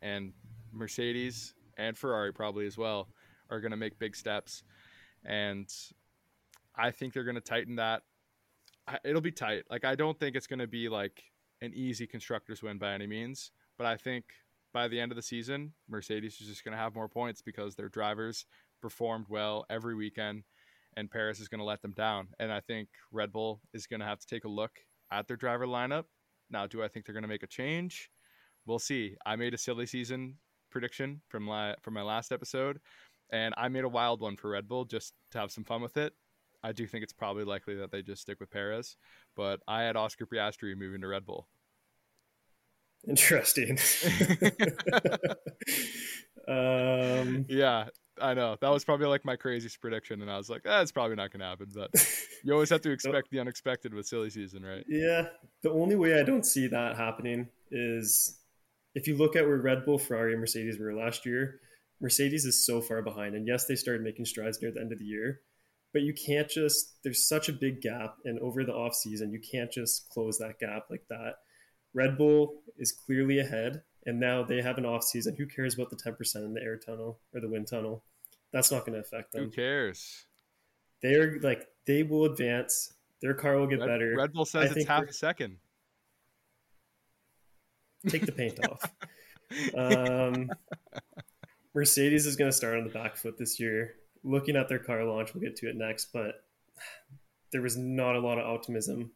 and 0.00 0.32
Mercedes 0.72 1.52
and 1.76 1.96
Ferrari 1.96 2.32
probably 2.32 2.66
as 2.66 2.78
well 2.78 3.08
are 3.50 3.60
going 3.60 3.72
to 3.72 3.76
make 3.76 3.98
big 3.98 4.16
steps, 4.16 4.62
and 5.26 5.70
I 6.80 6.90
think 6.90 7.12
they're 7.12 7.24
going 7.24 7.34
to 7.34 7.40
tighten 7.40 7.76
that. 7.76 8.02
It'll 9.04 9.20
be 9.20 9.32
tight. 9.32 9.64
Like 9.70 9.84
I 9.84 9.94
don't 9.94 10.18
think 10.18 10.34
it's 10.34 10.46
going 10.46 10.60
to 10.60 10.66
be 10.66 10.88
like 10.88 11.22
an 11.60 11.72
easy 11.74 12.06
constructors 12.06 12.62
win 12.62 12.78
by 12.78 12.92
any 12.92 13.06
means, 13.06 13.50
but 13.76 13.86
I 13.86 13.96
think 13.96 14.24
by 14.72 14.88
the 14.88 14.98
end 14.98 15.12
of 15.12 15.16
the 15.16 15.22
season, 15.22 15.72
Mercedes 15.88 16.40
is 16.40 16.46
just 16.46 16.64
going 16.64 16.72
to 16.72 16.82
have 16.82 16.94
more 16.94 17.08
points 17.08 17.42
because 17.42 17.74
their 17.74 17.88
drivers 17.88 18.46
performed 18.80 19.26
well 19.28 19.66
every 19.68 19.94
weekend, 19.94 20.44
and 20.96 21.10
Perez 21.10 21.40
is 21.40 21.48
going 21.48 21.58
to 21.58 21.64
let 21.64 21.82
them 21.82 21.92
down. 21.92 22.28
And 22.38 22.52
I 22.52 22.60
think 22.60 22.88
Red 23.12 23.32
Bull 23.32 23.60
is 23.74 23.86
going 23.86 24.00
to 24.00 24.06
have 24.06 24.20
to 24.20 24.26
take 24.26 24.44
a 24.44 24.48
look 24.48 24.72
at 25.12 25.26
their 25.28 25.36
driver 25.36 25.66
lineup. 25.66 26.04
Now, 26.50 26.66
do 26.66 26.82
I 26.82 26.88
think 26.88 27.04
they're 27.04 27.12
going 27.12 27.22
to 27.22 27.28
make 27.28 27.42
a 27.42 27.48
change? 27.48 28.10
We'll 28.66 28.78
see. 28.78 29.16
I 29.26 29.36
made 29.36 29.54
a 29.54 29.58
silly 29.58 29.86
season 29.86 30.36
prediction 30.70 31.20
from 31.28 31.46
la- 31.46 31.74
from 31.82 31.94
my 31.94 32.02
last 32.02 32.32
episode, 32.32 32.80
and 33.30 33.54
I 33.56 33.68
made 33.68 33.84
a 33.84 33.88
wild 33.88 34.20
one 34.20 34.36
for 34.36 34.50
Red 34.50 34.68
Bull 34.68 34.84
just 34.84 35.14
to 35.32 35.38
have 35.38 35.50
some 35.50 35.64
fun 35.64 35.82
with 35.82 35.96
it. 35.96 36.14
I 36.62 36.72
do 36.72 36.86
think 36.86 37.02
it's 37.02 37.12
probably 37.12 37.44
likely 37.44 37.76
that 37.76 37.90
they 37.90 38.02
just 38.02 38.22
stick 38.22 38.40
with 38.40 38.50
Perez, 38.50 38.96
but 39.36 39.60
I 39.66 39.82
had 39.82 39.96
Oscar 39.96 40.26
Piastri 40.26 40.76
moving 40.76 41.00
to 41.00 41.08
Red 41.08 41.24
Bull. 41.24 41.48
Interesting. 43.08 43.78
um, 46.48 47.46
yeah, 47.48 47.86
I 48.20 48.34
know 48.34 48.56
that 48.60 48.68
was 48.68 48.84
probably 48.84 49.06
like 49.06 49.24
my 49.24 49.36
craziest 49.36 49.80
prediction, 49.80 50.20
and 50.20 50.30
I 50.30 50.36
was 50.36 50.50
like, 50.50 50.62
"That's 50.64 50.92
probably 50.92 51.16
not 51.16 51.30
going 51.30 51.40
to 51.40 51.46
happen." 51.46 51.68
But 51.74 51.90
you 52.44 52.52
always 52.52 52.68
have 52.68 52.82
to 52.82 52.90
expect 52.92 53.30
the 53.30 53.40
unexpected 53.40 53.94
with 53.94 54.06
silly 54.06 54.28
season, 54.28 54.62
right? 54.62 54.84
Yeah. 54.86 55.28
The 55.62 55.70
only 55.70 55.96
way 55.96 56.20
I 56.20 56.24
don't 56.24 56.44
see 56.44 56.66
that 56.66 56.96
happening 56.96 57.48
is 57.70 58.38
if 58.94 59.06
you 59.06 59.16
look 59.16 59.34
at 59.34 59.46
where 59.46 59.56
Red 59.56 59.86
Bull, 59.86 59.98
Ferrari, 59.98 60.32
and 60.32 60.40
Mercedes 60.40 60.78
were 60.78 60.92
last 60.94 61.24
year. 61.24 61.60
Mercedes 62.02 62.46
is 62.46 62.64
so 62.64 62.80
far 62.80 63.02
behind, 63.02 63.34
and 63.34 63.46
yes, 63.46 63.66
they 63.66 63.76
started 63.76 64.02
making 64.02 64.24
strides 64.24 64.60
near 64.62 64.72
the 64.72 64.80
end 64.80 64.90
of 64.90 64.98
the 64.98 65.04
year, 65.04 65.40
but 65.92 66.02
you 66.02 66.14
can't 66.14 66.48
just. 66.48 67.02
There's 67.02 67.26
such 67.26 67.48
a 67.48 67.52
big 67.52 67.80
gap, 67.80 68.16
and 68.24 68.38
over 68.40 68.64
the 68.64 68.74
off 68.74 68.94
season, 68.94 69.32
you 69.32 69.40
can't 69.40 69.70
just 69.70 70.08
close 70.10 70.38
that 70.38 70.58
gap 70.58 70.86
like 70.90 71.04
that. 71.08 71.36
Red 71.94 72.16
Bull 72.16 72.62
is 72.78 72.92
clearly 72.92 73.38
ahead, 73.40 73.82
and 74.06 74.20
now 74.20 74.42
they 74.42 74.62
have 74.62 74.78
an 74.78 74.86
off 74.86 75.02
season. 75.02 75.34
Who 75.36 75.46
cares 75.46 75.74
about 75.74 75.90
the 75.90 75.96
10% 75.96 76.36
in 76.36 76.54
the 76.54 76.62
air 76.62 76.76
tunnel 76.76 77.18
or 77.34 77.40
the 77.40 77.48
wind 77.48 77.68
tunnel? 77.68 78.04
That's 78.52 78.70
not 78.70 78.80
going 78.80 78.94
to 78.94 79.00
affect 79.00 79.32
them. 79.32 79.44
Who 79.44 79.50
cares? 79.50 80.26
They're 81.02 81.38
like 81.40 81.66
they 81.86 82.02
will 82.02 82.24
advance. 82.24 82.92
Their 83.22 83.34
car 83.34 83.56
will 83.56 83.66
get 83.66 83.80
Red, 83.80 83.86
better. 83.86 84.14
Red 84.16 84.32
Bull 84.32 84.44
says 84.44 84.70
I 84.70 84.74
it's 84.74 84.86
half 84.86 85.04
a 85.04 85.12
second. 85.12 85.56
Take 88.08 88.24
the 88.24 88.32
paint 88.32 88.58
off. 88.70 88.82
Um, 89.76 90.50
Mercedes 91.74 92.26
is 92.26 92.36
going 92.36 92.50
to 92.50 92.56
start 92.56 92.76
on 92.78 92.84
the 92.84 92.90
back 92.90 93.16
foot 93.16 93.36
this 93.38 93.60
year. 93.60 93.96
Looking 94.22 94.56
at 94.56 94.68
their 94.68 94.78
car 94.78 95.04
launch, 95.04 95.34
we'll 95.34 95.42
get 95.42 95.56
to 95.56 95.68
it 95.68 95.76
next, 95.76 96.12
but 96.12 96.44
there 97.52 97.62
was 97.62 97.76
not 97.76 98.16
a 98.16 98.20
lot 98.20 98.38
of 98.38 98.46
optimism 98.46 99.12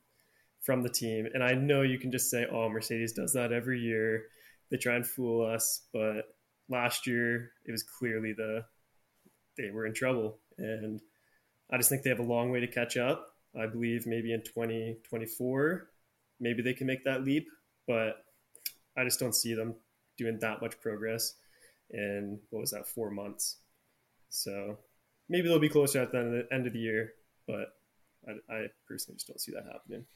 from 0.63 0.83
the 0.83 0.89
team. 0.89 1.29
And 1.33 1.43
I 1.43 1.53
know 1.53 1.83
you 1.83 1.99
can 1.99 2.11
just 2.11 2.31
say, 2.31 2.47
oh, 2.51 2.69
Mercedes 2.69 3.13
does 3.13 3.33
that 3.35 3.53
every 3.53 3.81
year. 3.81 4.25
They 4.71 4.77
try 4.79 4.97
and 4.97 5.07
fool 5.07 5.45
us. 5.45 5.83
But 5.93 6.35
last 6.69 7.07
year, 7.07 7.51
it 7.67 7.73
was 7.73 7.83
clearly 7.83 8.33
the 8.33 8.65
they 9.57 9.71
were 9.71 9.87
in 9.87 9.95
trouble. 9.95 10.39
And 10.59 11.01
I 11.71 11.77
just 11.77 11.89
think 11.89 12.03
they 12.03 12.11
have 12.11 12.19
a 12.19 12.25
long 12.25 12.51
way 12.51 12.61
to 12.61 12.67
catch 12.67 12.97
up. 12.97 13.29
I 13.59 13.67
believe 13.67 14.07
maybe 14.07 14.33
in 14.33 14.43
2024, 14.43 15.89
maybe 16.41 16.63
they 16.63 16.75
can 16.75 16.87
make 16.87 17.05
that 17.05 17.25
leap. 17.25 17.47
But 17.87 18.25
I 18.97 19.05
just 19.05 19.21
don't 19.21 19.35
see 19.35 19.55
them 19.55 19.75
doing 20.17 20.39
that 20.41 20.61
much 20.61 20.81
progress 20.81 21.35
in 21.91 22.41
what 22.51 22.61
was 22.61 22.71
that, 22.71 22.89
four 22.89 23.11
months. 23.11 23.59
So 24.31 24.79
maybe 25.35 25.49
they'll 25.49 25.59
be 25.59 25.69
closer 25.69 26.01
at 26.01 26.13
the 26.13 26.47
end 26.53 26.67
of 26.67 26.73
the 26.73 26.79
year. 26.79 27.15
But 27.47 27.75
I, 28.29 28.55
I 28.55 28.67
personally 28.87 29.17
just 29.17 29.27
don't 29.27 29.41
see 29.41 29.53
that 29.53 29.65
happening. 29.71 30.07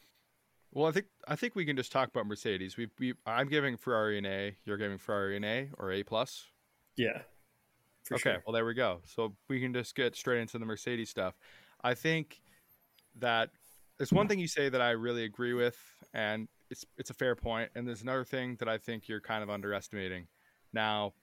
Well, 0.73 0.87
I 0.87 0.93
think 0.93 1.07
I 1.27 1.35
think 1.35 1.57
we 1.57 1.65
can 1.65 1.77
just 1.77 1.91
talk 1.91 2.09
about 2.09 2.27
Mercedes. 2.27 2.77
We 2.77 2.89
we 2.99 3.15
I'm 3.27 3.49
giving 3.49 3.77
Ferrari 3.77 4.19
an 4.19 4.27
A. 4.27 4.57
You're 4.65 4.77
giving 4.77 4.99
Ferrari 4.99 5.37
an 5.37 5.45
A 5.45 5.71
or 5.79 5.91
A 5.91 6.03
plus. 6.05 6.45
Yeah. 6.97 7.23
okay. 8.13 8.21
Sure. 8.21 8.43
Well, 8.47 8.55
there 8.55 8.65
we 8.65 8.75
go. 8.75 9.01
So 9.05 9.35
we 9.49 9.61
can 9.61 9.73
just 9.73 9.95
get 9.95 10.15
straight 10.15 10.41
into 10.41 10.59
the 10.59 10.67
Mercedes 10.67 11.11
stuff. 11.11 11.35
I 11.83 11.95
think 11.95 12.41
that 13.19 13.51
there's 13.97 14.13
one 14.13 14.29
thing 14.29 14.39
you 14.39 14.47
say 14.47 14.69
that 14.69 14.81
I 14.81 14.91
really 14.91 15.25
agree 15.25 15.55
with, 15.55 15.77
and 16.15 16.49
it's 16.71 16.85
it's 16.97 17.11
a 17.11 17.15
fair 17.15 17.35
point. 17.35 17.71
And 17.75 17.89
there's 17.89 18.03
another 18.03 18.25
thing 18.25 18.57
that 18.61 18.69
I 18.69 18.79
think 18.79 19.09
you're 19.09 19.21
kind 19.21 19.43
of 19.43 19.51
underestimating. 19.51 20.29
Now, 20.73 21.15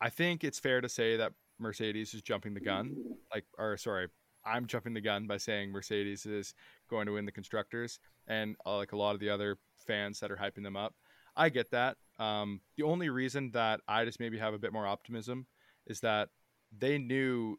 I 0.00 0.10
think 0.10 0.44
it's 0.44 0.60
fair 0.60 0.80
to 0.82 0.88
say 0.88 1.16
that 1.16 1.32
Mercedes 1.58 2.14
is 2.14 2.22
jumping 2.22 2.54
the 2.54 2.60
gun. 2.60 2.96
Like, 3.32 3.44
or 3.58 3.76
sorry, 3.76 4.08
I'm 4.44 4.66
jumping 4.66 4.94
the 4.94 5.00
gun 5.00 5.26
by 5.26 5.38
saying 5.38 5.72
Mercedes 5.72 6.24
is 6.26 6.54
going 6.88 7.06
to 7.06 7.12
win 7.12 7.26
the 7.26 7.32
constructors 7.32 7.98
and 8.28 8.56
uh, 8.64 8.76
like 8.76 8.92
a 8.92 8.96
lot 8.96 9.14
of 9.14 9.20
the 9.20 9.30
other 9.30 9.58
fans 9.86 10.20
that 10.20 10.30
are 10.30 10.36
hyping 10.36 10.62
them 10.62 10.76
up. 10.76 10.94
I 11.36 11.48
get 11.48 11.70
that. 11.72 11.96
Um, 12.18 12.60
the 12.76 12.84
only 12.84 13.10
reason 13.10 13.50
that 13.52 13.80
I 13.86 14.04
just 14.04 14.20
maybe 14.20 14.38
have 14.38 14.54
a 14.54 14.58
bit 14.58 14.72
more 14.72 14.86
optimism 14.86 15.46
is 15.86 16.00
that 16.00 16.30
they 16.76 16.98
knew 16.98 17.58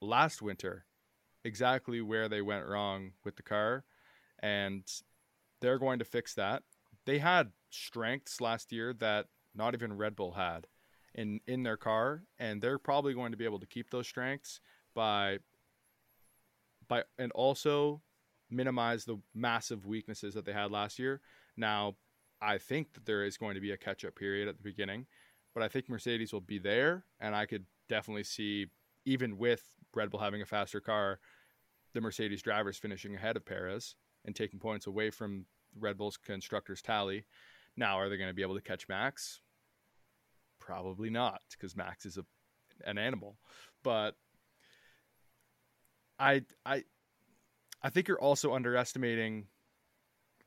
last 0.00 0.42
winter 0.42 0.84
exactly 1.44 2.00
where 2.00 2.28
they 2.28 2.42
went 2.42 2.66
wrong 2.66 3.12
with 3.24 3.36
the 3.36 3.42
car, 3.42 3.84
and 4.40 4.84
they're 5.60 5.78
going 5.78 5.98
to 6.00 6.04
fix 6.04 6.34
that. 6.34 6.62
They 7.06 7.18
had 7.18 7.52
strengths 7.70 8.40
last 8.40 8.72
year 8.72 8.92
that 8.94 9.26
not 9.54 9.74
even 9.74 9.96
Red 9.96 10.16
Bull 10.16 10.32
had 10.32 10.66
in 11.14 11.40
in 11.46 11.62
their 11.62 11.76
car, 11.76 12.22
and 12.38 12.60
they're 12.60 12.78
probably 12.78 13.14
going 13.14 13.32
to 13.32 13.38
be 13.38 13.44
able 13.44 13.60
to 13.60 13.66
keep 13.66 13.90
those 13.90 14.06
strengths 14.06 14.60
by 14.94 15.38
by 16.88 17.04
and 17.18 17.32
also 17.32 18.02
minimize 18.50 19.04
the 19.04 19.16
massive 19.34 19.86
weaknesses 19.86 20.34
that 20.34 20.44
they 20.44 20.52
had 20.52 20.70
last 20.70 20.98
year. 20.98 21.20
Now, 21.56 21.96
I 22.40 22.58
think 22.58 22.92
that 22.94 23.06
there 23.06 23.24
is 23.24 23.36
going 23.36 23.54
to 23.54 23.60
be 23.60 23.72
a 23.72 23.76
catch 23.76 24.04
up 24.04 24.14
period 24.14 24.48
at 24.48 24.56
the 24.56 24.62
beginning, 24.62 25.06
but 25.54 25.62
I 25.62 25.68
think 25.68 25.88
Mercedes 25.88 26.32
will 26.32 26.40
be 26.40 26.58
there, 26.58 27.04
and 27.20 27.34
I 27.34 27.46
could 27.46 27.64
definitely 27.88 28.24
see, 28.24 28.66
even 29.04 29.38
with 29.38 29.62
Red 29.94 30.10
Bull 30.10 30.20
having 30.20 30.42
a 30.42 30.46
faster 30.46 30.80
car, 30.80 31.20
the 31.94 32.00
Mercedes 32.00 32.42
drivers 32.42 32.76
finishing 32.76 33.14
ahead 33.14 33.36
of 33.36 33.46
Perez 33.46 33.94
and 34.24 34.34
taking 34.34 34.58
points 34.58 34.86
away 34.86 35.10
from 35.10 35.46
Red 35.78 35.96
Bull's 35.96 36.16
constructors 36.16 36.82
tally. 36.82 37.24
Now, 37.76 37.98
are 37.98 38.08
they 38.08 38.16
going 38.16 38.30
to 38.30 38.34
be 38.34 38.42
able 38.42 38.56
to 38.56 38.60
catch 38.60 38.88
Max? 38.88 39.40
Probably 40.64 41.10
not, 41.10 41.42
because 41.52 41.76
Max 41.76 42.06
is 42.06 42.16
a 42.16 42.24
an 42.86 42.98
animal. 42.98 43.36
But 43.82 44.16
I 46.18 46.42
I 46.64 46.84
I 47.82 47.90
think 47.90 48.08
you're 48.08 48.20
also 48.20 48.54
underestimating 48.54 49.46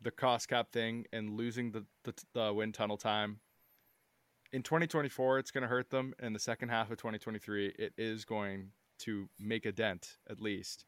the 0.01 0.11
cost 0.11 0.47
cap 0.47 0.71
thing 0.71 1.05
and 1.11 1.37
losing 1.37 1.71
the, 1.71 1.85
the, 2.03 2.13
the 2.33 2.53
wind 2.53 2.73
tunnel 2.73 2.97
time. 2.97 3.39
In 4.53 4.63
2024, 4.63 5.39
it's 5.39 5.51
going 5.51 5.63
to 5.63 5.67
hurt 5.67 5.89
them. 5.89 6.13
In 6.21 6.33
the 6.33 6.39
second 6.39 6.69
half 6.69 6.89
of 6.91 6.97
2023, 6.97 7.75
it 7.77 7.93
is 7.97 8.25
going 8.25 8.69
to 8.99 9.27
make 9.39 9.65
a 9.65 9.71
dent 9.71 10.17
at 10.29 10.39
least. 10.39 10.85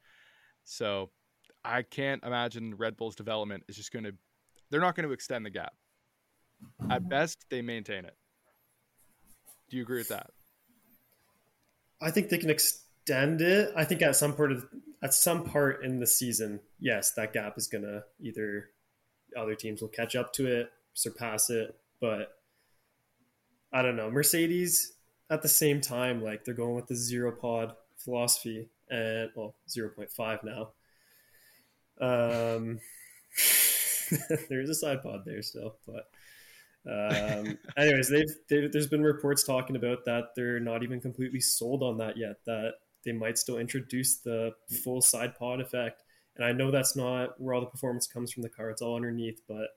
So 0.63 1.09
I 1.63 1.81
can't 1.81 2.23
imagine 2.23 2.75
Red 2.77 2.97
Bull's 2.97 3.15
development 3.15 3.63
is 3.67 3.75
just 3.75 3.91
going 3.91 4.05
to. 4.05 4.13
They're 4.71 4.79
not 4.79 4.95
going 4.95 5.07
to 5.07 5.13
extend 5.13 5.45
the 5.45 5.49
gap. 5.49 5.73
At 6.89 7.09
best, 7.09 7.45
they 7.49 7.61
maintain 7.61 8.05
it. 8.05 8.15
Do 9.69 9.77
you 9.77 9.83
agree 9.83 9.99
with 9.99 10.09
that? 10.09 10.31
I 12.01 12.11
think 12.11 12.29
they 12.29 12.37
can 12.37 12.49
extend 12.49 13.41
it. 13.41 13.71
I 13.75 13.83
think 13.85 14.01
at 14.01 14.15
some 14.15 14.35
part 14.35 14.51
of 14.51 14.67
at 15.01 15.13
some 15.13 15.43
part 15.43 15.83
in 15.83 15.99
the 15.99 16.07
season, 16.07 16.59
yes, 16.79 17.11
that 17.13 17.33
gap 17.33 17.57
is 17.57 17.67
gonna 17.67 18.03
either 18.19 18.69
other 19.37 19.55
teams 19.55 19.81
will 19.81 19.89
catch 19.89 20.15
up 20.15 20.33
to 20.33 20.47
it, 20.47 20.71
surpass 20.93 21.49
it, 21.49 21.75
but 22.01 22.35
I 23.71 23.81
don't 23.81 23.95
know. 23.95 24.09
Mercedes 24.09 24.93
at 25.29 25.41
the 25.41 25.47
same 25.47 25.81
time, 25.81 26.23
like 26.23 26.43
they're 26.43 26.53
going 26.53 26.75
with 26.75 26.87
the 26.87 26.95
zero 26.95 27.31
pod 27.31 27.75
philosophy 27.97 28.69
and 28.89 29.29
well, 29.35 29.55
zero 29.69 29.89
point 29.89 30.11
five 30.11 30.39
now. 30.43 30.69
Um, 32.01 32.79
there's 34.49 34.69
a 34.69 34.75
side 34.75 35.03
pod 35.03 35.23
there 35.25 35.41
still, 35.43 35.75
but 35.85 36.09
um, 36.89 37.57
anyways, 37.77 38.09
they've, 38.09 38.35
they've, 38.49 38.71
there's 38.71 38.87
been 38.87 39.03
reports 39.03 39.43
talking 39.43 39.75
about 39.75 40.05
that 40.05 40.29
they're 40.35 40.59
not 40.59 40.83
even 40.83 40.99
completely 40.99 41.39
sold 41.39 41.83
on 41.83 41.97
that 41.97 42.17
yet. 42.17 42.37
That 42.45 42.73
they 43.05 43.11
might 43.11 43.37
still 43.37 43.57
introduce 43.57 44.17
the 44.17 44.53
full 44.83 45.01
side 45.01 45.35
pod 45.37 45.61
effect. 45.61 46.03
And 46.35 46.45
I 46.45 46.51
know 46.51 46.71
that's 46.71 46.95
not 46.95 47.39
where 47.39 47.53
all 47.53 47.61
the 47.61 47.67
performance 47.67 48.07
comes 48.07 48.31
from 48.31 48.43
the 48.43 48.49
car; 48.49 48.69
it's 48.69 48.81
all 48.81 48.95
underneath. 48.95 49.41
But 49.47 49.67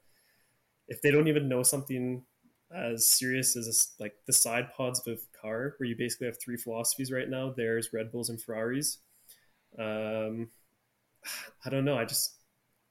if 0.88 1.02
they 1.02 1.10
don't 1.10 1.28
even 1.28 1.48
know 1.48 1.62
something 1.62 2.24
as 2.74 3.06
serious 3.06 3.56
as 3.56 3.90
like 4.00 4.14
the 4.26 4.32
side 4.32 4.72
pods 4.72 5.06
of 5.06 5.18
a 5.18 5.38
car, 5.38 5.74
where 5.76 5.88
you 5.88 5.96
basically 5.96 6.28
have 6.28 6.40
three 6.40 6.56
philosophies 6.56 7.12
right 7.12 7.28
now, 7.28 7.52
there's 7.54 7.92
Red 7.92 8.10
Bulls 8.10 8.30
and 8.30 8.40
Ferraris. 8.40 8.98
Um, 9.78 10.48
I 11.64 11.70
don't 11.70 11.84
know. 11.84 11.98
I 11.98 12.04
just 12.04 12.36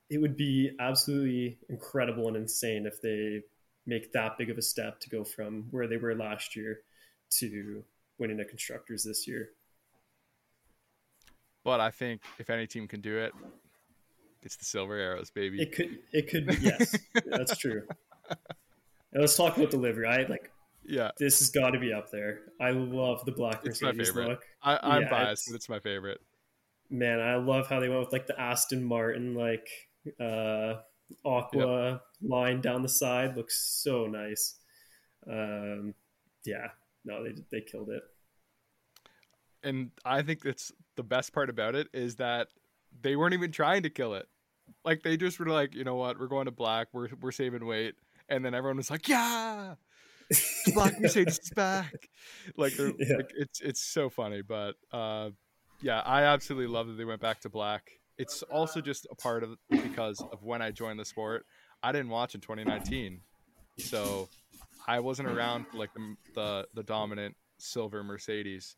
it 0.09 0.19
would 0.19 0.35
be 0.35 0.71
absolutely 0.79 1.57
incredible 1.69 2.27
and 2.27 2.35
insane 2.35 2.85
if 2.85 3.01
they 3.01 3.43
make 3.85 4.11
that 4.13 4.37
big 4.37 4.49
of 4.49 4.57
a 4.57 4.61
step 4.61 4.99
to 5.01 5.09
go 5.09 5.23
from 5.23 5.65
where 5.71 5.87
they 5.87 5.97
were 5.97 6.15
last 6.15 6.55
year 6.55 6.79
to 7.39 7.83
winning 8.19 8.37
the 8.37 8.45
constructors 8.45 9.03
this 9.03 9.27
year. 9.27 9.49
But 11.63 11.79
I 11.79 11.91
think 11.91 12.21
if 12.39 12.49
any 12.49 12.67
team 12.67 12.87
can 12.87 13.01
do 13.01 13.17
it, 13.17 13.33
it's 14.41 14.55
the 14.55 14.65
Silver 14.65 14.95
Arrows, 14.97 15.29
baby. 15.29 15.61
It 15.61 15.71
could, 15.75 15.99
it 16.11 16.29
could, 16.29 16.47
be, 16.47 16.55
yes, 16.61 16.95
that's 17.25 17.57
true. 17.57 17.83
And 18.29 19.21
let's 19.21 19.35
talk 19.35 19.57
about 19.57 19.69
delivery. 19.69 20.07
I 20.07 20.23
like, 20.23 20.51
yeah, 20.83 21.11
this 21.19 21.39
has 21.39 21.49
got 21.51 21.71
to 21.71 21.79
be 21.79 21.93
up 21.93 22.09
there. 22.11 22.39
I 22.59 22.71
love 22.71 23.23
the 23.25 23.31
black 23.31 23.61
it's 23.63 23.81
Mercedes 23.81 24.09
my 24.09 24.21
favorite. 24.21 24.29
look. 24.29 24.43
I, 24.63 24.95
am 24.97 25.01
Yeah, 25.03 25.09
biased, 25.09 25.47
it's- 25.47 25.55
it's 25.55 25.69
my 25.69 25.79
favorite. 25.79 26.19
Man, 26.89 27.21
I 27.21 27.35
love 27.35 27.67
how 27.67 27.79
they 27.79 27.87
went 27.87 28.01
with 28.01 28.11
like 28.11 28.27
the 28.27 28.37
Aston 28.39 28.83
Martin 28.83 29.33
like 29.33 29.67
uh 30.19 30.81
aqua 31.25 32.01
line 32.21 32.61
down 32.61 32.81
the 32.81 32.89
side. 32.89 33.35
Looks 33.37 33.57
so 33.83 34.05
nice. 34.07 34.55
Um, 35.29 35.93
yeah, 36.45 36.67
no, 37.05 37.23
they 37.23 37.33
they 37.51 37.61
killed 37.61 37.89
it. 37.89 38.03
And 39.63 39.91
I 40.03 40.21
think 40.23 40.41
that's 40.41 40.71
the 40.95 41.03
best 41.03 41.33
part 41.33 41.49
about 41.49 41.75
it 41.75 41.87
is 41.93 42.15
that 42.15 42.47
they 43.01 43.15
weren't 43.15 43.33
even 43.33 43.51
trying 43.51 43.83
to 43.83 43.89
kill 43.89 44.15
it. 44.15 44.27
Like 44.83 45.03
they 45.03 45.17
just 45.17 45.39
were 45.39 45.45
like, 45.47 45.75
you 45.75 45.83
know 45.83 45.95
what, 45.95 46.19
we're 46.19 46.27
going 46.27 46.45
to 46.45 46.51
black, 46.51 46.87
we're 46.93 47.09
we're 47.19 47.31
saving 47.31 47.65
weight, 47.65 47.95
and 48.29 48.43
then 48.43 48.53
everyone 48.53 48.77
was 48.77 48.89
like, 48.89 49.07
yeah, 49.07 49.75
black 50.73 50.99
Mercedes 50.99 51.39
is 51.39 51.49
back. 51.51 52.09
Like, 52.57 52.77
Yeah. 52.77 53.17
like 53.17 53.31
it's 53.37 53.61
it's 53.61 53.81
so 53.81 54.09
funny, 54.09 54.41
but 54.41 54.75
uh, 54.91 55.29
yeah, 55.81 55.99
I 55.99 56.23
absolutely 56.23 56.67
love 56.73 56.87
that 56.87 56.93
they 56.93 57.05
went 57.05 57.21
back 57.21 57.41
to 57.41 57.49
black. 57.49 57.91
It's 58.21 58.43
also 58.43 58.81
just 58.81 59.07
a 59.11 59.15
part 59.15 59.43
of 59.43 59.57
because 59.69 60.21
of 60.31 60.43
when 60.43 60.61
I 60.61 60.71
joined 60.71 60.99
the 60.99 61.05
sport. 61.05 61.45
I 61.81 61.91
didn't 61.91 62.09
watch 62.09 62.35
in 62.35 62.41
2019, 62.41 63.21
so 63.79 64.29
I 64.87 64.99
wasn't 64.99 65.27
around 65.29 65.65
for 65.67 65.77
like 65.77 65.93
the 65.93 66.15
the, 66.35 66.67
the 66.75 66.83
dominant 66.83 67.35
silver 67.57 68.03
Mercedes. 68.03 68.75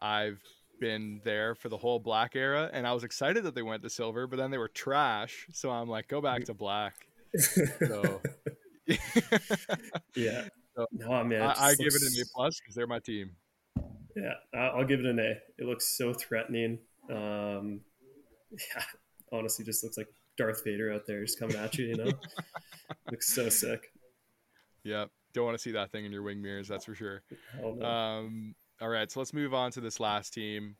I've 0.00 0.40
been 0.80 1.20
there 1.24 1.54
for 1.54 1.68
the 1.68 1.76
whole 1.76 1.98
black 1.98 2.36
era, 2.36 2.70
and 2.72 2.86
I 2.86 2.92
was 2.92 3.04
excited 3.04 3.44
that 3.44 3.54
they 3.54 3.62
went 3.62 3.82
to 3.82 3.90
silver, 3.90 4.26
but 4.26 4.36
then 4.36 4.50
they 4.50 4.58
were 4.58 4.68
trash. 4.68 5.46
So 5.52 5.70
I'm 5.70 5.88
like, 5.88 6.08
go 6.08 6.20
back 6.20 6.44
to 6.44 6.54
black. 6.54 6.94
So 7.86 8.22
yeah. 10.14 10.48
So, 10.76 10.86
no, 10.92 11.24
man. 11.24 11.42
I, 11.42 11.54
I 11.58 11.68
just 11.74 11.78
give 11.78 11.94
it 11.94 12.02
an 12.02 12.22
A 12.22 12.24
plus 12.34 12.58
because 12.60 12.74
they're 12.74 12.86
my 12.86 13.00
team. 13.00 13.32
Yeah, 14.16 14.32
I- 14.54 14.68
I'll 14.78 14.84
give 14.86 15.00
it 15.00 15.06
an 15.06 15.18
A. 15.18 15.34
It 15.58 15.66
looks 15.66 15.96
so 15.96 16.14
threatening. 16.14 16.78
Um, 17.10 17.80
yeah, 18.50 18.82
honestly, 19.32 19.64
just 19.64 19.82
looks 19.84 19.96
like 19.96 20.08
Darth 20.36 20.64
Vader 20.64 20.92
out 20.92 21.06
there 21.06 21.24
just 21.24 21.38
coming 21.38 21.56
at 21.56 21.76
you. 21.76 21.86
You 21.86 21.96
know, 21.96 22.12
looks 23.10 23.28
so 23.28 23.48
sick. 23.48 23.92
Yeah, 24.84 25.06
don't 25.32 25.44
want 25.44 25.56
to 25.56 25.62
see 25.62 25.72
that 25.72 25.90
thing 25.90 26.04
in 26.04 26.12
your 26.12 26.22
wing 26.22 26.40
mirrors, 26.40 26.68
that's 26.68 26.84
for 26.84 26.94
sure. 26.94 27.22
No. 27.60 27.82
Um, 27.82 28.54
all 28.80 28.88
right, 28.88 29.10
so 29.10 29.20
let's 29.20 29.34
move 29.34 29.52
on 29.52 29.70
to 29.72 29.80
this 29.80 30.00
last 30.00 30.32
team. 30.32 30.76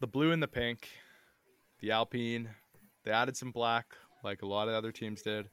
The 0.00 0.06
blue 0.06 0.32
and 0.32 0.42
the 0.42 0.48
pink, 0.48 0.88
the 1.80 1.90
Alpine. 1.90 2.48
They 3.04 3.10
added 3.10 3.36
some 3.36 3.50
black, 3.50 3.86
like 4.22 4.42
a 4.42 4.46
lot 4.46 4.68
of 4.68 4.74
other 4.74 4.92
teams 4.92 5.22
did. 5.22 5.48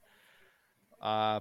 Uh, 1.01 1.39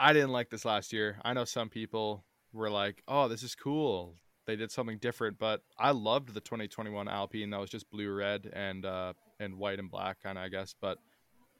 I 0.00 0.12
didn't 0.12 0.30
like 0.30 0.50
this 0.50 0.64
last 0.64 0.92
year. 0.92 1.18
I 1.24 1.32
know 1.32 1.44
some 1.44 1.68
people 1.68 2.24
were 2.52 2.70
like, 2.70 3.02
"Oh, 3.08 3.28
this 3.28 3.42
is 3.42 3.54
cool. 3.54 4.14
They 4.48 4.56
did 4.56 4.72
something 4.72 4.98
different," 4.98 5.38
but 5.38 5.62
I 5.78 5.92
loved 5.92 6.34
the 6.34 6.40
2021 6.40 7.06
Alpine. 7.06 7.50
That 7.50 7.60
was 7.60 7.70
just 7.70 7.88
blue, 7.90 8.10
red, 8.10 8.50
and 8.52 8.84
uh, 8.84 9.12
and 9.38 9.58
white 9.58 9.78
and 9.78 9.90
black, 9.90 10.22
kind 10.22 10.38
of, 10.38 10.44
I 10.44 10.48
guess, 10.48 10.74
but 10.80 10.98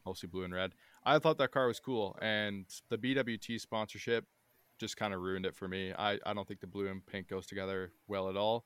mostly 0.05 0.28
blue 0.28 0.43
and 0.45 0.55
red. 0.55 0.72
I 1.05 1.18
thought 1.18 1.39
that 1.39 1.53
car 1.53 1.68
was 1.68 1.78
cool, 1.78 2.18
and 2.20 2.64
the 2.89 2.99
BWT 2.99 3.61
sponsorship 3.61 4.24
just 4.78 4.97
kind 4.97 5.12
of 5.12 5.20
ruined 5.20 5.45
it 5.45 5.55
for 5.55 5.68
me. 5.68 5.93
I, 5.97 6.18
I 6.24 6.32
don't 6.32 6.47
think 6.47 6.61
the 6.61 6.66
blue 6.66 6.89
and 6.89 7.05
pink 7.05 7.28
goes 7.28 7.47
together 7.47 7.93
well 8.07 8.28
at 8.28 8.36
all. 8.36 8.64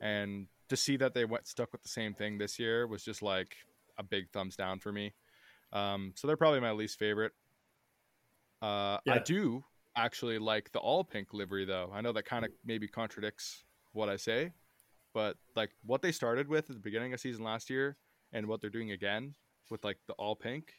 And 0.00 0.46
to 0.68 0.76
see 0.76 0.96
that 0.98 1.14
they 1.14 1.24
went 1.24 1.46
stuck 1.46 1.72
with 1.72 1.82
the 1.82 1.88
same 1.88 2.14
thing 2.14 2.38
this 2.38 2.58
year 2.58 2.86
was 2.86 3.04
just 3.04 3.22
like 3.22 3.56
a 3.98 4.02
big 4.02 4.30
thumbs 4.30 4.56
down 4.56 4.78
for 4.78 4.92
me. 4.92 5.14
Um, 5.72 6.12
so 6.16 6.26
they're 6.26 6.36
probably 6.36 6.60
my 6.60 6.72
least 6.72 6.98
favorite. 6.98 7.32
Uh, 8.62 8.98
I 9.08 9.18
do 9.18 9.64
actually 10.04 10.38
like 10.38 10.70
the 10.72 10.78
all 10.78 11.04
pink 11.04 11.32
livery 11.34 11.64
though. 11.64 11.90
I 11.92 12.00
know 12.00 12.12
that 12.12 12.24
kind 12.24 12.44
of 12.44 12.50
maybe 12.64 12.88
contradicts 12.88 13.64
what 13.92 14.08
I 14.08 14.16
say, 14.16 14.52
but 15.14 15.36
like 15.56 15.70
what 15.84 16.02
they 16.02 16.12
started 16.12 16.48
with 16.48 16.70
at 16.70 16.76
the 16.76 16.82
beginning 16.82 17.12
of 17.12 17.20
season 17.20 17.44
last 17.44 17.68
year 17.70 17.96
and 18.32 18.46
what 18.46 18.60
they're 18.60 18.70
doing 18.70 18.92
again 18.92 19.34
with 19.70 19.84
like 19.84 19.98
the 20.06 20.14
all 20.14 20.36
pink, 20.36 20.72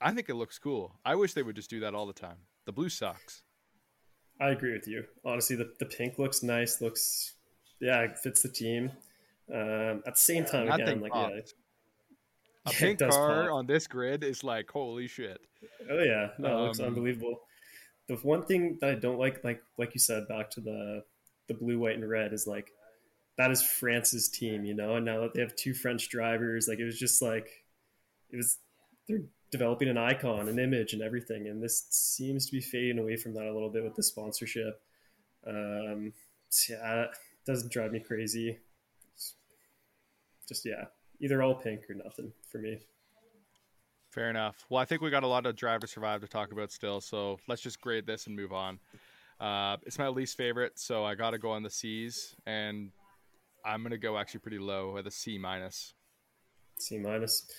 I 0.00 0.12
think 0.12 0.28
it 0.28 0.34
looks 0.34 0.58
cool. 0.58 0.98
I 1.04 1.14
wish 1.14 1.32
they 1.34 1.42
would 1.42 1.56
just 1.56 1.70
do 1.70 1.80
that 1.80 1.94
all 1.94 2.06
the 2.06 2.12
time. 2.12 2.38
The 2.66 2.72
blue 2.72 2.88
sucks. 2.88 3.42
I 4.40 4.48
agree 4.50 4.72
with 4.72 4.88
you. 4.88 5.04
Honestly, 5.24 5.54
the, 5.56 5.72
the 5.78 5.86
pink 5.86 6.18
looks 6.18 6.42
nice. 6.42 6.80
Looks 6.80 7.34
yeah, 7.80 8.00
it 8.00 8.18
fits 8.18 8.42
the 8.42 8.48
team. 8.48 8.90
Um, 9.52 10.02
at 10.06 10.14
the 10.14 10.20
same 10.20 10.44
time, 10.44 10.66
That 10.66 10.80
again, 10.80 11.00
like 11.00 11.12
yeah, 11.14 11.28
A 11.28 11.32
Yeah, 12.66 12.78
pink 12.78 12.98
car 12.98 13.44
pop. 13.44 13.52
on 13.52 13.66
this 13.66 13.86
grid 13.86 14.24
is 14.24 14.42
like 14.42 14.70
holy 14.70 15.06
shit. 15.06 15.38
Oh 15.90 16.02
yeah, 16.02 16.30
no, 16.38 16.58
it 16.58 16.60
looks 16.66 16.80
Um, 16.80 16.86
unbelievable. 16.86 17.40
The 18.08 18.16
one 18.16 18.44
thing 18.44 18.78
that 18.80 18.90
I 18.90 18.94
don't 18.94 19.18
like, 19.18 19.42
like 19.44 19.62
like 19.78 19.94
you 19.94 20.00
said, 20.00 20.28
back 20.28 20.50
to 20.50 20.60
the 20.60 21.04
the 21.48 21.54
blue, 21.54 21.78
white, 21.78 21.96
and 21.96 22.08
red, 22.08 22.32
is 22.32 22.46
like 22.46 22.72
that 23.38 23.50
is 23.50 23.62
France's 23.62 24.28
team, 24.28 24.64
you 24.64 24.74
know. 24.74 24.96
And 24.96 25.04
now 25.04 25.20
that 25.20 25.34
they 25.34 25.40
have 25.40 25.56
two 25.56 25.74
French 25.74 26.08
drivers, 26.08 26.68
like 26.68 26.78
it 26.78 26.84
was 26.84 26.98
just 26.98 27.22
like 27.22 27.48
it 28.30 28.36
was 28.36 28.58
they're 29.08 29.22
developing 29.50 29.88
an 29.88 29.98
icon, 29.98 30.48
an 30.48 30.58
image, 30.58 30.92
and 30.92 31.02
everything. 31.02 31.46
And 31.48 31.62
this 31.62 31.86
seems 31.90 32.46
to 32.46 32.52
be 32.52 32.60
fading 32.60 32.98
away 32.98 33.16
from 33.16 33.34
that 33.34 33.46
a 33.46 33.52
little 33.52 33.70
bit 33.70 33.84
with 33.84 33.94
the 33.94 34.02
sponsorship. 34.02 34.80
Um, 35.46 36.12
yeah, 36.68 37.02
it 37.04 37.10
doesn't 37.46 37.72
drive 37.72 37.92
me 37.92 38.00
crazy. 38.00 38.58
Just 40.48 40.66
yeah, 40.66 40.84
either 41.20 41.42
all 41.42 41.54
pink 41.54 41.82
or 41.88 41.94
nothing 41.94 42.32
for 42.50 42.58
me. 42.58 42.80
Fair 44.14 44.30
enough. 44.30 44.64
Well, 44.68 44.80
I 44.80 44.84
think 44.84 45.02
we 45.02 45.10
got 45.10 45.24
a 45.24 45.26
lot 45.26 45.44
of 45.44 45.56
Drive 45.56 45.80
to 45.80 45.88
Survive 45.88 46.20
to 46.20 46.28
talk 46.28 46.52
about 46.52 46.70
still, 46.70 47.00
so 47.00 47.40
let's 47.48 47.60
just 47.60 47.80
grade 47.80 48.06
this 48.06 48.28
and 48.28 48.36
move 48.36 48.52
on. 48.52 48.78
Uh, 49.40 49.76
it's 49.84 49.98
my 49.98 50.06
least 50.06 50.36
favorite, 50.36 50.78
so 50.78 51.04
I 51.04 51.16
got 51.16 51.30
to 51.30 51.38
go 51.38 51.50
on 51.50 51.64
the 51.64 51.70
C's, 51.70 52.36
and 52.46 52.92
I'm 53.64 53.82
gonna 53.82 53.98
go 53.98 54.16
actually 54.16 54.38
pretty 54.38 54.60
low 54.60 54.92
with 54.92 55.08
a 55.08 55.10
C 55.10 55.36
minus. 55.36 55.94
C 56.78 56.96
minus. 56.96 57.50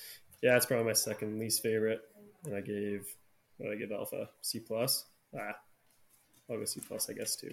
Yeah, 0.41 0.55
it's 0.55 0.65
probably 0.65 0.85
my 0.85 0.93
second 0.93 1.37
least 1.39 1.61
favorite. 1.61 1.99
And 2.45 2.55
I 2.55 2.61
gave 2.61 3.05
what 3.57 3.69
did 3.69 3.75
I 3.75 3.79
give 3.79 3.91
Alpha 3.91 4.29
C 4.41 4.59
plus. 4.59 5.05
Ah, 5.37 5.57
I'll 6.49 6.57
go 6.57 6.63
C 6.63 6.79
plus, 6.87 7.09
I 7.09 7.13
guess 7.13 7.35
too. 7.35 7.51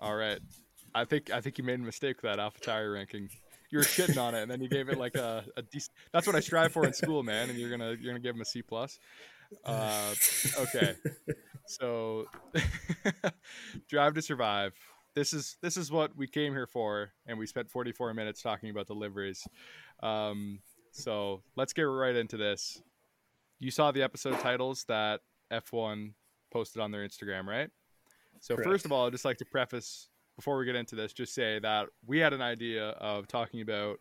All 0.00 0.16
right. 0.16 0.38
I 0.94 1.04
think 1.04 1.30
I 1.30 1.42
think 1.42 1.58
you 1.58 1.64
made 1.64 1.80
a 1.80 1.82
mistake 1.82 2.22
with 2.22 2.34
that 2.34 2.38
AlphaTauri 2.38 2.94
ranking. 2.94 3.28
You 3.72 3.78
were 3.78 3.84
shitting 3.84 4.22
on 4.22 4.34
it, 4.34 4.42
and 4.42 4.50
then 4.50 4.60
you 4.60 4.68
gave 4.68 4.90
it 4.90 4.98
like 4.98 5.14
a, 5.14 5.44
a 5.56 5.62
decent. 5.62 5.96
That's 6.12 6.26
what 6.26 6.36
I 6.36 6.40
strive 6.40 6.72
for 6.72 6.86
in 6.86 6.92
school, 6.92 7.22
man. 7.22 7.48
And 7.48 7.58
you're 7.58 7.70
gonna 7.70 7.96
you're 7.98 8.12
gonna 8.12 8.20
give 8.20 8.34
him 8.36 8.42
a 8.42 8.44
C 8.44 8.60
plus. 8.60 9.00
Uh, 9.64 10.14
okay. 10.58 10.94
So, 11.66 12.26
Drive 13.88 14.14
to 14.14 14.22
Survive. 14.22 14.74
this 15.14 15.32
is 15.32 15.56
this 15.62 15.76
is 15.76 15.90
what 15.90 16.14
we 16.16 16.26
came 16.26 16.52
here 16.52 16.66
for, 16.66 17.12
and 17.26 17.38
we 17.38 17.46
spent 17.46 17.70
44 17.70 18.12
minutes 18.12 18.42
talking 18.42 18.68
about 18.68 18.86
deliveries. 18.86 19.46
Um, 20.02 20.60
so 20.90 21.42
let's 21.56 21.72
get 21.72 21.82
right 21.82 22.14
into 22.14 22.36
this. 22.36 22.82
You 23.58 23.70
saw 23.70 23.90
the 23.90 24.02
episode 24.02 24.38
titles 24.40 24.84
that 24.88 25.20
F1 25.50 26.12
posted 26.52 26.82
on 26.82 26.90
their 26.90 27.06
Instagram, 27.06 27.46
right? 27.46 27.70
So 28.40 28.54
Correct. 28.54 28.68
first 28.68 28.84
of 28.84 28.92
all, 28.92 29.06
I'd 29.06 29.12
just 29.12 29.24
like 29.24 29.38
to 29.38 29.46
preface 29.46 30.08
before 30.42 30.58
we 30.58 30.64
get 30.64 30.74
into 30.74 30.96
this, 30.96 31.12
just 31.12 31.36
say 31.36 31.60
that 31.60 31.86
we 32.04 32.18
had 32.18 32.32
an 32.32 32.42
idea 32.42 32.88
of 32.98 33.28
talking 33.28 33.60
about 33.60 34.00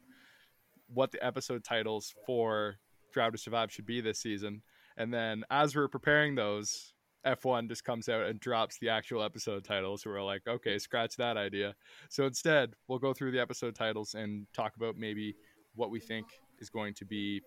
what 0.91 1.11
the 1.11 1.23
episode 1.23 1.63
titles 1.63 2.15
for 2.25 2.77
Drive 3.13 3.33
to 3.33 3.37
Survive 3.37 3.71
should 3.71 3.85
be 3.85 4.01
this 4.01 4.17
season. 4.17 4.63
And 4.97 5.13
then 5.13 5.43
as 5.51 5.75
we're 5.75 5.87
preparing 5.87 6.33
those, 6.33 6.93
F1 7.27 7.69
just 7.69 7.83
comes 7.83 8.09
out 8.09 8.25
and 8.25 8.39
drops 8.39 8.79
the 8.79 8.89
actual 8.89 9.21
episode 9.21 9.63
titles. 9.63 10.01
So 10.01 10.09
we're 10.09 10.23
like, 10.23 10.41
okay, 10.47 10.79
scratch 10.79 11.15
that 11.17 11.37
idea. 11.37 11.75
So 12.09 12.25
instead, 12.25 12.73
we'll 12.87 12.97
go 12.97 13.13
through 13.13 13.33
the 13.33 13.39
episode 13.39 13.75
titles 13.75 14.15
and 14.15 14.47
talk 14.51 14.75
about 14.75 14.97
maybe 14.97 15.35
what 15.75 15.91
we 15.91 15.99
think 15.99 16.25
is 16.57 16.71
going 16.71 16.95
to 16.95 17.05
be 17.05 17.43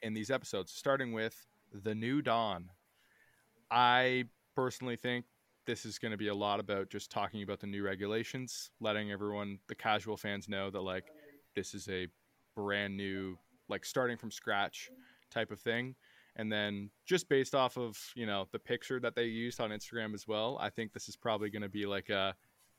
in 0.00 0.14
these 0.14 0.30
episodes, 0.30 0.72
starting 0.72 1.12
with 1.12 1.36
The 1.82 1.94
New 1.94 2.22
Dawn. 2.22 2.70
I 3.70 4.24
personally 4.54 4.96
think 4.96 5.26
this 5.68 5.84
is 5.84 5.98
going 5.98 6.12
to 6.12 6.16
be 6.16 6.28
a 6.28 6.34
lot 6.34 6.60
about 6.60 6.88
just 6.88 7.10
talking 7.10 7.42
about 7.42 7.60
the 7.60 7.66
new 7.66 7.84
regulations, 7.84 8.70
letting 8.80 9.12
everyone, 9.12 9.58
the 9.68 9.74
casual 9.74 10.16
fans, 10.16 10.48
know 10.48 10.70
that 10.70 10.80
like 10.80 11.04
this 11.54 11.74
is 11.74 11.86
a 11.90 12.08
brand 12.56 12.96
new, 12.96 13.36
like 13.68 13.84
starting 13.84 14.16
from 14.16 14.30
scratch 14.30 14.88
type 15.30 15.50
of 15.50 15.60
thing. 15.60 15.94
And 16.36 16.50
then 16.50 16.88
just 17.04 17.28
based 17.28 17.54
off 17.54 17.76
of 17.76 17.98
you 18.16 18.24
know 18.24 18.48
the 18.50 18.58
picture 18.58 18.98
that 19.00 19.14
they 19.14 19.24
used 19.24 19.60
on 19.60 19.68
Instagram 19.68 20.14
as 20.14 20.26
well, 20.26 20.56
I 20.58 20.70
think 20.70 20.94
this 20.94 21.06
is 21.06 21.16
probably 21.16 21.50
going 21.50 21.62
to 21.62 21.68
be 21.68 21.84
like 21.84 22.08
a, 22.08 22.34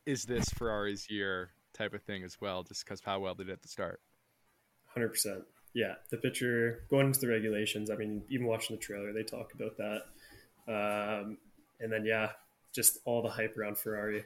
is 0.07 0.23
this 0.25 0.49
Ferrari's 0.49 1.11
year 1.11 1.51
type 1.73 1.93
of 1.93 2.01
thing 2.01 2.23
as 2.23 2.41
well, 2.41 2.63
just 2.63 2.83
because 2.83 3.01
how 3.01 3.19
well 3.19 3.35
they 3.35 3.43
did 3.43 3.53
at 3.53 3.61
the 3.61 3.67
start. 3.67 4.01
Hundred 4.87 5.09
percent. 5.09 5.43
Yeah, 5.75 5.93
the 6.09 6.17
picture 6.17 6.85
going 6.89 7.05
into 7.05 7.19
the 7.19 7.27
regulations. 7.27 7.91
I 7.91 7.95
mean, 7.97 8.23
even 8.29 8.47
watching 8.47 8.75
the 8.77 8.81
trailer, 8.81 9.13
they 9.13 9.21
talk 9.21 9.53
about 9.53 9.77
that. 9.77 10.01
Um, 10.67 11.37
and 11.79 11.91
then 11.91 12.03
yeah, 12.03 12.29
just 12.73 12.99
all 13.05 13.21
the 13.21 13.29
hype 13.29 13.57
around 13.57 13.77
Ferrari. 13.77 14.25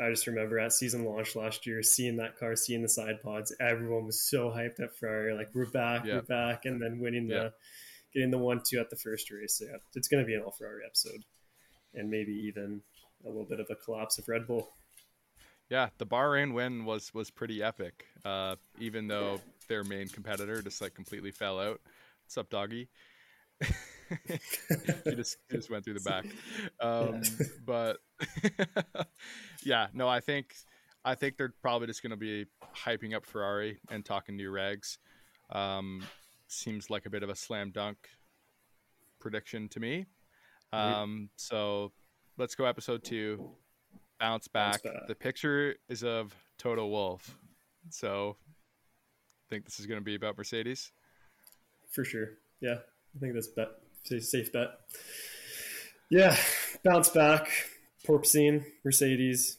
I 0.00 0.08
just 0.10 0.26
remember 0.26 0.58
at 0.58 0.72
season 0.72 1.04
launch 1.04 1.36
last 1.36 1.66
year, 1.66 1.82
seeing 1.82 2.16
that 2.16 2.38
car, 2.38 2.56
seeing 2.56 2.82
the 2.82 2.88
side 2.88 3.22
pods, 3.22 3.54
everyone 3.60 4.06
was 4.06 4.22
so 4.22 4.48
hyped 4.48 4.80
at 4.80 4.96
Ferrari, 4.96 5.34
like 5.34 5.48
we're 5.54 5.66
back, 5.66 6.04
we're 6.04 6.22
back, 6.22 6.64
and 6.64 6.80
then 6.80 7.00
winning 7.00 7.28
the, 7.28 7.52
getting 8.14 8.30
the 8.30 8.38
one 8.38 8.62
two 8.64 8.78
at 8.78 8.88
the 8.88 8.96
first 8.96 9.30
race. 9.30 9.58
So 9.58 9.66
yeah, 9.66 9.76
it's 9.94 10.08
going 10.08 10.22
to 10.22 10.26
be 10.26 10.34
an 10.34 10.42
all 10.42 10.52
Ferrari 10.52 10.82
episode, 10.86 11.24
and 11.94 12.08
maybe 12.10 12.32
even 12.32 12.82
a 13.24 13.28
little 13.28 13.44
bit 13.44 13.60
of 13.60 13.66
a 13.70 13.74
collapse 13.74 14.18
of 14.18 14.28
Red 14.28 14.46
Bull. 14.46 14.70
Yeah, 15.68 15.88
the 15.98 16.06
Bahrain 16.06 16.54
win 16.54 16.84
was 16.84 17.12
was 17.12 17.30
pretty 17.30 17.62
epic. 17.62 18.06
Uh, 18.24 18.56
even 18.78 19.06
though 19.06 19.40
their 19.68 19.84
main 19.84 20.08
competitor 20.08 20.62
just 20.62 20.80
like 20.80 20.94
completely 20.94 21.30
fell 21.30 21.60
out. 21.60 21.80
What's 22.24 22.38
up, 22.38 22.50
doggy? 22.50 22.88
he 25.04 25.14
just 25.14 25.36
he 25.48 25.56
just 25.56 25.70
went 25.70 25.84
through 25.84 25.94
the 25.94 26.00
back. 26.00 26.26
Um, 26.80 27.22
yeah. 27.22 27.46
But 27.66 27.96
yeah, 29.64 29.88
no, 29.92 30.08
I 30.08 30.20
think 30.20 30.54
I 31.04 31.14
think 31.14 31.36
they're 31.36 31.52
probably 31.62 31.86
just 31.86 32.02
going 32.02 32.10
to 32.10 32.16
be 32.16 32.46
hyping 32.74 33.14
up 33.14 33.26
Ferrari 33.26 33.80
and 33.90 34.04
talking 34.04 34.36
new 34.36 34.50
regs. 34.50 34.98
Um, 35.50 36.02
seems 36.48 36.90
like 36.90 37.06
a 37.06 37.10
bit 37.10 37.22
of 37.22 37.28
a 37.28 37.36
slam 37.36 37.70
dunk 37.70 37.96
prediction 39.18 39.68
to 39.70 39.80
me. 39.80 40.06
Um, 40.72 41.28
so 41.36 41.92
let's 42.38 42.54
go 42.54 42.64
episode 42.64 43.04
two. 43.04 43.50
Bounce 44.18 44.48
back. 44.48 44.82
Bounce 44.82 44.94
back. 44.94 45.06
The 45.08 45.14
picture 45.14 45.76
is 45.88 46.02
of 46.04 46.34
Toto 46.58 46.86
Wolff. 46.86 47.36
So 47.90 48.36
think 49.50 49.64
this 49.64 49.80
is 49.80 49.86
going 49.86 50.00
to 50.00 50.04
be 50.04 50.14
about 50.14 50.38
Mercedes. 50.38 50.92
For 51.90 52.04
sure. 52.04 52.28
Yeah. 52.60 52.78
I 53.14 53.18
think 53.18 53.34
that's 53.34 53.48
bet 53.48 53.68
safe 54.04 54.52
bet. 54.52 54.68
Yeah, 56.10 56.36
bounce 56.84 57.08
back, 57.08 57.48
porpoising, 58.06 58.64
Mercedes. 58.84 59.58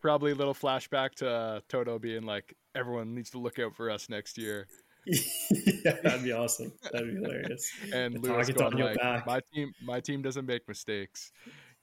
Probably 0.00 0.32
a 0.32 0.34
little 0.34 0.54
flashback 0.54 1.14
to 1.16 1.30
uh, 1.30 1.60
Toto 1.68 1.98
being 1.98 2.24
like, 2.24 2.56
"Everyone 2.74 3.14
needs 3.14 3.30
to 3.30 3.38
look 3.38 3.58
out 3.58 3.74
for 3.74 3.90
us 3.90 4.08
next 4.08 4.36
year." 4.36 4.66
yeah, 5.06 5.96
that'd 6.02 6.24
be 6.24 6.32
awesome. 6.32 6.72
That'd 6.90 7.08
be 7.08 7.14
hilarious. 7.14 7.70
and 7.92 8.18
Lewis 8.22 8.50
going 8.50 8.78
like, 8.78 8.98
back. 8.98 9.26
"My 9.26 9.40
team, 9.52 9.72
my 9.82 10.00
team 10.00 10.22
doesn't 10.22 10.46
make 10.46 10.66
mistakes." 10.66 11.32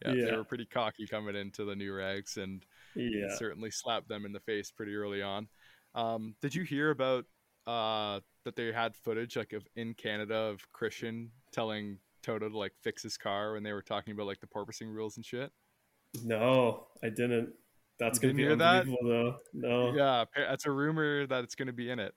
Yeah, 0.06 0.14
yeah, 0.14 0.26
they 0.26 0.38
were 0.38 0.44
pretty 0.44 0.66
cocky 0.66 1.08
coming 1.08 1.36
into 1.36 1.64
the 1.64 1.76
new 1.76 1.92
regs, 1.92 2.38
and 2.38 2.66
yeah. 2.96 3.36
certainly 3.38 3.72
slapped 3.72 4.10
them 4.10 4.26
in 4.26 4.34
the 4.34 4.40
face 4.40 4.72
pretty 4.72 4.96
early 4.96 5.22
on. 5.22 5.48
Um, 5.94 6.36
did 6.42 6.56
you 6.56 6.64
hear 6.64 6.90
about 6.90 7.26
uh, 7.68 8.20
that 8.44 8.56
they 8.56 8.72
had 8.72 8.96
footage 8.96 9.38
like 9.38 9.54
of 9.54 9.66
in 9.76 9.94
Canada 9.94 10.36
of 10.36 10.72
Christian 10.72 11.32
telling 11.52 11.98
Toto 12.22 12.50
to 12.50 12.58
like 12.58 12.74
fix 12.82 13.04
his 13.04 13.18
car 13.18 13.54
when 13.54 13.64
they 13.64 13.74
were 13.74 13.82
talking 13.82 14.14
about 14.14 14.28
like 14.28 14.40
the 14.40 14.48
porpoising 14.48 14.94
rules 14.94 15.18
and 15.18 15.26
shit? 15.26 15.52
No, 16.24 16.88
I 17.04 17.10
didn't. 17.10 17.54
That's 18.00 18.22
you 18.22 18.30
gonna 18.30 18.34
be 18.34 18.48
unbelievable 18.48 18.98
that? 19.04 19.10
though. 19.10 19.36
No. 19.54 19.94
Yeah, 19.94 20.26
that's 20.36 20.66
a 20.66 20.72
rumor 20.72 21.28
that 21.28 21.44
it's 21.44 21.56
gonna 21.56 21.74
be 21.74 21.90
in 21.90 22.00
it. 22.00 22.14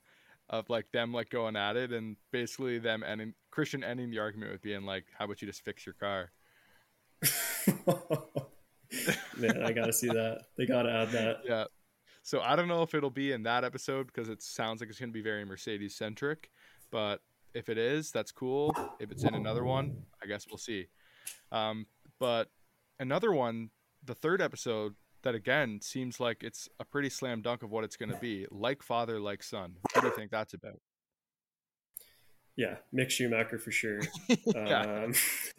Of 0.50 0.68
like 0.68 0.90
them 0.92 1.12
like 1.12 1.30
going 1.30 1.56
at 1.56 1.76
it 1.76 1.90
and 1.90 2.16
basically 2.30 2.78
them 2.78 3.02
ending 3.02 3.32
Christian 3.50 3.82
ending 3.82 4.10
the 4.10 4.18
argument 4.18 4.52
with 4.52 4.60
being 4.60 4.84
like, 4.84 5.06
How 5.18 5.24
about 5.24 5.40
you 5.40 5.48
just 5.48 5.64
fix 5.64 5.86
your 5.86 5.94
car? 5.94 6.32
Man, 9.38 9.62
I 9.62 9.72
gotta 9.72 9.92
see 9.92 10.08
that. 10.08 10.42
They 10.58 10.66
gotta 10.66 10.90
add 10.90 11.10
that. 11.12 11.36
Yeah. 11.44 11.64
So 12.22 12.40
I 12.40 12.56
don't 12.56 12.68
know 12.68 12.82
if 12.82 12.94
it'll 12.94 13.10
be 13.10 13.32
in 13.32 13.42
that 13.42 13.64
episode 13.64 14.06
because 14.06 14.28
it 14.28 14.42
sounds 14.42 14.80
like 14.80 14.88
it's 14.88 14.98
to 14.98 15.06
be 15.08 15.22
very 15.22 15.44
Mercedes 15.44 15.94
centric. 15.94 16.50
But 16.90 17.20
if 17.54 17.68
it 17.68 17.78
is, 17.78 18.10
that's 18.10 18.32
cool. 18.32 18.74
If 18.98 19.10
it's 19.10 19.24
in 19.24 19.34
another 19.34 19.64
one, 19.64 20.04
I 20.22 20.26
guess 20.26 20.46
we'll 20.48 20.58
see. 20.58 20.86
Um, 21.52 21.86
but 22.18 22.50
another 22.98 23.32
one, 23.32 23.70
the 24.04 24.14
third 24.14 24.42
episode, 24.42 24.94
that 25.24 25.34
again 25.34 25.80
seems 25.80 26.20
like 26.20 26.42
it's 26.42 26.68
a 26.78 26.84
pretty 26.84 27.08
slam 27.08 27.42
dunk 27.42 27.62
of 27.62 27.70
what 27.70 27.82
it's 27.82 27.96
going 27.96 28.10
to 28.10 28.18
be. 28.18 28.46
Like 28.50 28.82
father, 28.82 29.18
like 29.18 29.42
son. 29.42 29.76
What 29.92 30.02
do 30.02 30.08
you 30.08 30.14
think 30.14 30.30
that's 30.30 30.54
about? 30.54 30.80
Yeah, 32.56 32.76
Mick 32.94 33.10
Schumacher 33.10 33.58
for 33.58 33.72
sure. 33.72 33.98
um, 34.54 35.14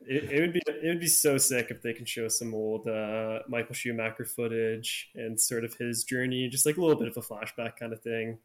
it, 0.00 0.32
it, 0.32 0.40
would 0.40 0.52
be 0.52 0.62
it 0.66 0.88
would 0.88 1.00
be 1.00 1.06
so 1.06 1.38
sick 1.38 1.68
if 1.70 1.82
they 1.82 1.92
can 1.92 2.04
show 2.04 2.26
some 2.26 2.52
old 2.52 2.88
uh, 2.88 3.40
Michael 3.48 3.74
Schumacher 3.74 4.24
footage 4.24 5.10
and 5.14 5.40
sort 5.40 5.64
of 5.64 5.74
his 5.74 6.02
journey, 6.02 6.48
just 6.48 6.66
like 6.66 6.78
a 6.78 6.80
little 6.80 6.98
bit 6.98 7.08
of 7.08 7.16
a 7.16 7.20
flashback 7.20 7.76
kind 7.78 7.92
of 7.92 8.02
thing. 8.02 8.38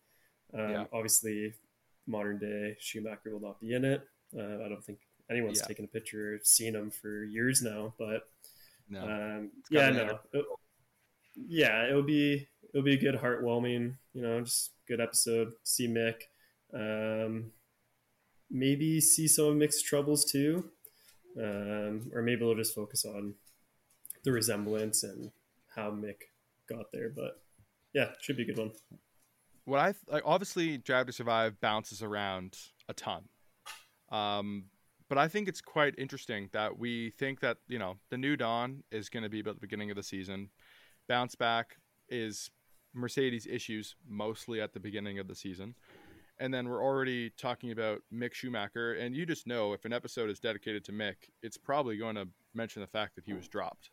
Um, 0.53 0.69
yeah. 0.69 0.83
Obviously, 0.93 1.53
modern 2.08 2.39
day 2.39 2.76
Schumacher 2.80 3.32
will 3.32 3.41
not 3.41 3.60
be 3.60 3.74
in 3.74 3.86
it. 3.86 4.08
Uh, 4.38 4.64
I 4.66 4.70
don't 4.70 4.84
think 4.84 4.99
anyone's 5.30 5.60
yeah. 5.60 5.68
taken 5.68 5.86
a 5.86 5.89
picture, 5.89 6.36
or 6.36 6.39
seen 6.43 6.76
him 6.76 6.91
for 6.91 7.24
years 7.24 7.62
now. 7.62 7.93
But 7.97 8.28
no. 8.89 9.01
um, 9.01 9.51
yeah, 9.70 9.89
no, 9.89 10.20
it, 10.34 10.45
yeah, 11.36 11.88
it'll 11.88 12.03
be 12.03 12.47
it'll 12.74 12.86
be 12.86 12.95
a 12.95 12.99
good 12.99 13.16
heartwarming, 13.16 13.95
you 14.14 14.22
know, 14.22 14.41
just 14.41 14.72
good 14.88 15.01
episode. 15.01 15.53
See 15.64 15.88
Mick 15.88 16.24
um, 16.74 17.51
maybe 18.49 19.01
see 19.01 19.28
some 19.28 19.45
of 19.45 19.56
Mick's 19.56 19.82
troubles 19.82 20.26
too, 20.26 20.70
um, 21.39 22.12
or 22.14 22.22
maybe 22.22 22.43
we'll 22.43 22.56
just 22.56 22.76
focus 22.76 23.06
on 23.06 23.36
the 24.24 24.32
resemblance 24.32 25.03
and 25.03 25.32
how 25.76 25.91
Mick 25.91 26.16
got 26.70 26.91
there. 26.91 27.10
But 27.10 27.41
yeah, 27.93 28.10
should 28.22 28.38
be 28.38 28.43
a 28.43 28.45
good 28.45 28.58
one. 28.58 28.72
What 29.66 29.80
I 29.80 29.93
like, 30.07 30.24
obviously, 30.26 30.78
Drive 30.78 31.07
to 31.07 31.13
Survive 31.13 31.59
bounces 31.59 32.01
around 32.01 32.57
a 32.88 32.93
ton. 32.93 33.24
Um, 34.11 34.66
but 35.09 35.18
I 35.18 35.28
think 35.28 35.47
it's 35.47 35.61
quite 35.61 35.95
interesting 35.97 36.49
that 36.53 36.78
we 36.78 37.11
think 37.11 37.39
that 37.41 37.57
you 37.68 37.80
know 37.80 37.97
the 38.09 38.18
new 38.18 38.36
dawn 38.36 38.84
is 38.91 39.09
going 39.09 39.24
to 39.24 39.30
be 39.30 39.39
about 39.39 39.55
the 39.55 39.61
beginning 39.61 39.89
of 39.89 39.97
the 39.97 40.03
season. 40.03 40.49
Bounce 41.07 41.36
back 41.36 41.78
is 42.09 42.49
Mercedes 42.93 43.47
issues 43.47 43.95
mostly 44.07 44.61
at 44.61 44.74
the 44.74 44.80
beginning 44.80 45.20
of 45.20 45.28
the 45.28 45.36
season 45.36 45.76
and 46.39 46.53
then 46.53 46.68
we're 46.68 46.84
already 46.84 47.30
talking 47.32 47.72
about 47.72 48.01
Mick 48.13 48.34
Schumacher, 48.34 48.93
and 48.95 49.16
you 49.16 49.26
just 49.26 49.47
know 49.47 49.74
if 49.74 49.86
an 49.86 49.93
episode 49.93 50.30
is 50.30 50.39
dedicated 50.39 50.84
to 50.86 50.91
Mick, 50.91 51.16
it's 51.41 51.57
probably 51.57 51.97
going 51.97 52.16
to 52.16 52.28
mention 52.53 52.82
the 52.82 52.88
fact 52.88 53.16
that 53.16 53.26
he 53.26 53.34
was 53.34 53.47
dropped, 53.47 53.91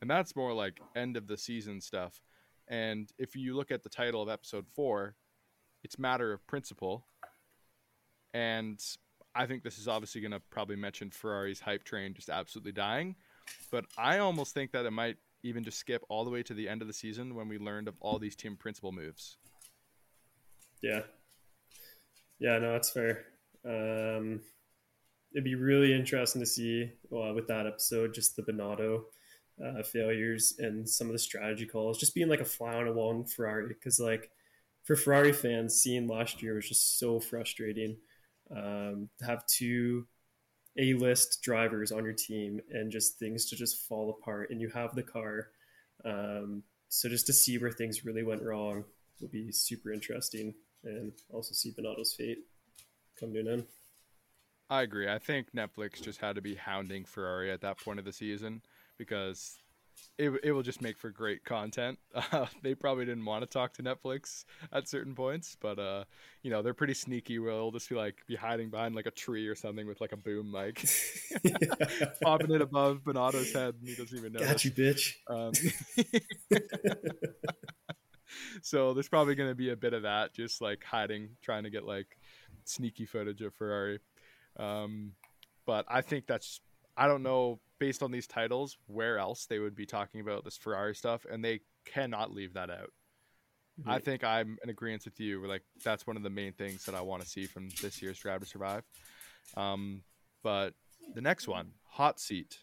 and 0.00 0.10
that's 0.10 0.34
more 0.34 0.52
like 0.52 0.80
end 0.94 1.16
of 1.16 1.26
the 1.26 1.36
season 1.36 1.80
stuff. 1.80 2.22
And 2.68 3.10
if 3.18 3.36
you 3.36 3.54
look 3.54 3.70
at 3.70 3.82
the 3.82 3.88
title 3.88 4.22
of 4.22 4.28
episode 4.28 4.66
four, 4.74 5.14
it's 5.84 5.98
matter 5.98 6.32
of 6.32 6.46
principle, 6.46 7.06
and 8.34 8.80
I 9.34 9.46
think 9.46 9.62
this 9.62 9.78
is 9.78 9.86
obviously 9.86 10.20
going 10.20 10.32
to 10.32 10.40
probably 10.50 10.76
mention 10.76 11.10
Ferrari's 11.10 11.60
hype 11.60 11.84
train 11.84 12.14
just 12.14 12.28
absolutely 12.28 12.72
dying, 12.72 13.16
but 13.70 13.84
I 13.96 14.18
almost 14.18 14.54
think 14.54 14.72
that 14.72 14.86
it 14.86 14.90
might 14.90 15.16
even 15.42 15.62
just 15.62 15.78
skip 15.78 16.02
all 16.08 16.24
the 16.24 16.30
way 16.30 16.42
to 16.42 16.54
the 16.54 16.68
end 16.68 16.82
of 16.82 16.88
the 16.88 16.94
season 16.94 17.34
when 17.34 17.48
we 17.48 17.58
learned 17.58 17.86
of 17.86 17.94
all 18.00 18.18
these 18.18 18.34
team 18.34 18.56
principal 18.56 18.92
moves. 18.92 19.36
Yeah, 20.82 21.02
yeah, 22.38 22.58
no, 22.58 22.72
that's 22.72 22.90
fair. 22.90 23.24
Um, 23.64 24.40
it'd 25.32 25.44
be 25.44 25.54
really 25.54 25.94
interesting 25.94 26.40
to 26.40 26.46
see 26.46 26.90
well, 27.10 27.34
with 27.34 27.46
that 27.48 27.66
episode, 27.66 28.14
just 28.14 28.36
the 28.36 28.42
Binotto 28.42 29.04
uh, 29.64 29.82
failures 29.82 30.54
and 30.58 30.88
some 30.88 31.06
of 31.06 31.12
the 31.12 31.18
strategy 31.18 31.66
calls, 31.66 31.98
just 31.98 32.14
being 32.14 32.28
like 32.28 32.40
a 32.40 32.44
fly 32.44 32.74
on 32.74 32.88
a 32.88 32.92
wall 32.92 33.10
in 33.12 33.24
Ferrari. 33.24 33.68
Because 33.68 33.98
like 33.98 34.30
for 34.84 34.96
Ferrari 34.96 35.32
fans, 35.32 35.74
seeing 35.74 36.06
last 36.06 36.42
year 36.42 36.54
was 36.54 36.68
just 36.68 36.98
so 36.98 37.20
frustrating. 37.20 37.96
Um, 38.54 39.08
to 39.18 39.24
have 39.24 39.44
two 39.46 40.06
A-list 40.78 41.42
drivers 41.42 41.90
on 41.90 42.04
your 42.04 42.12
team 42.12 42.60
and 42.70 42.92
just 42.92 43.18
things 43.18 43.46
to 43.46 43.56
just 43.56 43.88
fall 43.88 44.10
apart, 44.10 44.50
and 44.50 44.60
you 44.60 44.68
have 44.68 44.94
the 44.94 45.02
car. 45.02 45.48
Um, 46.04 46.62
so 46.88 47.08
just 47.08 47.26
to 47.26 47.32
see 47.32 47.58
where 47.58 47.72
things 47.72 48.04
really 48.04 48.22
went 48.22 48.42
wrong 48.42 48.84
will 49.20 49.28
be 49.28 49.50
super 49.50 49.92
interesting, 49.92 50.54
and 50.84 51.12
also 51.32 51.54
see 51.54 51.72
Binotto's 51.72 52.14
fate 52.14 52.38
come 53.18 53.32
to 53.32 53.40
an 53.40 53.48
end. 53.48 53.66
I 54.70 54.82
agree. 54.82 55.08
I 55.08 55.18
think 55.18 55.52
Netflix 55.52 56.00
just 56.02 56.20
had 56.20 56.36
to 56.36 56.42
be 56.42 56.54
hounding 56.54 57.04
Ferrari 57.04 57.50
at 57.50 57.62
that 57.62 57.78
point 57.78 57.98
of 57.98 58.04
the 58.04 58.12
season 58.12 58.62
because 58.98 59.58
it, 60.18 60.30
it 60.42 60.52
will 60.52 60.62
just 60.62 60.82
make 60.82 60.98
for 60.98 61.10
great 61.10 61.44
content. 61.44 61.98
Uh, 62.32 62.46
they 62.62 62.74
probably 62.74 63.04
didn't 63.04 63.24
want 63.24 63.42
to 63.42 63.46
talk 63.46 63.72
to 63.74 63.82
Netflix 63.82 64.44
at 64.72 64.88
certain 64.88 65.14
points, 65.14 65.56
but 65.60 65.78
uh, 65.78 66.04
you 66.42 66.50
know 66.50 66.60
they're 66.60 66.74
pretty 66.74 66.94
sneaky. 66.94 67.38
They'll 67.38 67.70
just 67.70 67.88
be 67.88 67.94
like 67.94 68.16
be 68.26 68.34
hiding 68.34 68.70
behind 68.70 68.94
like 68.94 69.06
a 69.06 69.10
tree 69.10 69.46
or 69.46 69.54
something 69.54 69.86
with 69.86 70.00
like 70.00 70.12
a 70.12 70.16
boom 70.16 70.50
mic, 70.50 70.84
popping 72.22 72.50
it 72.50 72.62
above 72.62 73.02
Binotto's 73.04 73.52
head, 73.52 73.74
and 73.78 73.88
he 73.88 73.94
doesn't 73.94 74.18
even 74.18 74.32
know. 74.32 74.40
Got 74.40 74.64
you, 74.64 74.72
bitch. 74.72 75.14
Um, 75.28 75.52
so 78.62 78.92
there's 78.92 79.08
probably 79.08 79.34
going 79.34 79.50
to 79.50 79.54
be 79.54 79.70
a 79.70 79.76
bit 79.76 79.92
of 79.92 80.02
that, 80.02 80.34
just 80.34 80.60
like 80.60 80.82
hiding, 80.82 81.30
trying 81.42 81.64
to 81.64 81.70
get 81.70 81.84
like 81.84 82.18
sneaky 82.64 83.06
footage 83.06 83.42
of 83.42 83.54
Ferrari. 83.54 84.00
Um, 84.58 85.12
but 85.66 85.84
I 85.88 86.00
think 86.00 86.26
that's 86.26 86.60
I 86.96 87.08
don't 87.08 87.22
know 87.22 87.60
based 87.78 88.02
on 88.02 88.10
these 88.10 88.26
titles 88.26 88.78
where 88.86 89.18
else 89.18 89.46
they 89.46 89.58
would 89.58 89.74
be 89.74 89.86
talking 89.86 90.20
about 90.20 90.44
this 90.44 90.56
Ferrari 90.56 90.94
stuff, 90.94 91.26
and 91.30 91.44
they 91.44 91.60
cannot 91.84 92.32
leave 92.32 92.54
that 92.54 92.70
out. 92.70 92.92
Mm-hmm. 93.80 93.90
I 93.90 93.98
think 93.98 94.24
I'm 94.24 94.56
in 94.62 94.70
agreement 94.70 95.04
with 95.04 95.20
you. 95.20 95.46
Like 95.46 95.62
that's 95.84 96.06
one 96.06 96.16
of 96.16 96.22
the 96.22 96.30
main 96.30 96.52
things 96.52 96.84
that 96.86 96.94
I 96.94 97.02
want 97.02 97.22
to 97.22 97.28
see 97.28 97.46
from 97.46 97.68
this 97.82 98.00
year's 98.00 98.18
Drive 98.18 98.40
to 98.40 98.46
Survive. 98.46 98.84
Um, 99.56 100.02
but 100.42 100.74
the 101.14 101.20
next 101.20 101.46
one, 101.46 101.72
hot 101.84 102.18
seat. 102.18 102.60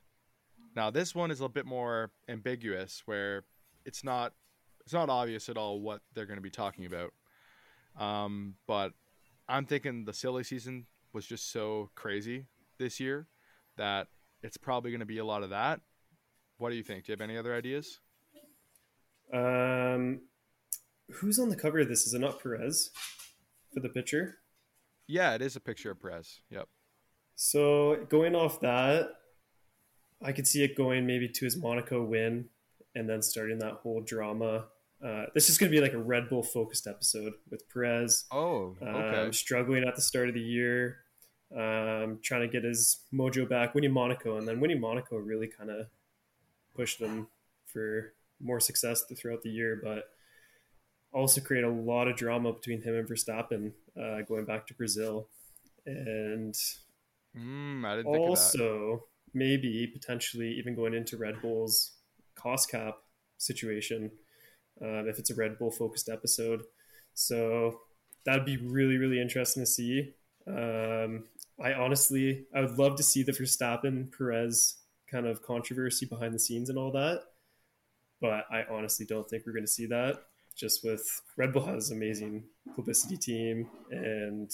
Now 0.75 0.89
this 0.89 1.13
one 1.13 1.29
is 1.29 1.41
a 1.41 1.49
bit 1.49 1.65
more 1.65 2.11
ambiguous, 2.27 3.03
where 3.05 3.43
it's 3.85 4.03
not 4.03 4.33
it's 4.83 4.93
not 4.93 5.09
obvious 5.09 5.49
at 5.49 5.57
all 5.57 5.79
what 5.79 6.01
they're 6.13 6.25
going 6.25 6.37
to 6.37 6.41
be 6.41 6.49
talking 6.49 6.85
about. 6.85 7.13
Um, 7.97 8.55
but 8.67 8.93
I'm 9.47 9.65
thinking 9.65 10.05
the 10.05 10.13
silly 10.13 10.43
season 10.43 10.87
was 11.13 11.25
just 11.27 11.51
so 11.51 11.91
crazy 11.95 12.47
this 12.79 12.99
year 12.99 13.27
that 13.77 14.07
it's 14.43 14.57
probably 14.57 14.91
going 14.91 14.99
to 14.99 15.05
be 15.05 15.17
a 15.17 15.25
lot 15.25 15.41
of 15.41 15.49
that. 15.49 15.81
What 16.57 16.69
do 16.69 16.75
you 16.75 16.83
think? 16.83 17.05
Do 17.05 17.11
you 17.11 17.13
have 17.13 17.21
any 17.21 17.37
other 17.37 17.55
ideas? 17.55 17.99
Um, 19.33 20.21
who's 21.09 21.39
on 21.39 21.49
the 21.49 21.55
cover 21.55 21.79
of 21.79 21.89
this? 21.89 22.05
Is 22.05 22.13
it 22.13 22.19
not 22.19 22.41
Perez 22.41 22.91
for 23.73 23.79
the 23.79 23.89
picture? 23.89 24.35
Yeah, 25.07 25.33
it 25.33 25.41
is 25.41 25.55
a 25.55 25.59
picture 25.59 25.91
of 25.91 26.01
Perez. 26.01 26.41
Yep. 26.49 26.67
So 27.35 28.05
going 28.09 28.35
off 28.35 28.59
that, 28.59 29.09
I 30.21 30.31
could 30.31 30.47
see 30.47 30.63
it 30.63 30.77
going 30.77 31.07
maybe 31.07 31.27
to 31.27 31.45
his 31.45 31.57
Monaco 31.57 32.03
win 32.03 32.45
and 32.95 33.09
then 33.09 33.21
starting 33.21 33.59
that 33.59 33.73
whole 33.73 34.01
drama. 34.01 34.65
Uh, 35.03 35.25
this 35.33 35.49
is 35.49 35.57
going 35.57 35.71
to 35.71 35.75
be 35.75 35.81
like 35.81 35.93
a 35.93 35.97
Red 35.97 36.29
Bull 36.29 36.43
focused 36.43 36.87
episode 36.87 37.33
with 37.49 37.67
Perez. 37.69 38.25
Oh, 38.31 38.77
okay. 38.81 39.25
Um, 39.25 39.33
struggling 39.33 39.83
at 39.83 39.95
the 39.95 40.01
start 40.01 40.29
of 40.29 40.35
the 40.35 40.41
year, 40.41 40.99
um, 41.55 42.19
trying 42.23 42.41
to 42.41 42.47
get 42.47 42.63
his 42.63 43.01
mojo 43.13 43.47
back, 43.47 43.75
winning 43.75 43.91
Monaco, 43.91 44.37
and 44.37 44.47
then 44.47 44.59
winning 44.59 44.79
Monaco 44.79 45.17
really 45.17 45.47
kind 45.47 45.69
of 45.69 45.87
pushed 46.75 46.99
him 46.99 47.27
for 47.65 48.13
more 48.41 48.59
success 48.59 49.03
throughout 49.17 49.41
the 49.41 49.49
year, 49.49 49.79
but 49.83 50.09
also 51.11 51.39
create 51.41 51.63
a 51.63 51.69
lot 51.69 52.07
of 52.07 52.15
drama 52.15 52.51
between 52.51 52.81
him 52.81 52.95
and 52.95 53.07
Verstappen 53.07 53.71
uh, 53.99 54.21
going 54.27 54.45
back 54.45 54.65
to 54.67 54.73
Brazil, 54.73 55.27
and 55.85 56.55
mm, 57.37 58.05
also 58.05 59.03
maybe 59.33 59.87
potentially 59.87 60.49
even 60.53 60.75
going 60.75 60.93
into 60.93 61.17
Red 61.17 61.41
Bull's 61.41 61.91
cost 62.35 62.69
cap 62.69 62.97
situation 63.37 64.11
um, 64.81 65.07
if 65.07 65.19
it's 65.19 65.29
a 65.29 65.35
Red 65.35 65.57
Bull 65.59 65.71
focused 65.71 66.09
episode. 66.09 66.63
So 67.13 67.81
that'd 68.25 68.45
be 68.45 68.57
really 68.57 68.97
really 68.97 69.21
interesting 69.21 69.63
to 69.63 69.67
see. 69.67 70.13
Um, 70.47 71.23
I 71.63 71.73
honestly, 71.73 72.45
I 72.53 72.59
would 72.59 72.77
love 72.77 72.97
to 72.97 73.03
see 73.03 73.23
the 73.23 73.31
Verstappen 73.31 74.15
Perez 74.15 74.75
kind 75.09 75.25
of 75.25 75.41
controversy 75.41 76.05
behind 76.05 76.35
the 76.35 76.39
scenes 76.39 76.69
and 76.69 76.77
all 76.77 76.91
that. 76.91 77.21
But 78.19 78.45
I 78.51 78.65
honestly 78.69 79.05
don't 79.05 79.27
think 79.29 79.45
we're 79.45 79.53
going 79.53 79.63
to 79.63 79.71
see 79.71 79.85
that. 79.87 80.23
Just 80.55 80.83
with 80.83 81.21
Red 81.37 81.53
Bull 81.53 81.65
has 81.65 81.89
amazing 81.89 82.43
publicity 82.75 83.17
team, 83.17 83.69
and 83.91 84.51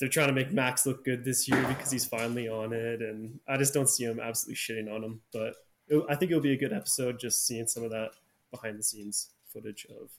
they're 0.00 0.08
trying 0.08 0.28
to 0.28 0.32
make 0.32 0.52
Max 0.52 0.86
look 0.86 1.04
good 1.04 1.24
this 1.24 1.46
year 1.46 1.62
because 1.68 1.90
he's 1.90 2.04
finally 2.04 2.48
on 2.48 2.72
it. 2.72 3.00
And 3.00 3.38
I 3.46 3.56
just 3.56 3.74
don't 3.74 3.88
see 3.88 4.04
him 4.04 4.18
absolutely 4.18 4.56
shitting 4.56 4.92
on 4.92 5.04
him. 5.04 5.20
But 5.32 5.54
it, 5.88 6.02
I 6.08 6.16
think 6.16 6.30
it'll 6.30 6.42
be 6.42 6.54
a 6.54 6.58
good 6.58 6.72
episode 6.72 7.20
just 7.20 7.46
seeing 7.46 7.66
some 7.66 7.84
of 7.84 7.90
that 7.90 8.10
behind 8.50 8.78
the 8.78 8.82
scenes 8.82 9.30
footage 9.52 9.86
of 9.90 10.10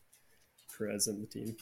Perez 0.77 1.07
and 1.07 1.21
the 1.21 1.27
team. 1.27 1.57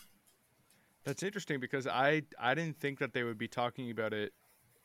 That's 1.06 1.22
interesting 1.22 1.60
because 1.60 1.86
I 1.88 2.24
I 2.40 2.56
didn't 2.56 2.80
think 2.80 3.00
that 3.00 3.14
they 3.14 3.24
would 3.24 3.38
be 3.38 3.48
talking 3.48 3.92
about 3.92 4.14
it 4.14 4.34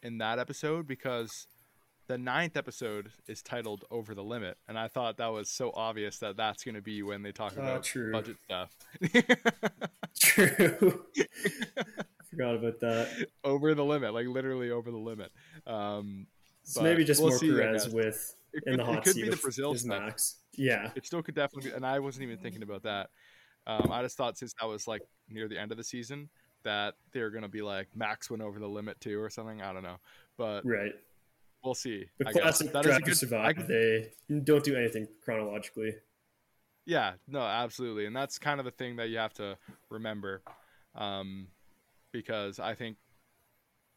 in 0.02 0.18
that 0.18 0.38
episode 0.38 0.86
because 0.86 1.46
the 2.08 2.18
ninth 2.18 2.56
episode 2.56 3.10
is 3.26 3.42
titled 3.42 3.84
"Over 3.90 4.14
the 4.14 4.22
Limit," 4.22 4.58
and 4.68 4.78
I 4.78 4.88
thought 4.88 5.16
that 5.16 5.32
was 5.32 5.48
so 5.48 5.72
obvious 5.74 6.18
that 6.18 6.36
that's 6.36 6.62
going 6.62 6.74
to 6.74 6.82
be 6.82 7.02
when 7.02 7.22
they 7.22 7.32
talk 7.32 7.54
ah, 7.56 7.60
about 7.60 7.84
true. 7.84 8.12
budget 8.12 8.36
stuff. 8.44 8.76
true. 10.20 11.04
Forgot 12.30 12.54
about 12.56 12.80
that. 12.80 13.26
Over 13.42 13.74
the 13.74 13.84
limit, 13.84 14.12
like 14.12 14.26
literally 14.26 14.70
over 14.70 14.90
the 14.90 14.98
limit. 14.98 15.32
Um, 15.66 16.26
so 16.64 16.82
maybe 16.82 17.04
just 17.04 17.20
we'll 17.22 17.30
more 17.30 17.38
see, 17.38 17.50
Perez 17.50 17.88
with 17.88 18.36
it 18.52 18.62
in 18.66 18.72
could, 18.72 18.80
the 18.80 18.84
hot 18.84 18.98
it 18.98 19.04
could 19.04 19.14
seat 19.14 19.22
be 19.22 19.30
the 19.30 19.36
Brazil 19.36 19.74
stuff. 19.74 20.00
Max. 20.00 20.36
Yeah, 20.54 20.90
it 20.94 21.06
still 21.06 21.22
could 21.22 21.34
definitely 21.34 21.70
be, 21.70 21.76
and 21.76 21.86
I 21.86 21.98
wasn't 22.00 22.24
even 22.24 22.38
thinking 22.38 22.62
about 22.62 22.82
that. 22.82 23.08
Um, 23.66 23.90
I 23.92 24.02
just 24.02 24.16
thought 24.16 24.38
since 24.38 24.54
that 24.60 24.66
was 24.66 24.86
like 24.86 25.02
near 25.28 25.48
the 25.48 25.58
end 25.58 25.70
of 25.70 25.78
the 25.78 25.84
season 25.84 26.28
that 26.62 26.94
they're 27.12 27.30
gonna 27.30 27.48
be 27.48 27.62
like 27.62 27.88
Max 27.94 28.30
went 28.30 28.42
over 28.42 28.58
the 28.58 28.68
limit 28.68 29.00
too 29.00 29.20
or 29.20 29.30
something. 29.30 29.62
I 29.62 29.72
don't 29.72 29.82
know, 29.82 29.96
but 30.36 30.64
right, 30.64 30.92
we'll 31.64 31.74
see. 31.74 32.06
The 32.18 32.28
I 32.28 32.32
classic 32.32 32.72
that 32.72 32.82
Drive 32.82 33.04
to 33.04 33.14
Survive. 33.14 33.56
Could, 33.56 33.68
they 33.68 34.12
don't 34.44 34.64
do 34.64 34.76
anything 34.76 35.06
chronologically. 35.24 35.94
Yeah, 36.86 37.12
no, 37.28 37.40
absolutely, 37.40 38.06
and 38.06 38.16
that's 38.16 38.38
kind 38.38 38.58
of 38.58 38.64
the 38.64 38.72
thing 38.72 38.96
that 38.96 39.10
you 39.10 39.18
have 39.18 39.34
to 39.34 39.56
remember, 39.90 40.42
um, 40.94 41.48
because 42.12 42.58
I 42.58 42.74
think 42.74 42.96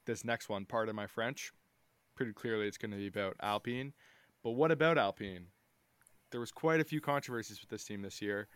this 0.05 0.26
next 0.26 0.49
one, 0.49 0.66
pardon 0.66 0.95
my 0.95 1.07
French, 1.07 1.53
pretty 2.16 2.34
clearly 2.34 2.68
it's 2.68 2.78
going 2.78 2.91
to 2.91 2.97
be 2.97 3.07
about 3.07 3.36
Alpine. 3.41 3.93
But 4.43 4.51
what 4.51 4.72
about 4.72 4.97
Alpine? 4.97 5.47
There 6.32 6.39
was 6.39 6.51
quite 6.51 6.80
a 6.80 6.84
few 6.84 6.99
controversies 6.99 7.61
with 7.61 7.70
this 7.70 7.84
team 7.84 8.01
this 8.01 8.22
year. 8.22 8.47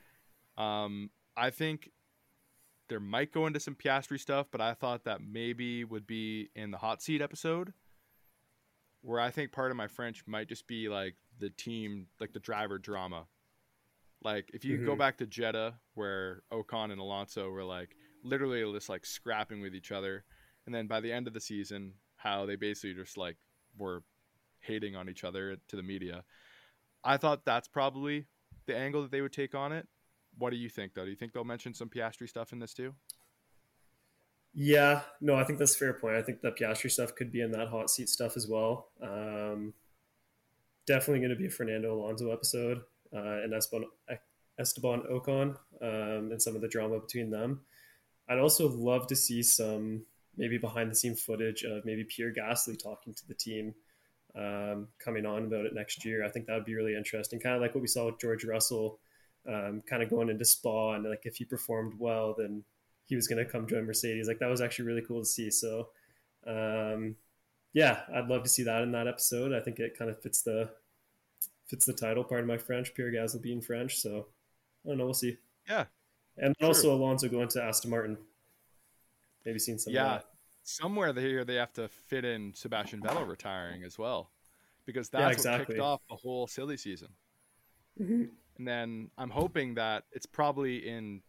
Um, 0.58 1.10
I 1.36 1.50
think 1.50 1.92
there 2.90 3.00
might 3.00 3.32
go 3.32 3.48
into 3.48 3.60
some 3.60 3.76
Piastri 3.76 4.20
stuff, 4.20 4.48
but 4.52 4.62
I 4.62 4.74
thought 4.74 5.04
that 5.04 5.22
maybe 5.22 5.84
would 5.84 6.08
be 6.08 6.50
in 6.56 6.72
the 6.72 6.78
hot 6.78 7.02
seat 7.02 7.22
episode, 7.22 7.74
where 9.02 9.20
I 9.20 9.30
think 9.30 9.52
pardon 9.52 9.78
my 9.78 9.88
French 9.88 10.24
might 10.26 10.50
just 10.50 10.68
be 10.68 10.90
like 10.90 11.16
the 11.40 11.50
team, 11.50 12.08
like 12.20 12.34
the 12.34 12.40
driver 12.40 12.78
drama. 12.78 13.26
Like 14.24 14.50
if 14.54 14.66
you 14.66 14.78
mm-hmm. 14.78 14.86
go 14.86 14.96
back 14.96 15.18
to 15.18 15.28
Jeddah, 15.28 15.76
where 15.94 16.42
Ocon 16.52 16.92
and 16.92 17.00
Alonso 17.00 17.50
were 17.50 17.64
like 17.64 17.96
literally 18.24 18.64
just 18.74 18.90
like 18.90 19.06
scrapping 19.06 19.62
with 19.62 19.76
each 19.76 19.92
other, 19.92 20.24
and 20.66 20.74
then 20.74 20.88
by 20.88 21.00
the 21.00 21.12
end 21.12 21.28
of 21.28 21.34
the 21.34 21.42
season, 21.42 21.94
how 22.16 22.46
they 22.46 22.56
basically 22.56 22.94
just 22.94 23.18
like 23.18 23.38
were 23.78 24.04
hating 24.60 24.96
on 24.96 25.08
each 25.08 25.24
other 25.24 25.58
to 25.68 25.76
the 25.76 25.84
media. 25.84 26.24
I 27.04 27.18
thought 27.18 27.46
that's 27.46 27.68
probably 27.68 28.26
the 28.66 28.76
angle 28.76 29.04
that 29.04 29.12
they 29.12 29.22
would 29.22 29.34
take 29.34 29.56
on 29.56 29.72
it. 29.72 29.88
What 30.38 30.52
do 30.52 30.58
you 30.58 30.70
think, 30.70 30.94
though? 30.94 31.06
Do 31.06 31.10
you 31.10 31.16
think 31.16 31.34
they'll 31.34 31.44
mention 31.44 31.74
some 31.74 31.90
Piastri 31.90 32.30
stuff 32.30 32.54
in 32.54 32.60
this 32.60 32.74
too? 32.74 32.94
Yeah, 34.54 35.02
no, 35.22 35.36
I 35.36 35.44
think 35.44 35.60
that's 35.60 35.76
a 35.76 35.78
fair 35.78 35.94
point. 35.94 36.16
I 36.16 36.22
think 36.22 36.42
the 36.42 36.52
Piastri 36.52 36.90
stuff 36.90 37.16
could 37.16 37.32
be 37.32 37.42
in 37.42 37.52
that 37.52 37.68
hot 37.68 37.90
seat 37.90 38.10
stuff 38.10 38.36
as 38.36 38.48
well. 38.48 38.90
Um, 39.02 39.74
definitely 40.88 41.20
going 41.20 41.30
to 41.30 41.36
be 41.36 41.48
a 41.48 41.50
Fernando 41.52 41.94
Alonso 41.94 42.32
episode 42.32 42.82
uh, 43.14 43.44
and 43.44 43.54
Esteban, 43.54 43.86
Esteban 44.60 45.04
Ocon 45.12 45.56
um, 45.82 46.32
and 46.32 46.42
some 46.42 46.56
of 46.56 46.62
the 46.62 46.68
drama 46.68 47.00
between 47.00 47.30
them. 47.30 47.62
I'd 48.30 48.40
also 48.40 48.70
love 48.70 49.08
to 49.08 49.16
see 49.16 49.44
some 49.44 50.06
maybe 50.38 50.58
behind 50.58 50.92
the 50.92 50.96
scene 50.96 51.16
footage 51.16 51.64
of 51.64 51.86
maybe 51.86 52.04
Pierre 52.04 52.34
Gasly 52.34 52.82
talking 52.82 53.14
to 53.14 53.28
the 53.28 53.34
team 53.34 53.74
um, 54.36 54.88
coming 55.00 55.26
on 55.26 55.46
about 55.46 55.66
it 55.66 55.74
next 55.74 56.06
year. 56.06 56.26
I 56.26 56.30
think 56.30 56.46
that 56.48 56.56
would 56.56 56.66
be 56.66 56.76
really 56.76 56.96
interesting. 56.96 57.40
Kind 57.40 57.56
of 57.56 57.62
like 57.62 57.74
what 57.76 57.82
we 57.82 57.88
saw 57.88 58.06
with 58.08 58.20
George 58.20 58.44
Russell 58.44 59.00
um, 59.48 59.82
kind 59.88 60.04
of 60.04 60.10
going 60.10 60.30
into 60.30 60.46
Spa, 60.46 60.94
and 60.94 61.10
like 61.10 61.26
if 61.26 61.38
he 61.38 61.46
performed 61.46 61.94
well, 61.98 62.36
then 62.38 62.64
he 63.06 63.16
was 63.16 63.28
going 63.28 63.44
to 63.44 63.50
come 63.50 63.68
join 63.68 63.86
Mercedes. 63.86 64.28
Like 64.28 64.40
that 64.40 64.50
was 64.50 64.62
actually 64.62 64.86
really 64.86 65.04
cool 65.08 65.22
to 65.22 65.26
see. 65.26 65.50
So, 65.50 65.90
um, 66.46 67.16
yeah, 67.74 68.02
I'd 68.14 68.28
love 68.28 68.44
to 68.44 68.50
see 68.50 68.64
that 68.64 68.82
in 68.82 68.92
that 68.92 69.08
episode. 69.08 69.54
I 69.54 69.62
think 69.62 69.80
it 69.80 69.98
kind 69.98 70.12
of 70.12 70.22
fits 70.22 70.42
the 70.42 70.70
fits 71.68 71.86
the 71.86 71.94
title. 71.94 72.24
Pardon 72.24 72.48
my 72.48 72.58
French, 72.58 72.94
Pierre 72.94 73.12
Gasly 73.12 73.42
being 73.42 73.62
French, 73.62 73.98
so 73.98 74.28
I 74.86 74.90
don't 74.90 74.98
know. 74.98 75.06
We'll 75.06 75.14
see. 75.14 75.38
Yeah, 75.70 75.86
and 76.38 76.56
sure. 76.60 76.68
also 76.68 76.94
Alonso 76.94 77.30
going 77.30 77.48
to 77.50 77.64
Aston 77.64 77.92
Martin. 77.92 78.18
Maybe 79.46 79.60
seen 79.60 79.80
some. 79.80 79.94
Yeah, 79.94 80.20
somewhere 80.64 81.14
here 81.14 81.46
they 81.46 81.56
have 81.56 81.74
to 81.74 81.88
fit 81.88 82.26
in 82.26 82.54
Sebastian 82.54 83.02
Vettel 83.02 83.28
retiring 83.28 83.84
as 83.84 83.98
well, 83.98 84.32
because 84.86 85.10
that's 85.10 85.22
yeah, 85.22 85.30
exactly. 85.30 85.60
what 85.60 85.68
kicked 85.68 85.80
off 85.80 86.02
the 86.10 86.16
whole 86.16 86.48
silly 86.48 86.78
season. 86.78 87.10
Mm-hmm. 88.02 88.24
And 88.58 88.68
then 88.68 89.10
I'm 89.18 89.30
hoping 89.30 89.76
that 89.76 90.04
it's 90.12 90.26
probably 90.26 90.88
in 90.88 91.22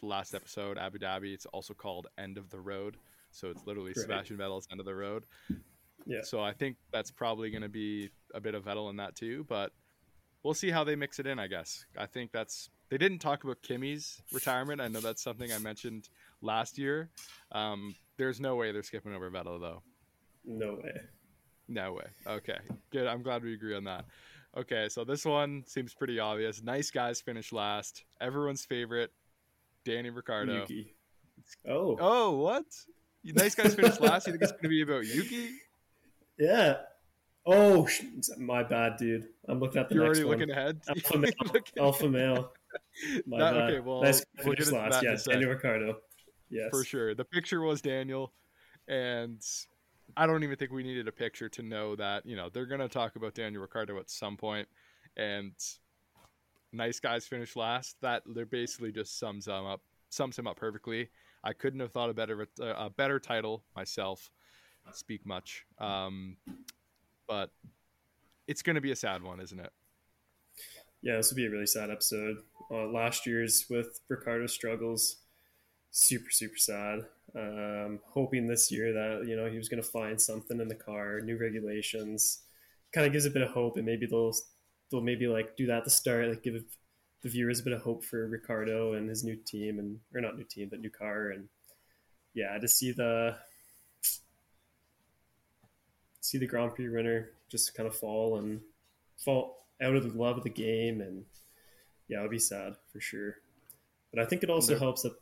the 0.00 0.06
last 0.06 0.34
episode, 0.34 0.78
Abu 0.78 0.98
Dhabi. 0.98 1.32
It's 1.32 1.46
also 1.46 1.74
called 1.74 2.08
End 2.18 2.38
of 2.38 2.50
the 2.50 2.58
Road, 2.58 2.96
so 3.30 3.50
it's 3.50 3.66
literally 3.66 3.92
Great. 3.92 4.02
Sebastian 4.02 4.36
Vettel's 4.36 4.66
End 4.70 4.80
of 4.80 4.86
the 4.86 4.94
Road. 4.94 5.26
Yeah. 6.06 6.22
So 6.22 6.40
I 6.40 6.52
think 6.52 6.76
that's 6.92 7.10
probably 7.10 7.50
going 7.50 7.62
to 7.62 7.68
be 7.68 8.10
a 8.34 8.40
bit 8.40 8.54
of 8.54 8.64
Vettel 8.64 8.90
in 8.90 8.96
that 8.96 9.14
too, 9.14 9.44
but 9.48 9.72
we'll 10.42 10.54
see 10.54 10.70
how 10.70 10.84
they 10.84 10.96
mix 10.96 11.18
it 11.18 11.26
in. 11.26 11.38
I 11.38 11.46
guess 11.46 11.84
I 11.96 12.06
think 12.06 12.32
that's 12.32 12.70
they 12.88 12.98
didn't 12.98 13.18
talk 13.18 13.44
about 13.44 13.62
Kimi's 13.62 14.22
retirement. 14.32 14.80
I 14.80 14.88
know 14.88 15.00
that's 15.00 15.22
something 15.22 15.52
I 15.52 15.58
mentioned 15.58 16.08
last 16.42 16.78
year. 16.78 17.10
Um, 17.52 17.94
there's 18.16 18.40
no 18.40 18.56
way 18.56 18.72
they're 18.72 18.82
skipping 18.82 19.14
over 19.14 19.30
Vettel 19.30 19.60
though. 19.60 19.82
No 20.44 20.74
way. 20.82 21.00
No 21.68 21.92
way. 21.92 22.06
Okay, 22.26 22.58
good. 22.90 23.06
I'm 23.06 23.22
glad 23.22 23.44
we 23.44 23.54
agree 23.54 23.76
on 23.76 23.84
that. 23.84 24.06
Okay, 24.56 24.88
so 24.88 25.04
this 25.04 25.24
one 25.24 25.62
seems 25.66 25.94
pretty 25.94 26.18
obvious. 26.18 26.62
Nice 26.62 26.90
guys 26.90 27.20
finish 27.20 27.52
last. 27.52 28.04
Everyone's 28.20 28.64
favorite, 28.64 29.12
Danny 29.84 30.10
Ricciardo. 30.10 30.54
Yuki. 30.60 30.94
Oh. 31.68 31.96
Oh, 32.00 32.36
what? 32.36 32.64
Nice 33.24 33.54
guys 33.54 33.74
finish 33.74 34.00
last. 34.00 34.26
You 34.26 34.32
think 34.32 34.42
it's 34.42 34.52
going 34.52 34.62
to 34.64 34.68
be 34.68 34.82
about 34.82 35.06
Yuki? 35.06 35.50
Yeah. 36.38 36.78
Oh, 37.46 37.88
my 38.38 38.62
bad, 38.62 38.96
dude. 38.98 39.28
I'm 39.48 39.60
looking 39.60 39.80
at 39.80 39.88
the 39.88 39.94
You're 39.94 40.04
next 40.04 40.18
already 40.18 40.28
one. 40.28 40.38
looking 40.38 40.50
ahead. 40.50 40.80
Alpha 40.88 41.18
male. 41.18 41.32
Alpha 41.78 42.08
male. 42.08 42.52
My 43.26 43.38
bad. 43.38 43.56
okay, 43.70 43.80
well, 43.80 44.02
nice 44.02 44.24
we'll 44.44 44.54
finish 44.54 44.72
last. 44.72 45.02
Yeah, 45.02 45.16
Daniel 45.26 45.50
Ricciardo. 45.50 45.98
Yes. 46.50 46.70
for 46.70 46.84
sure. 46.84 47.14
The 47.14 47.24
picture 47.24 47.60
was 47.60 47.80
Daniel, 47.80 48.32
and 48.88 49.40
I 50.16 50.26
don't 50.26 50.42
even 50.42 50.56
think 50.56 50.72
we 50.72 50.82
needed 50.82 51.08
a 51.08 51.12
picture 51.12 51.48
to 51.50 51.62
know 51.62 51.96
that 51.96 52.26
you 52.26 52.36
know 52.36 52.48
they're 52.48 52.66
gonna 52.66 52.88
talk 52.88 53.16
about 53.16 53.34
Daniel 53.34 53.62
Ricciardo 53.62 53.98
at 53.98 54.10
some 54.10 54.36
point, 54.36 54.68
and 55.16 55.52
nice 56.72 57.00
guys 57.00 57.26
finish 57.26 57.56
last. 57.56 57.96
That 58.00 58.22
they're 58.26 58.46
basically 58.46 58.92
just 58.92 59.18
sums 59.18 59.46
him 59.46 59.66
up 59.66 59.82
sums 60.10 60.38
him 60.38 60.46
up 60.46 60.56
perfectly. 60.56 61.08
I 61.42 61.52
couldn't 61.52 61.80
have 61.80 61.92
thought 61.92 62.10
a 62.10 62.14
better 62.14 62.46
a 62.60 62.90
better 62.90 63.18
title 63.18 63.64
myself. 63.74 64.30
Speak 64.92 65.24
much, 65.24 65.64
um, 65.78 66.36
but 67.28 67.50
it's 68.48 68.62
gonna 68.62 68.80
be 68.80 68.90
a 68.90 68.96
sad 68.96 69.22
one, 69.22 69.40
isn't 69.40 69.60
it? 69.60 69.72
Yeah, 71.02 71.16
this 71.16 71.30
will 71.30 71.36
be 71.36 71.46
a 71.46 71.50
really 71.50 71.66
sad 71.66 71.90
episode. 71.90 72.38
Uh, 72.70 72.86
last 72.86 73.26
year's 73.26 73.66
with 73.70 74.00
Ricciardo 74.08 74.46
struggles, 74.46 75.16
super 75.90 76.30
super 76.30 76.56
sad. 76.56 77.06
Um, 77.36 78.00
hoping 78.04 78.46
this 78.46 78.72
year 78.72 78.92
that 78.92 79.26
you 79.26 79.36
know 79.36 79.48
he 79.48 79.56
was 79.56 79.68
going 79.68 79.82
to 79.82 79.88
find 79.88 80.20
something 80.20 80.60
in 80.60 80.68
the 80.68 80.74
car, 80.74 81.20
new 81.20 81.38
regulations, 81.38 82.42
kind 82.92 83.06
of 83.06 83.12
gives 83.12 83.24
a 83.24 83.30
bit 83.30 83.42
of 83.42 83.50
hope, 83.50 83.76
and 83.76 83.86
maybe 83.86 84.06
they'll 84.06 84.34
they'll 84.90 85.00
maybe 85.00 85.28
like 85.28 85.56
do 85.56 85.66
that 85.66 85.78
at 85.78 85.84
the 85.84 85.90
start, 85.90 86.28
like 86.28 86.42
give 86.42 86.64
the 87.22 87.28
viewers 87.28 87.60
a 87.60 87.62
bit 87.62 87.72
of 87.72 87.82
hope 87.82 88.04
for 88.04 88.26
Ricciardo 88.26 88.94
and 88.94 89.08
his 89.08 89.22
new 89.22 89.36
team, 89.36 89.78
and 89.78 89.98
or 90.14 90.20
not 90.20 90.36
new 90.36 90.44
team, 90.44 90.68
but 90.70 90.80
new 90.80 90.90
car, 90.90 91.30
and 91.30 91.48
yeah, 92.34 92.58
to 92.58 92.66
see 92.66 92.92
the 92.92 93.36
see 96.20 96.38
the 96.38 96.46
Grand 96.46 96.74
Prix 96.74 96.88
winner 96.88 97.30
just 97.48 97.74
kind 97.74 97.86
of 97.88 97.94
fall 97.94 98.38
and 98.38 98.60
fall 99.18 99.66
out 99.82 99.94
of 99.94 100.02
the 100.02 100.18
love 100.18 100.38
of 100.38 100.44
the 100.44 100.50
game, 100.50 101.00
and 101.00 101.24
yeah, 102.08 102.18
it'll 102.18 102.30
be 102.30 102.38
sad 102.38 102.74
for 102.92 103.00
sure. 103.00 103.36
But 104.12 104.20
I 104.20 104.26
think 104.26 104.42
it 104.42 104.50
also 104.50 104.78
helps 104.78 105.02
that 105.02 105.14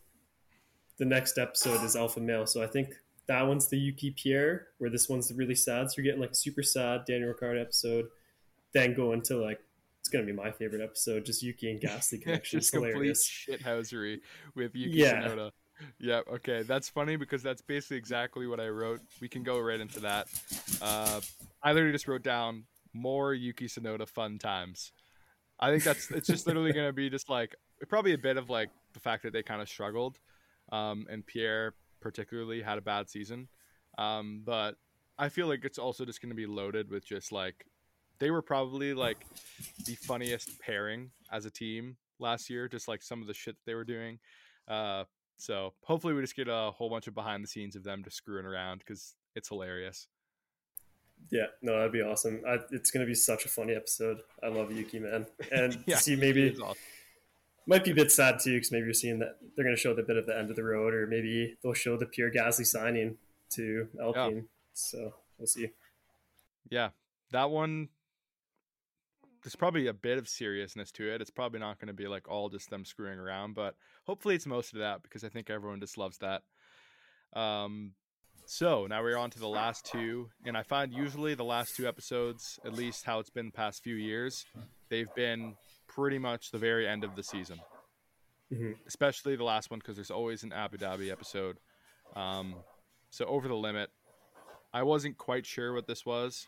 the 0.98 1.04
next 1.04 1.38
episode 1.38 1.82
is 1.84 1.96
Alpha 1.96 2.20
Male. 2.20 2.46
So 2.46 2.62
I 2.62 2.66
think 2.66 2.94
that 3.26 3.46
one's 3.46 3.68
the 3.68 3.78
Yuki 3.78 4.10
Pierre, 4.10 4.68
where 4.78 4.90
this 4.90 5.08
one's 5.08 5.28
the 5.28 5.34
really 5.34 5.54
sad. 5.54 5.90
So 5.90 5.94
you're 5.98 6.04
getting 6.04 6.20
like 6.20 6.34
super 6.34 6.62
sad 6.62 7.04
Daniel 7.06 7.28
Ricciardo 7.28 7.60
episode, 7.60 8.06
then 8.74 8.94
go 8.94 9.12
into 9.12 9.36
like 9.36 9.60
it's 10.00 10.08
gonna 10.08 10.24
be 10.24 10.32
my 10.32 10.50
favorite 10.50 10.82
episode, 10.82 11.24
just 11.24 11.42
Yuki 11.42 11.70
and 11.70 11.80
Gasly 11.80 12.20
connection. 12.22 12.60
just 12.60 12.72
complete 12.72 13.14
shithousery 13.14 14.20
with 14.54 14.74
Yuki 14.74 14.98
yeah. 14.98 15.22
Tsunoda. 15.22 15.50
Yeah, 16.00 16.22
okay. 16.32 16.62
That's 16.62 16.88
funny 16.88 17.14
because 17.14 17.40
that's 17.40 17.62
basically 17.62 17.98
exactly 17.98 18.48
what 18.48 18.58
I 18.58 18.68
wrote. 18.68 19.00
We 19.20 19.28
can 19.28 19.44
go 19.44 19.60
right 19.60 19.78
into 19.78 20.00
that. 20.00 20.26
Uh, 20.82 21.20
I 21.62 21.72
literally 21.72 21.92
just 21.92 22.08
wrote 22.08 22.24
down 22.24 22.64
more 22.92 23.32
Yuki 23.32 23.66
Tsunoda 23.66 24.08
fun 24.08 24.38
times. 24.38 24.90
I 25.60 25.70
think 25.70 25.84
that's 25.84 26.10
it's 26.10 26.26
just 26.26 26.46
literally 26.46 26.72
gonna 26.72 26.92
be 26.92 27.08
just 27.10 27.28
like 27.28 27.54
probably 27.88 28.14
a 28.14 28.18
bit 28.18 28.36
of 28.36 28.50
like 28.50 28.70
the 28.94 29.00
fact 29.00 29.22
that 29.22 29.32
they 29.32 29.42
kind 29.42 29.62
of 29.62 29.68
struggled 29.68 30.18
um, 30.70 31.06
and 31.10 31.26
Pierre 31.26 31.74
particularly 32.00 32.62
had 32.62 32.78
a 32.78 32.82
bad 32.82 33.08
season. 33.08 33.48
Um, 33.96 34.42
but 34.44 34.76
I 35.18 35.28
feel 35.28 35.48
like 35.48 35.64
it's 35.64 35.78
also 35.78 36.04
just 36.04 36.22
going 36.22 36.30
to 36.30 36.36
be 36.36 36.46
loaded 36.46 36.90
with 36.90 37.04
just 37.04 37.32
like 37.32 37.66
they 38.18 38.30
were 38.30 38.42
probably 38.42 38.94
like 38.94 39.18
the 39.84 39.94
funniest 39.94 40.60
pairing 40.60 41.10
as 41.32 41.44
a 41.46 41.50
team 41.50 41.96
last 42.18 42.50
year, 42.50 42.68
just 42.68 42.88
like 42.88 43.02
some 43.02 43.20
of 43.20 43.26
the 43.26 43.34
shit 43.34 43.56
they 43.66 43.74
were 43.74 43.84
doing. 43.84 44.18
Uh, 44.66 45.04
so 45.36 45.72
hopefully 45.84 46.14
we 46.14 46.20
just 46.20 46.36
get 46.36 46.48
a 46.48 46.72
whole 46.72 46.90
bunch 46.90 47.06
of 47.06 47.14
behind 47.14 47.42
the 47.42 47.48
scenes 47.48 47.76
of 47.76 47.84
them 47.84 48.02
just 48.04 48.16
screwing 48.16 48.44
around 48.46 48.78
because 48.78 49.14
it's 49.34 49.48
hilarious. 49.48 50.08
Yeah, 51.30 51.46
no, 51.62 51.76
that'd 51.76 51.92
be 51.92 52.00
awesome. 52.00 52.42
I, 52.46 52.58
it's 52.70 52.92
going 52.92 53.04
to 53.04 53.08
be 53.08 53.14
such 53.14 53.44
a 53.44 53.48
funny 53.48 53.74
episode. 53.74 54.18
I 54.42 54.48
love 54.48 54.70
Yuki, 54.72 55.00
man, 55.00 55.26
and 55.52 55.82
yeah, 55.86 55.96
see 55.96 56.14
maybe 56.14 56.56
awesome 56.62 56.76
might 57.68 57.84
be 57.84 57.90
a 57.90 57.94
bit 57.94 58.10
sad 58.10 58.40
too 58.40 58.54
because 58.54 58.72
maybe 58.72 58.86
you're 58.86 58.94
seeing 58.94 59.18
that 59.18 59.36
they're 59.54 59.64
going 59.64 59.76
to 59.76 59.80
show 59.80 59.94
the 59.94 60.02
bit 60.02 60.16
of 60.16 60.26
the 60.26 60.36
end 60.36 60.50
of 60.50 60.56
the 60.56 60.64
road, 60.64 60.94
or 60.94 61.06
maybe 61.06 61.56
they'll 61.62 61.74
show 61.74 61.96
the 61.96 62.06
Pierre 62.06 62.32
Gasly 62.32 62.64
signing 62.64 63.18
to 63.50 63.88
Alpine. 64.00 64.36
Yeah. 64.36 64.42
So 64.72 65.14
we'll 65.38 65.46
see. 65.46 65.68
Yeah, 66.70 66.90
that 67.30 67.50
one. 67.50 67.88
There's 69.44 69.54
probably 69.54 69.86
a 69.86 69.94
bit 69.94 70.18
of 70.18 70.28
seriousness 70.28 70.90
to 70.92 71.14
it. 71.14 71.20
It's 71.20 71.30
probably 71.30 71.60
not 71.60 71.78
going 71.78 71.86
to 71.88 71.94
be 71.94 72.08
like 72.08 72.28
all 72.28 72.48
just 72.48 72.70
them 72.70 72.84
screwing 72.84 73.18
around, 73.18 73.54
but 73.54 73.76
hopefully 74.04 74.34
it's 74.34 74.46
most 74.46 74.72
of 74.72 74.80
that 74.80 75.02
because 75.02 75.22
I 75.22 75.28
think 75.28 75.48
everyone 75.48 75.80
just 75.80 75.96
loves 75.96 76.18
that. 76.18 76.42
Um, 77.34 77.92
so 78.46 78.86
now 78.86 79.02
we're 79.02 79.16
on 79.16 79.30
to 79.30 79.38
the 79.38 79.48
last 79.48 79.86
two, 79.86 80.28
and 80.44 80.56
I 80.56 80.64
find 80.64 80.92
usually 80.92 81.34
the 81.34 81.44
last 81.44 81.76
two 81.76 81.86
episodes, 81.86 82.58
at 82.64 82.74
least 82.74 83.04
how 83.04 83.20
it's 83.20 83.30
been 83.30 83.46
the 83.46 83.52
past 83.52 83.84
few 83.84 83.94
years, 83.94 84.44
they've 84.88 85.14
been 85.14 85.54
pretty 85.98 86.18
much 86.18 86.52
the 86.52 86.58
very 86.58 86.86
end 86.86 87.02
of 87.02 87.16
the 87.16 87.22
season, 87.24 87.58
mm-hmm. 88.52 88.70
especially 88.86 89.34
the 89.34 89.42
last 89.42 89.68
one 89.68 89.80
because 89.80 89.96
there's 89.96 90.12
always 90.12 90.44
an 90.44 90.52
Abu 90.52 90.76
Dhabi 90.76 91.10
episode. 91.10 91.58
Um, 92.14 92.54
so 93.10 93.24
over 93.24 93.48
the 93.48 93.56
limit, 93.56 93.90
I 94.72 94.84
wasn't 94.84 95.18
quite 95.18 95.44
sure 95.44 95.74
what 95.74 95.88
this 95.88 96.06
was, 96.06 96.46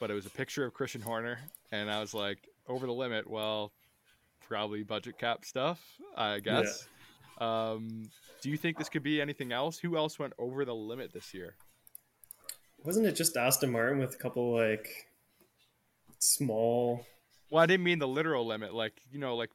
but 0.00 0.10
it 0.10 0.14
was 0.14 0.26
a 0.26 0.30
picture 0.30 0.64
of 0.64 0.74
Christian 0.74 1.00
Horner, 1.00 1.38
and 1.70 1.88
I 1.88 2.00
was 2.00 2.12
like, 2.12 2.38
over 2.66 2.86
the 2.86 2.92
limit. 2.92 3.30
Well, 3.30 3.72
probably 4.48 4.82
budget 4.82 5.16
cap 5.16 5.44
stuff, 5.44 5.80
I 6.16 6.40
guess. 6.40 6.88
Yeah. 7.40 7.70
Um, 7.70 8.10
do 8.42 8.50
you 8.50 8.56
think 8.56 8.78
this 8.78 8.88
could 8.88 9.04
be 9.04 9.20
anything 9.20 9.52
else? 9.52 9.78
Who 9.78 9.96
else 9.96 10.18
went 10.18 10.32
over 10.40 10.64
the 10.64 10.74
limit 10.74 11.12
this 11.12 11.32
year? 11.32 11.54
Wasn't 12.84 13.06
it 13.06 13.14
just 13.14 13.36
Aston 13.36 13.70
Martin 13.70 13.98
with 13.98 14.14
a 14.14 14.18
couple 14.18 14.56
like 14.56 14.88
small 16.18 17.06
well, 17.50 17.62
I 17.62 17.66
didn't 17.66 17.84
mean 17.84 17.98
the 17.98 18.08
literal 18.08 18.46
limit. 18.46 18.74
Like 18.74 18.94
you 19.10 19.18
know, 19.18 19.36
like 19.36 19.50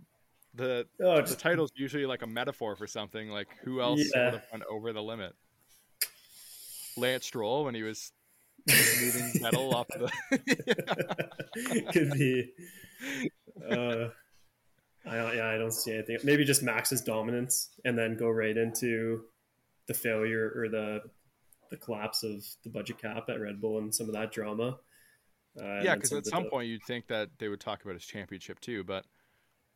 the 0.53 0.87
oh, 1.01 1.21
the 1.21 1.35
title's 1.35 1.71
usually 1.75 2.05
like 2.05 2.21
a 2.21 2.27
metaphor 2.27 2.75
for 2.75 2.87
something. 2.87 3.29
Like 3.29 3.47
who 3.63 3.81
else 3.81 4.01
yeah. 4.13 4.25
would 4.25 4.33
have 4.35 4.43
went 4.51 4.63
over 4.69 4.93
the 4.93 5.03
limit? 5.03 5.33
Lance 6.95 7.25
Stroll 7.25 7.65
when 7.65 7.75
he 7.75 7.83
was 7.83 8.11
moving 8.67 9.41
metal 9.41 9.73
off 9.75 9.87
the. 9.87 10.11
Could 11.91 12.11
be. 12.11 12.51
Uh, 13.69 14.09
I 15.09 15.15
don't. 15.15 15.35
Yeah, 15.35 15.49
I 15.49 15.57
don't 15.57 15.73
see 15.73 15.93
anything. 15.93 16.17
Maybe 16.23 16.45
just 16.45 16.63
Max's 16.63 17.01
dominance, 17.01 17.69
and 17.83 17.97
then 17.97 18.15
go 18.17 18.29
right 18.29 18.55
into 18.55 19.23
the 19.87 19.93
failure 19.93 20.51
or 20.55 20.69
the 20.69 21.01
the 21.71 21.77
collapse 21.77 22.23
of 22.23 22.45
the 22.63 22.69
budget 22.69 22.99
cap 22.99 23.29
at 23.29 23.41
Red 23.41 23.59
Bull 23.59 23.79
and 23.79 23.93
some 23.93 24.07
of 24.07 24.13
that 24.13 24.31
drama. 24.31 24.77
Uh, 25.59 25.81
yeah, 25.81 25.95
because 25.95 26.13
at 26.13 26.25
some 26.25 26.45
point 26.45 26.67
you'd 26.67 26.83
think 26.83 27.07
that 27.07 27.29
they 27.37 27.47
would 27.47 27.59
talk 27.59 27.83
about 27.83 27.93
his 27.93 28.05
championship 28.05 28.59
too, 28.59 28.83
but 28.83 29.05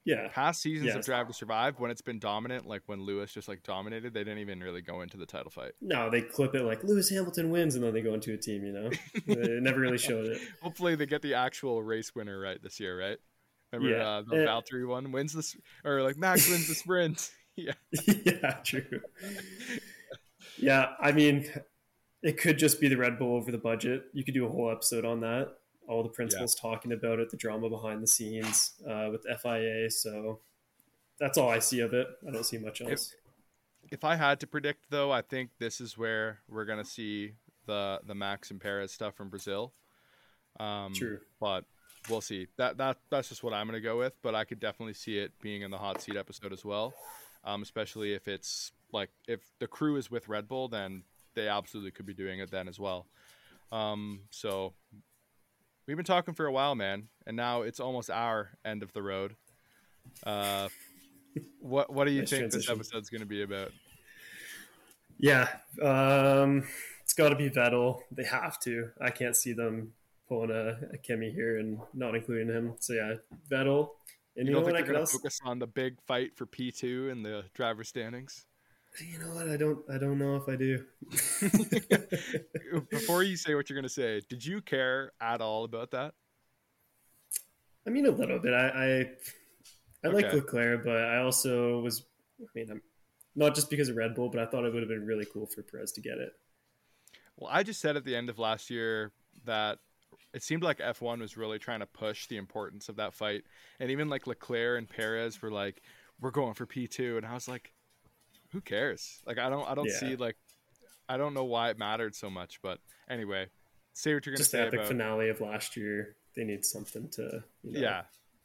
yeah, 0.07 0.29
past 0.29 0.61
seasons 0.61 0.95
of 0.95 1.03
Drive 1.03 1.27
to 1.27 1.33
Survive, 1.33 1.81
when 1.81 1.91
it's 1.91 2.01
been 2.01 2.17
dominant, 2.17 2.65
like 2.65 2.81
when 2.85 3.01
Lewis 3.01 3.33
just 3.33 3.49
like 3.49 3.61
dominated, 3.63 4.13
they 4.13 4.21
didn't 4.21 4.39
even 4.39 4.61
really 4.61 4.81
go 4.81 5.01
into 5.01 5.17
the 5.17 5.25
title 5.25 5.51
fight. 5.51 5.73
No, 5.81 6.09
they 6.09 6.21
clip 6.21 6.55
it 6.55 6.63
like 6.63 6.81
Lewis 6.85 7.09
Hamilton 7.09 7.51
wins, 7.51 7.75
and 7.75 7.83
then 7.83 7.93
they 7.93 7.99
go 7.99 8.13
into 8.13 8.33
a 8.33 8.37
team. 8.37 8.63
You 8.63 8.71
know, 8.71 8.89
they 9.27 9.59
never 9.59 9.81
really 9.81 9.97
showed 9.97 10.27
it. 10.27 10.41
Hopefully, 10.61 10.95
they 10.95 11.07
get 11.07 11.21
the 11.21 11.33
actual 11.33 11.83
race 11.83 12.15
winner 12.15 12.39
right 12.39 12.57
this 12.63 12.79
year, 12.79 12.97
right? 12.97 13.17
Remember 13.73 13.97
yeah. 13.97 14.07
uh, 14.07 14.21
the 14.21 14.35
and, 14.37 14.47
Valtteri 14.47 14.87
one 14.87 15.11
wins 15.11 15.33
this, 15.33 15.57
or 15.83 16.01
like 16.01 16.15
Max 16.15 16.49
wins 16.49 16.69
the 16.69 16.75
sprint. 16.75 17.29
yeah, 17.57 17.73
yeah, 18.05 18.51
true. 18.63 19.01
yeah, 20.57 20.89
I 21.01 21.11
mean, 21.11 21.51
it 22.21 22.37
could 22.37 22.59
just 22.59 22.79
be 22.79 22.87
the 22.87 22.97
Red 22.97 23.17
Bull 23.17 23.35
over 23.35 23.51
the 23.51 23.57
budget. 23.57 24.03
You 24.13 24.23
could 24.23 24.35
do 24.35 24.45
a 24.45 24.49
whole 24.49 24.71
episode 24.71 25.03
on 25.03 25.21
that 25.21 25.55
all 25.87 26.03
the 26.03 26.09
principals 26.09 26.55
yeah. 26.55 26.69
talking 26.69 26.91
about 26.91 27.19
it, 27.19 27.29
the 27.29 27.37
drama 27.37 27.69
behind 27.69 28.03
the 28.03 28.07
scenes 28.07 28.73
uh, 28.87 29.09
with 29.11 29.25
FIA. 29.41 29.89
So 29.89 30.39
that's 31.19 31.37
all 31.37 31.49
I 31.49 31.59
see 31.59 31.79
of 31.79 31.93
it. 31.93 32.07
I 32.27 32.31
don't 32.31 32.45
see 32.45 32.57
much 32.57 32.81
else. 32.81 33.13
If, 33.83 33.93
if 33.93 34.03
I 34.03 34.15
had 34.15 34.39
to 34.41 34.47
predict, 34.47 34.85
though, 34.89 35.11
I 35.11 35.21
think 35.21 35.51
this 35.59 35.79
is 35.81 35.97
where 35.97 36.39
we're 36.47 36.65
gonna 36.65 36.85
see 36.85 37.33
the 37.65 37.99
the 38.05 38.15
Max 38.15 38.51
and 38.51 38.59
Perez 38.59 38.91
stuff 38.91 39.15
from 39.15 39.29
Brazil. 39.29 39.73
Um, 40.59 40.93
True, 40.93 41.19
but 41.39 41.63
we'll 42.09 42.21
see. 42.21 42.47
That 42.57 42.77
that 42.77 42.97
that's 43.09 43.29
just 43.29 43.43
what 43.43 43.53
I'm 43.53 43.65
gonna 43.65 43.79
go 43.79 43.97
with. 43.97 44.13
But 44.21 44.35
I 44.35 44.43
could 44.43 44.59
definitely 44.59 44.93
see 44.93 45.17
it 45.17 45.31
being 45.41 45.61
in 45.61 45.71
the 45.71 45.77
hot 45.77 46.01
seat 46.01 46.17
episode 46.17 46.51
as 46.51 46.65
well, 46.65 46.93
um, 47.43 47.61
especially 47.61 48.13
if 48.13 48.27
it's 48.27 48.71
like 48.91 49.09
if 49.27 49.39
the 49.59 49.67
crew 49.67 49.95
is 49.95 50.11
with 50.11 50.27
Red 50.27 50.47
Bull, 50.47 50.67
then 50.67 51.03
they 51.33 51.47
absolutely 51.47 51.91
could 51.91 52.05
be 52.05 52.13
doing 52.13 52.39
it 52.39 52.51
then 52.51 52.67
as 52.67 52.79
well. 52.79 53.05
Um, 53.71 54.21
so 54.31 54.73
we've 55.87 55.97
been 55.97 56.05
talking 56.05 56.33
for 56.33 56.45
a 56.45 56.51
while, 56.51 56.75
man, 56.75 57.07
and 57.25 57.35
now 57.37 57.61
it's 57.61 57.79
almost 57.79 58.09
our 58.09 58.51
end 58.65 58.83
of 58.83 58.93
the 58.93 59.01
road. 59.01 59.35
Uh, 60.23 60.67
what 61.59 61.91
what 61.91 62.05
do 62.05 62.11
you 62.11 62.21
nice 62.21 62.29
think 62.29 62.41
transition. 62.41 62.59
this 62.59 62.69
episode's 62.69 63.09
going 63.09 63.21
to 63.21 63.27
be 63.27 63.41
about? 63.41 63.71
Yeah, 65.17 65.47
um, 65.81 66.67
it's 67.03 67.13
got 67.13 67.29
to 67.29 67.35
be 67.35 67.49
Vettel. 67.49 68.01
They 68.11 68.25
have 68.25 68.59
to. 68.61 68.89
I 69.01 69.09
can't 69.09 69.35
see 69.35 69.53
them 69.53 69.93
pulling 70.27 70.51
a, 70.51 70.77
a 70.93 70.97
Kimi 70.97 71.31
here 71.31 71.57
and 71.57 71.79
not 71.93 72.15
including 72.15 72.49
him. 72.49 72.75
So 72.79 72.93
yeah, 72.93 73.15
Vettel. 73.49 73.89
And 74.35 74.47
you, 74.47 74.51
you 74.51 74.55
don't 74.55 74.65
think 74.65 74.77
they're 74.77 74.93
going 74.93 75.05
to 75.05 75.11
focus 75.11 75.39
on 75.43 75.57
the 75.57 75.65
big 75.65 75.99
fight 76.05 76.35
for 76.35 76.45
P 76.45 76.71
two 76.71 77.09
in 77.09 77.23
the 77.23 77.45
driver 77.55 77.83
standings? 77.83 78.45
You 78.99 79.19
know 79.19 79.35
what? 79.35 79.47
I 79.47 79.57
don't. 79.57 79.79
I 79.93 79.97
don't 79.97 80.17
know 80.17 80.35
if 80.35 80.49
I 80.49 80.55
do. 80.55 80.83
Before 82.89 83.21
you 83.21 83.37
say 83.37 83.53
what 83.53 83.69
you're 83.69 83.75
going 83.75 83.83
to 83.83 83.89
say, 83.89 84.21
did 84.27 84.43
you 84.43 84.61
care 84.61 85.11
at 85.21 85.39
all 85.39 85.65
about 85.65 85.91
that? 85.91 86.13
I 87.85 87.91
mean, 87.91 88.05
a 88.07 88.11
little 88.11 88.39
bit. 88.39 88.53
I 88.53 88.67
I, 88.67 88.87
I 90.03 90.07
okay. 90.07 90.15
like 90.15 90.33
Leclerc, 90.33 90.83
but 90.83 90.97
I 90.97 91.19
also 91.19 91.79
was. 91.79 92.05
I 92.41 92.45
mean, 92.55 92.71
I'm 92.71 92.81
not 93.35 93.53
just 93.53 93.69
because 93.69 93.89
of 93.89 93.95
Red 93.97 94.15
Bull, 94.15 94.29
but 94.29 94.41
I 94.41 94.45
thought 94.47 94.65
it 94.65 94.73
would 94.73 94.81
have 94.81 94.89
been 94.89 95.05
really 95.05 95.25
cool 95.31 95.45
for 95.45 95.61
Perez 95.61 95.91
to 95.93 96.01
get 96.01 96.17
it. 96.17 96.31
Well, 97.37 97.51
I 97.53 97.61
just 97.61 97.79
said 97.79 97.97
at 97.97 98.03
the 98.03 98.15
end 98.15 98.29
of 98.29 98.39
last 98.39 98.71
year 98.71 99.11
that 99.45 99.77
it 100.33 100.41
seemed 100.41 100.63
like 100.63 100.79
F1 100.79 101.19
was 101.19 101.37
really 101.37 101.59
trying 101.59 101.79
to 101.81 101.85
push 101.85 102.27
the 102.27 102.37
importance 102.37 102.89
of 102.89 102.95
that 102.95 103.13
fight, 103.13 103.43
and 103.79 103.91
even 103.91 104.09
like 104.09 104.25
Leclerc 104.25 104.79
and 104.79 104.89
Perez 104.89 105.39
were 105.39 105.51
like, 105.51 105.83
"We're 106.19 106.31
going 106.31 106.55
for 106.55 106.65
P2," 106.65 107.17
and 107.17 107.25
I 107.25 107.35
was 107.35 107.47
like, 107.47 107.73
who 108.51 108.61
cares? 108.61 109.21
Like 109.25 109.37
I 109.37 109.49
don't 109.49 109.67
I 109.67 109.75
don't 109.75 109.87
yeah. 109.87 109.99
see 109.99 110.15
like 110.15 110.37
I 111.09 111.17
don't 111.17 111.33
know 111.33 111.45
why 111.45 111.69
it 111.69 111.77
mattered 111.77 112.15
so 112.15 112.29
much, 112.29 112.59
but 112.61 112.79
anyway, 113.09 113.47
say 113.93 114.13
what 114.13 114.25
you're 114.25 114.33
gonna 114.33 114.39
Just 114.39 114.51
say. 114.51 114.59
Just 114.59 114.71
the 114.71 114.77
epic 114.77 114.79
about... 114.79 114.87
finale 114.87 115.29
of 115.29 115.41
last 115.41 115.77
year. 115.77 116.15
They 116.35 116.43
need 116.43 116.63
something 116.63 117.09
to 117.09 117.43
you 117.63 117.73
know, 117.73 117.79
yeah 117.79 118.01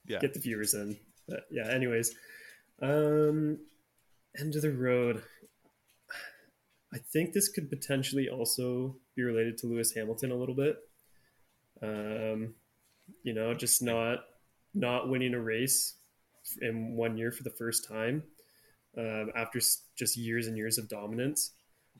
yeah 0.06 0.18
get 0.18 0.34
the 0.34 0.40
viewers 0.40 0.74
in. 0.74 0.96
But 1.28 1.44
yeah, 1.50 1.68
anyways, 1.68 2.14
um, 2.80 3.58
end 4.38 4.56
of 4.56 4.62
the 4.62 4.72
road. 4.72 5.22
I 6.94 6.98
think 6.98 7.32
this 7.32 7.48
could 7.48 7.70
potentially 7.70 8.28
also 8.28 8.96
be 9.16 9.22
related 9.22 9.56
to 9.58 9.66
Lewis 9.66 9.94
Hamilton 9.94 10.30
a 10.30 10.34
little 10.34 10.54
bit. 10.54 10.76
Um, 11.82 12.54
you 13.22 13.32
know, 13.32 13.54
just 13.54 13.82
not 13.82 14.24
not 14.74 15.08
winning 15.08 15.34
a 15.34 15.40
race 15.40 15.94
in 16.60 16.96
one 16.96 17.16
year 17.16 17.30
for 17.30 17.44
the 17.44 17.50
first 17.50 17.88
time 17.88 18.22
um, 18.98 19.30
after 19.34 19.60
just 19.96 20.16
years 20.16 20.46
and 20.46 20.56
years 20.56 20.78
of 20.78 20.88
dominance. 20.88 21.52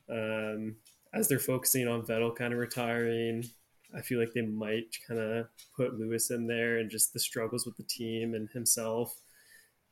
Um, 0.09 0.75
as 1.13 1.27
they're 1.27 1.39
focusing 1.39 1.87
on 1.87 2.03
Vettel 2.03 2.35
kind 2.35 2.53
of 2.53 2.59
retiring, 2.59 3.45
I 3.95 4.01
feel 4.01 4.19
like 4.19 4.33
they 4.33 4.41
might 4.41 4.95
kind 5.07 5.19
of 5.19 5.47
put 5.75 5.99
Lewis 5.99 6.31
in 6.31 6.47
there 6.47 6.77
and 6.77 6.89
just 6.89 7.13
the 7.13 7.19
struggles 7.19 7.65
with 7.65 7.77
the 7.77 7.83
team 7.83 8.33
and 8.33 8.49
himself. 8.49 9.13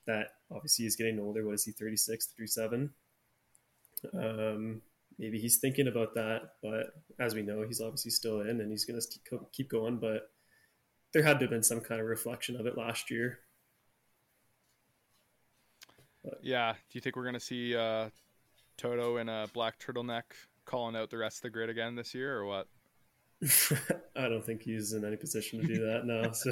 That 0.08 0.28
obviously 0.52 0.86
he's 0.86 0.95
getting 0.95 1.20
older. 1.20 1.45
What 1.45 1.54
is 1.54 1.64
he, 1.64 1.72
36, 1.72 2.34
37? 2.38 2.89
Um, 4.14 4.82
maybe 5.20 5.39
he's 5.39 5.60
thinking 5.60 5.88
about 5.88 6.16
that, 6.16 6.54
but 6.64 6.88
as 7.20 7.36
we 7.36 7.43
know, 7.43 7.64
he's 7.68 7.82
obviously 7.82 8.10
still 8.10 8.41
in 8.41 8.60
and 8.60 8.72
he's 8.72 8.86
going 8.86 8.99
to 8.99 9.39
keep 9.54 9.70
going. 9.70 9.97
But 9.97 10.32
there 11.14 11.24
had 11.24 11.39
to 11.39 11.45
have 11.45 11.52
been 11.52 11.64
some 11.64 11.82
kind 11.82 12.02
of 12.02 12.08
reflection 12.08 12.56
of 12.56 12.66
it 12.66 12.78
last 12.78 13.12
year. 13.12 13.39
Yeah. 16.41 16.74
Do 16.74 16.97
you 16.97 17.01
think 17.01 17.15
we're 17.15 17.24
going 17.24 17.34
to 17.34 17.39
see 17.39 17.76
uh, 17.76 18.09
Toto 18.78 19.17
in 19.17 19.30
a 19.30 19.47
black 19.53 19.80
turtleneck 19.80 20.24
calling 20.65 20.95
out 20.95 21.09
the 21.09 21.17
rest 21.17 21.38
of 21.38 21.41
the 21.43 21.49
grid 21.49 21.69
again 21.69 21.95
this 21.95 22.13
year, 22.13 22.38
or 22.38 22.45
what? 22.45 22.67
I 24.15 24.28
don't 24.30 24.45
think 24.45 24.61
he's 24.61 24.93
in 24.93 25.03
any 25.03 25.17
position 25.17 25.61
to 25.61 25.67
do 25.67 25.86
that 25.86 26.05
now. 26.05 26.32
So 26.34 26.51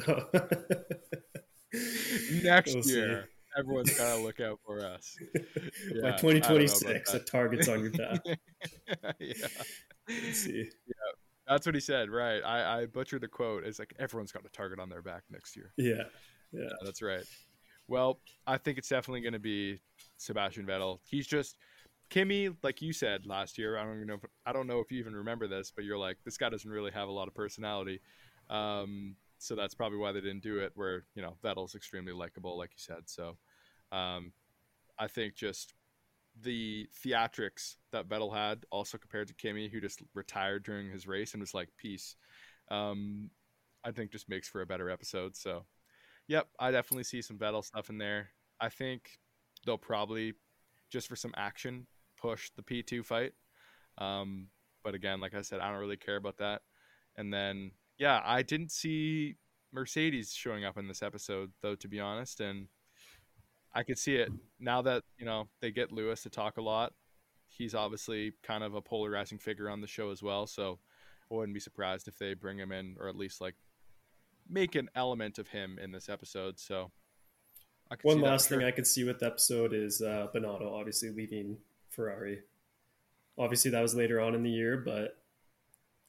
next 2.43 2.73
we'll 2.73 2.83
year, 2.85 3.25
see. 3.25 3.59
everyone's 3.59 3.95
got 3.95 4.15
to 4.15 4.21
look 4.23 4.39
out 4.39 4.59
for 4.65 4.83
us. 4.83 5.15
Yeah, 5.93 6.01
By 6.01 6.11
2026, 6.17 7.13
a 7.13 7.19
target's 7.19 7.67
on 7.67 7.81
your 7.81 7.91
back. 7.91 8.21
yeah. 9.19 9.33
Let's 10.09 10.37
see. 10.39 10.65
Yeah. 10.87 10.93
That's 11.47 11.65
what 11.65 11.75
he 11.75 11.81
said, 11.81 12.09
right? 12.09 12.41
I, 12.43 12.81
I 12.81 12.85
butchered 12.87 13.21
the 13.21 13.27
quote. 13.27 13.63
It's 13.65 13.77
like 13.79 13.93
everyone's 13.99 14.31
got 14.31 14.43
a 14.45 14.49
target 14.49 14.79
on 14.79 14.89
their 14.89 15.01
back 15.03 15.23
next 15.29 15.55
year. 15.55 15.71
Yeah, 15.77 16.03
yeah, 16.51 16.63
yeah 16.63 16.69
that's 16.83 17.01
right. 17.03 17.23
Well, 17.89 18.19
I 18.45 18.57
think 18.57 18.77
it's 18.77 18.87
definitely 18.87 19.21
going 19.21 19.33
to 19.33 19.39
be 19.39 19.79
Sebastian 20.17 20.65
Vettel. 20.67 20.99
He's 21.03 21.25
just 21.25 21.57
Kimi, 22.11 22.49
like 22.61 22.83
you 22.83 22.93
said 22.93 23.25
last 23.25 23.57
year. 23.57 23.77
I 23.77 23.83
don't 23.83 23.95
even 23.95 24.07
know. 24.07 24.13
If, 24.13 24.25
I 24.45 24.53
don't 24.53 24.67
know 24.67 24.79
if 24.79 24.91
you 24.91 24.99
even 24.99 25.15
remember 25.15 25.47
this, 25.47 25.73
but 25.75 25.85
you're 25.85 25.97
like, 25.97 26.17
this 26.23 26.37
guy 26.37 26.49
doesn't 26.49 26.69
really 26.69 26.91
have 26.91 27.07
a 27.07 27.11
lot 27.11 27.27
of 27.27 27.33
personality. 27.33 27.99
Um, 28.51 29.15
so 29.39 29.55
that's 29.55 29.73
probably 29.73 29.97
why 29.97 30.11
they 30.11 30.21
didn't 30.21 30.43
do 30.43 30.59
it. 30.59 30.71
Where 30.75 31.05
you 31.15 31.23
know 31.23 31.35
Vettel's 31.43 31.73
extremely 31.73 32.13
likable, 32.13 32.55
like 32.59 32.69
you 32.73 32.77
said. 32.79 33.03
So 33.07 33.37
um, 33.91 34.33
I 34.99 35.07
think 35.07 35.33
just 35.33 35.73
the 36.39 36.87
theatrics 37.03 37.77
that 37.91 38.07
Vettel 38.07 38.33
had, 38.33 38.65
also 38.69 38.99
compared 38.99 39.27
to 39.29 39.33
Kimi, 39.33 39.67
who 39.67 39.81
just 39.81 40.03
retired 40.13 40.63
during 40.63 40.91
his 40.91 41.07
race 41.07 41.33
and 41.33 41.41
was 41.41 41.55
like, 41.55 41.69
peace. 41.75 42.15
Um, 42.69 43.31
I 43.83 43.91
think 43.91 44.11
just 44.11 44.29
makes 44.29 44.47
for 44.47 44.61
a 44.61 44.65
better 44.65 44.91
episode. 44.91 45.35
So 45.35 45.65
Yep, 46.29 46.47
I 46.59 46.69
definitely 46.69 47.05
see 47.05 47.23
some 47.23 47.39
Vettel 47.39 47.65
stuff 47.65 47.89
in 47.89 47.97
there. 47.97 48.29
I 48.61 48.69
think 48.69 49.17
they'll 49.65 49.79
probably 49.79 50.33
just 50.91 51.07
for 51.07 51.15
some 51.15 51.33
action 51.35 51.87
push 52.21 52.51
the 52.55 52.61
P2 52.61 53.03
fight. 53.03 53.33
Um, 53.97 54.47
but 54.83 54.93
again, 54.93 55.19
like 55.19 55.33
I 55.33 55.41
said, 55.41 55.59
I 55.59 55.71
don't 55.71 55.79
really 55.79 55.97
care 55.97 56.17
about 56.17 56.37
that. 56.37 56.61
And 57.17 57.33
then 57.33 57.71
yeah, 57.97 58.21
I 58.23 58.43
didn't 58.43 58.71
see 58.71 59.37
Mercedes 59.73 60.31
showing 60.31 60.65
up 60.65 60.77
in 60.77 60.87
this 60.87 61.01
episode 61.01 61.51
though, 61.63 61.75
to 61.75 61.87
be 61.87 61.99
honest, 61.99 62.39
and 62.41 62.67
I 63.73 63.81
could 63.81 63.97
see 63.97 64.15
it 64.15 64.31
now 64.59 64.83
that 64.83 65.03
you 65.17 65.25
know 65.25 65.47
they 65.61 65.71
get 65.71 65.91
Lewis 65.91 66.21
to 66.23 66.29
talk 66.29 66.57
a 66.57 66.61
lot. 66.61 66.93
He's 67.47 67.73
obviously 67.73 68.33
kind 68.43 68.63
of 68.63 68.75
a 68.75 68.81
polarizing 68.81 69.39
figure 69.39 69.69
on 69.69 69.81
the 69.81 69.87
show 69.87 70.11
as 70.11 70.21
well, 70.21 70.45
so 70.45 70.77
I 71.31 71.35
wouldn't 71.35 71.55
be 71.55 71.59
surprised 71.59 72.07
if 72.07 72.19
they 72.19 72.35
bring 72.35 72.59
him 72.59 72.71
in 72.71 72.97
or 72.99 73.09
at 73.09 73.15
least 73.15 73.41
like 73.41 73.55
make 74.49 74.75
an 74.75 74.89
element 74.95 75.39
of 75.39 75.49
him 75.49 75.77
in 75.81 75.91
this 75.91 76.09
episode. 76.09 76.59
So, 76.59 76.91
one 78.01 78.21
last 78.21 78.49
thing 78.49 78.63
I 78.63 78.71
could 78.71 78.87
see 78.87 79.03
with 79.03 79.19
the 79.19 79.27
episode 79.27 79.73
is 79.73 80.01
uh, 80.01 80.27
Binotto 80.33 80.71
obviously 80.71 81.09
leaving 81.09 81.57
Ferrari. 81.89 82.39
Obviously, 83.37 83.71
that 83.71 83.81
was 83.81 83.95
later 83.95 84.19
on 84.19 84.35
in 84.35 84.43
the 84.43 84.49
year, 84.49 84.77
but 84.77 85.17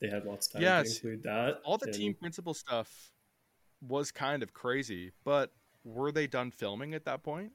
they 0.01 0.09
had 0.09 0.24
lots 0.24 0.47
of 0.47 0.55
time 0.55 0.62
yes, 0.62 0.84
to 0.84 1.09
include 1.09 1.22
that. 1.24 1.61
All 1.64 1.78
the 1.78 1.86
and... 1.86 1.95
team 1.95 2.14
principal 2.14 2.55
stuff 2.55 3.12
was 3.86 4.11
kind 4.11 4.43
of 4.43 4.53
crazy, 4.53 5.12
but 5.24 5.53
were 5.84 6.12
they 6.12 6.26
done 6.26 6.51
filming 6.51 6.95
at 6.95 7.05
that 7.05 7.22
point? 7.22 7.53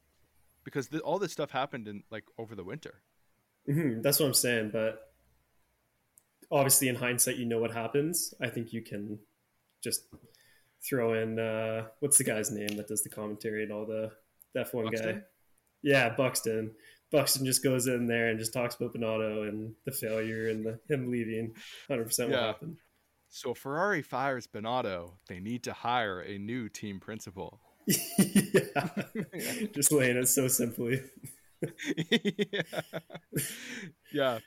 Because 0.64 0.88
the, 0.88 1.00
all 1.02 1.20
this 1.20 1.32
stuff 1.32 1.52
happened 1.52 1.88
in 1.88 2.04
like 2.10 2.24
over 2.38 2.56
the 2.56 2.64
winter. 2.64 3.02
Mm-hmm, 3.70 4.02
that's 4.02 4.20
what 4.20 4.28
I'm 4.28 4.34
saying, 4.34 4.70
but 4.72 5.12
obviously, 6.52 6.88
in 6.88 6.96
hindsight, 6.96 7.38
you 7.38 7.46
know 7.46 7.60
what 7.60 7.72
happens. 7.72 8.34
I 8.42 8.48
think 8.48 8.74
you 8.74 8.82
can 8.82 9.20
just 9.84 10.06
throw 10.88 11.14
in 11.14 11.40
uh, 11.40 11.88
what's 12.00 12.18
the 12.18 12.24
guy's 12.24 12.52
name 12.52 12.78
that 12.78 12.88
does 12.88 13.04
the 13.04 13.10
commentary 13.10 13.64
and 13.64 13.72
all 13.72 13.86
the, 13.86 14.12
the 14.54 14.62
F1 14.62 14.86
Buxton? 14.86 15.16
guy? 15.16 15.22
Yeah, 15.84 16.10
Buxton. 16.16 16.72
Buxton 17.12 17.46
just 17.46 17.64
goes 17.64 17.88
in 17.88 18.08
there 18.08 18.30
and 18.30 18.40
just 18.40 18.54
talks 18.54 18.76
about 18.76 18.94
Binotto 18.94 19.48
and 19.48 19.74
the 19.86 19.92
failure 19.92 20.50
and 20.50 20.66
the, 20.66 20.80
him 20.90 21.12
leaving. 21.12 21.54
100% 21.90 22.18
yeah. 22.20 22.26
what 22.26 22.40
happened. 22.40 22.78
So 23.30 23.54
Ferrari 23.54 24.02
fires 24.02 24.48
Binotto. 24.48 25.14
They 25.28 25.40
need 25.40 25.64
to 25.64 25.74
hire 25.74 26.22
a 26.22 26.38
new 26.38 26.70
team 26.70 27.00
principal. 27.00 27.60
yeah. 27.88 28.88
just 29.74 29.92
laying 29.92 30.18
it 30.18 30.28
so 30.28 30.48
simply. 30.48 31.02
yeah. 31.98 32.62
yeah. 34.14 34.40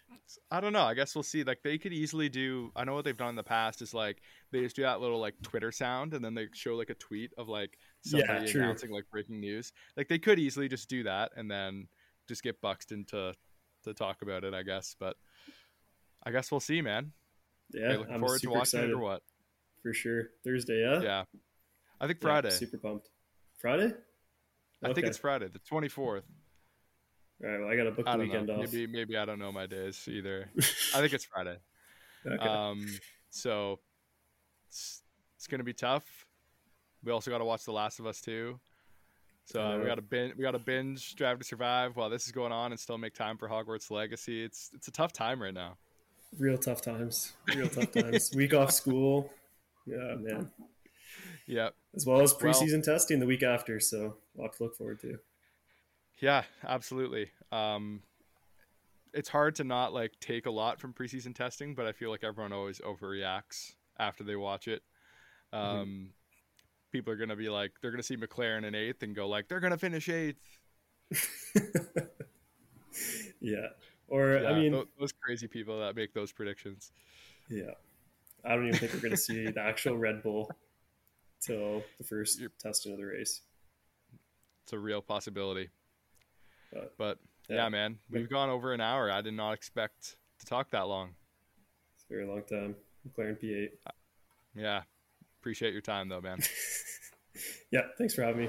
I 0.51 0.61
don't 0.61 0.72
know. 0.72 0.83
I 0.83 0.95
guess 0.95 1.14
we'll 1.14 1.22
see. 1.22 1.45
Like 1.45 1.62
they 1.62 1.79
could 1.79 1.93
easily 1.93 2.29
do. 2.29 2.70
I 2.76 2.85
know 2.85 2.95
what 2.95 3.05
they've 3.05 3.16
done 3.16 3.31
in 3.31 3.37
the 3.37 3.43
past 3.43 3.81
is 3.83 3.95
like 3.95 4.20
they 4.53 4.61
just 4.61 4.76
do 4.76 4.83
that 4.83 5.01
little 5.01 5.20
like 5.20 5.35
Twitter 5.43 5.72
sound, 5.72 6.14
and 6.14 6.24
then 6.24 6.35
they 6.35 6.49
show 6.53 6.74
like 6.74 6.91
a 6.91 6.95
tweet 6.95 7.33
of 7.39 7.49
like 7.49 7.79
somebody 8.03 8.51
yeah, 8.51 8.62
announcing 8.62 8.91
like 8.91 9.05
breaking 9.11 9.41
news. 9.41 9.72
Like 9.97 10.09
they 10.09 10.18
could 10.18 10.39
easily 10.39 10.68
just 10.68 10.89
do 10.89 11.05
that, 11.05 11.33
and 11.37 11.51
then 11.51 11.89
just 12.26 12.43
get 12.43 12.61
Buxton 12.61 13.05
to 13.07 13.35
to 13.85 13.95
talk 13.95 14.22
about 14.22 14.45
it. 14.45 14.55
I 14.55 14.62
guess, 14.62 14.97
but 14.99 15.16
I 16.24 16.31
guess 16.31 16.51
we'll 16.51 16.61
see, 16.61 16.83
man. 16.83 17.12
Yeah, 17.72 17.97
looking 17.99 18.14
I'm 18.14 18.20
forward 18.20 18.41
to 18.41 18.49
watching 18.49 18.61
excited. 18.61 18.91
it 18.91 18.95
or 18.95 18.99
what? 18.99 19.22
for 19.83 19.93
sure. 19.93 20.24
Thursday, 20.45 20.81
yeah. 20.81 21.01
Yeah, 21.01 21.24
I 22.01 22.07
think 22.07 22.20
Friday. 22.20 22.49
Yeah, 22.49 22.55
super 22.55 22.79
pumped. 22.79 23.09
Friday. 23.59 23.93
I 24.83 24.93
think 24.93 25.07
it's 25.07 25.18
Friday, 25.18 25.49
the 25.49 25.59
twenty 25.61 25.89
fourth. 25.89 26.24
All 27.43 27.51
right, 27.51 27.61
well, 27.61 27.68
I 27.68 27.76
got 27.76 27.84
to 27.84 27.91
book 27.93 28.07
the 28.07 28.18
weekend 28.18 28.49
know. 28.49 28.55
off. 28.55 28.72
Maybe 28.72 28.86
maybe 28.86 29.16
I 29.16 29.24
don't 29.24 29.39
know 29.39 29.53
my 29.53 29.66
days 29.66 30.09
either. 30.11 30.51
I 30.59 31.01
think 31.01 31.12
it's 31.12 31.24
Friday. 31.24 31.57
Okay. 32.26 32.36
Um, 32.36 32.86
so 33.30 33.78
it's, 34.68 35.03
it's 35.36 35.47
gonna 35.47 35.64
be 35.64 35.72
tough. 35.72 36.26
We 37.05 37.12
also 37.12 37.30
got 37.30 37.39
to 37.39 37.45
watch 37.45 37.64
The 37.64 37.72
Last 37.72 38.01
of 38.01 38.07
Us 38.07 38.20
too. 38.20 38.59
So 39.45 39.62
uh, 39.62 39.78
we 39.78 39.86
got 39.86 39.95
to 39.95 40.03
binge. 40.03 40.34
We 40.36 40.43
got 40.43 40.51
to 40.51 40.59
binge 40.59 41.14
Drive 41.14 41.39
to 41.39 41.45
Survive 41.45 41.97
while 41.97 42.11
this 42.11 42.26
is 42.26 42.32
going 42.32 42.53
on, 42.53 42.72
and 42.72 42.80
still 42.80 42.99
make 42.99 43.14
time 43.14 43.39
for 43.39 43.49
Hogwarts 43.49 43.91
Legacy. 43.91 44.43
It's 44.43 44.70
it's 44.74 44.89
a 44.89 44.93
tough 44.93 45.12
time 45.12 45.41
right 45.41 45.55
now. 45.55 45.78
Real 46.39 46.59
tough 46.59 46.82
times. 46.82 47.32
Real 47.55 47.68
tough 47.68 47.93
times. 47.93 48.30
week 48.36 48.53
off 48.53 48.72
school. 48.72 49.32
Yeah, 49.86 50.16
man. 50.18 50.51
Yep. 51.47 51.74
As 51.97 52.05
well 52.05 52.20
as 52.20 52.34
preseason 52.34 52.86
well, 52.86 52.97
testing 52.97 53.20
the 53.20 53.26
week 53.26 53.43
after, 53.43 53.80
so 53.80 54.16
a 54.36 54.41
lot 54.43 54.53
to 54.57 54.64
look 54.64 54.76
forward 54.76 55.01
to. 55.01 55.18
Yeah, 56.21 56.43
absolutely. 56.66 57.31
Um, 57.53 58.03
it's 59.14 59.29
hard 59.29 59.55
to 59.57 59.64
not 59.64 59.93
like 59.93 60.12
take 60.21 60.47
a 60.47 60.51
lot 60.51 60.81
from 60.81 60.93
preseason 60.93 61.35
testing, 61.35 61.75
but 61.75 61.87
I 61.87 61.93
feel 61.93 62.11
like 62.11 62.25
everyone 62.25 62.53
always 62.53 62.81
overreacts 62.81 63.75
after 63.99 64.25
they 64.25 64.37
watch 64.37 64.69
it. 64.69 64.83
Mm-hmm. 65.53 65.66
Um, 65.66 65.87
mm-hmm. 65.87 66.05
People 66.93 67.12
are 67.12 67.16
gonna 67.16 67.37
be 67.37 67.49
like, 67.49 67.73
they're 67.81 67.91
gonna 67.91 68.03
see 68.03 68.16
McLaren 68.16 68.64
in 68.64 68.75
eighth 68.75 69.03
and 69.03 69.14
go 69.14 69.29
like, 69.29 69.49
they're 69.49 69.61
gonna 69.61 69.79
finish 69.79 70.09
eighth. 70.09 70.59
yeah, 73.41 73.69
or 74.09 74.39
yeah, 74.43 74.49
I 74.49 74.55
mean, 74.55 74.85
those 74.99 75.12
crazy 75.12 75.47
people 75.47 75.81
that 75.81 75.97
make 75.97 76.14
those 76.14 76.33
predictions. 76.33 76.93
Yeah, 77.49 77.73
I 78.45 78.55
don't 78.55 78.69
even 78.69 78.79
think 78.79 78.95
we're 78.95 79.01
gonna 79.01 79.16
see 79.16 79.51
the 79.51 79.61
actual 79.61 79.97
Red 79.97 80.23
Bull 80.23 80.51
till 81.41 81.83
the 81.99 82.05
1st 82.05 82.49
testing 82.59 82.93
of 82.93 82.99
the 82.99 83.05
race. 83.05 83.43
It's 84.64 84.73
a 84.73 84.79
real 84.79 85.01
possibility. 85.01 85.71
But, 86.73 86.95
but 86.99 87.19
yeah. 87.49 87.57
yeah. 87.57 87.69
man, 87.69 87.99
we've 88.11 88.29
gone 88.29 88.51
over 88.51 88.73
an 88.73 88.81
hour. 88.81 89.11
I 89.11 89.23
did 89.23 89.35
not 89.35 89.53
expect 89.53 90.16
to 90.41 90.47
talk 90.47 90.71
that 90.71 90.89
long. 90.89 91.11
It's 91.95 92.05
a 92.09 92.12
very 92.12 92.27
long 92.27 92.43
time. 92.43 92.77
McLaren 93.07 93.41
P8. 93.43 93.69
Yeah. 94.55 94.83
Appreciate 95.41 95.73
your 95.73 95.83
time, 95.83 96.09
though, 96.09 96.21
man. 96.21 96.39
yeah. 97.71 97.83
Thanks 97.97 98.14
for 98.14 98.23
having 98.23 98.43
me. 98.43 98.49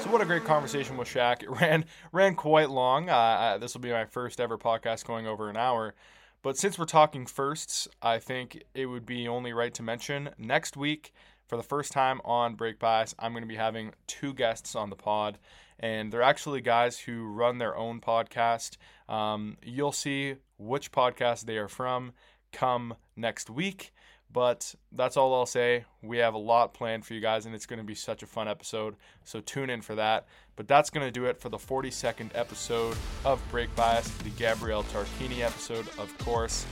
So 0.00 0.10
what 0.10 0.20
a 0.20 0.24
great 0.24 0.44
conversation 0.44 0.96
with 0.96 1.08
Shack. 1.08 1.42
It 1.42 1.50
ran 1.50 1.84
ran 2.12 2.34
quite 2.34 2.70
long. 2.70 3.08
Uh, 3.08 3.58
this 3.58 3.74
will 3.74 3.80
be 3.80 3.90
my 3.90 4.04
first 4.04 4.40
ever 4.40 4.58
podcast 4.58 5.04
going 5.04 5.26
over 5.26 5.48
an 5.48 5.56
hour. 5.56 5.94
But 6.48 6.56
since 6.56 6.78
we're 6.78 6.86
talking 6.86 7.26
firsts, 7.26 7.88
I 8.00 8.18
think 8.18 8.64
it 8.72 8.86
would 8.86 9.04
be 9.04 9.28
only 9.28 9.52
right 9.52 9.74
to 9.74 9.82
mention 9.82 10.30
next 10.38 10.78
week, 10.78 11.12
for 11.46 11.58
the 11.58 11.62
first 11.62 11.92
time 11.92 12.22
on 12.24 12.54
Brake 12.54 12.78
Bias, 12.78 13.14
I'm 13.18 13.32
going 13.32 13.42
to 13.42 13.46
be 13.46 13.56
having 13.56 13.92
two 14.06 14.32
guests 14.32 14.74
on 14.74 14.88
the 14.88 14.96
pod, 14.96 15.36
and 15.78 16.10
they're 16.10 16.22
actually 16.22 16.62
guys 16.62 17.00
who 17.00 17.26
run 17.26 17.58
their 17.58 17.76
own 17.76 18.00
podcast. 18.00 18.78
Um, 19.10 19.58
you'll 19.62 19.92
see 19.92 20.36
which 20.56 20.90
podcast 20.90 21.42
they 21.42 21.58
are 21.58 21.68
from 21.68 22.12
come 22.50 22.94
next 23.14 23.50
week. 23.50 23.92
But 24.30 24.74
that's 24.92 25.16
all 25.16 25.34
I'll 25.34 25.46
say. 25.46 25.84
We 26.02 26.18
have 26.18 26.34
a 26.34 26.38
lot 26.38 26.74
planned 26.74 27.06
for 27.06 27.14
you 27.14 27.20
guys, 27.20 27.46
and 27.46 27.54
it's 27.54 27.66
going 27.66 27.78
to 27.78 27.84
be 27.84 27.94
such 27.94 28.22
a 28.22 28.26
fun 28.26 28.46
episode. 28.46 28.96
So 29.24 29.40
tune 29.40 29.70
in 29.70 29.80
for 29.80 29.94
that. 29.94 30.26
But 30.54 30.68
that's 30.68 30.90
going 30.90 31.06
to 31.06 31.10
do 31.10 31.24
it 31.26 31.40
for 31.40 31.48
the 31.48 31.56
42nd 31.56 32.30
episode 32.34 32.96
of 33.24 33.42
Brake 33.50 33.74
Bias, 33.74 34.08
the 34.18 34.30
Gabriele 34.30 34.82
Tarquini 34.84 35.40
episode, 35.40 35.88
of 35.98 36.16
course. 36.18 36.66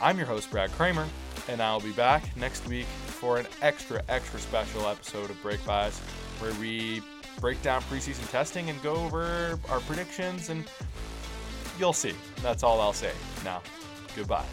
I'm 0.00 0.18
your 0.18 0.26
host, 0.26 0.50
Brad 0.50 0.72
Kramer, 0.72 1.06
and 1.48 1.62
I'll 1.62 1.80
be 1.80 1.92
back 1.92 2.36
next 2.36 2.66
week 2.66 2.86
for 2.86 3.38
an 3.38 3.46
extra, 3.62 4.02
extra 4.08 4.40
special 4.40 4.86
episode 4.88 5.30
of 5.30 5.40
Brake 5.42 5.64
Bias 5.64 5.98
where 6.40 6.52
we 6.54 7.00
break 7.40 7.60
down 7.62 7.82
preseason 7.82 8.28
testing 8.30 8.70
and 8.70 8.82
go 8.82 8.94
over 8.96 9.58
our 9.68 9.80
predictions, 9.80 10.50
and 10.50 10.64
you'll 11.78 11.92
see. 11.92 12.14
That's 12.42 12.62
all 12.62 12.80
I'll 12.80 12.92
say. 12.92 13.12
Now, 13.44 13.62
goodbye. 14.16 14.46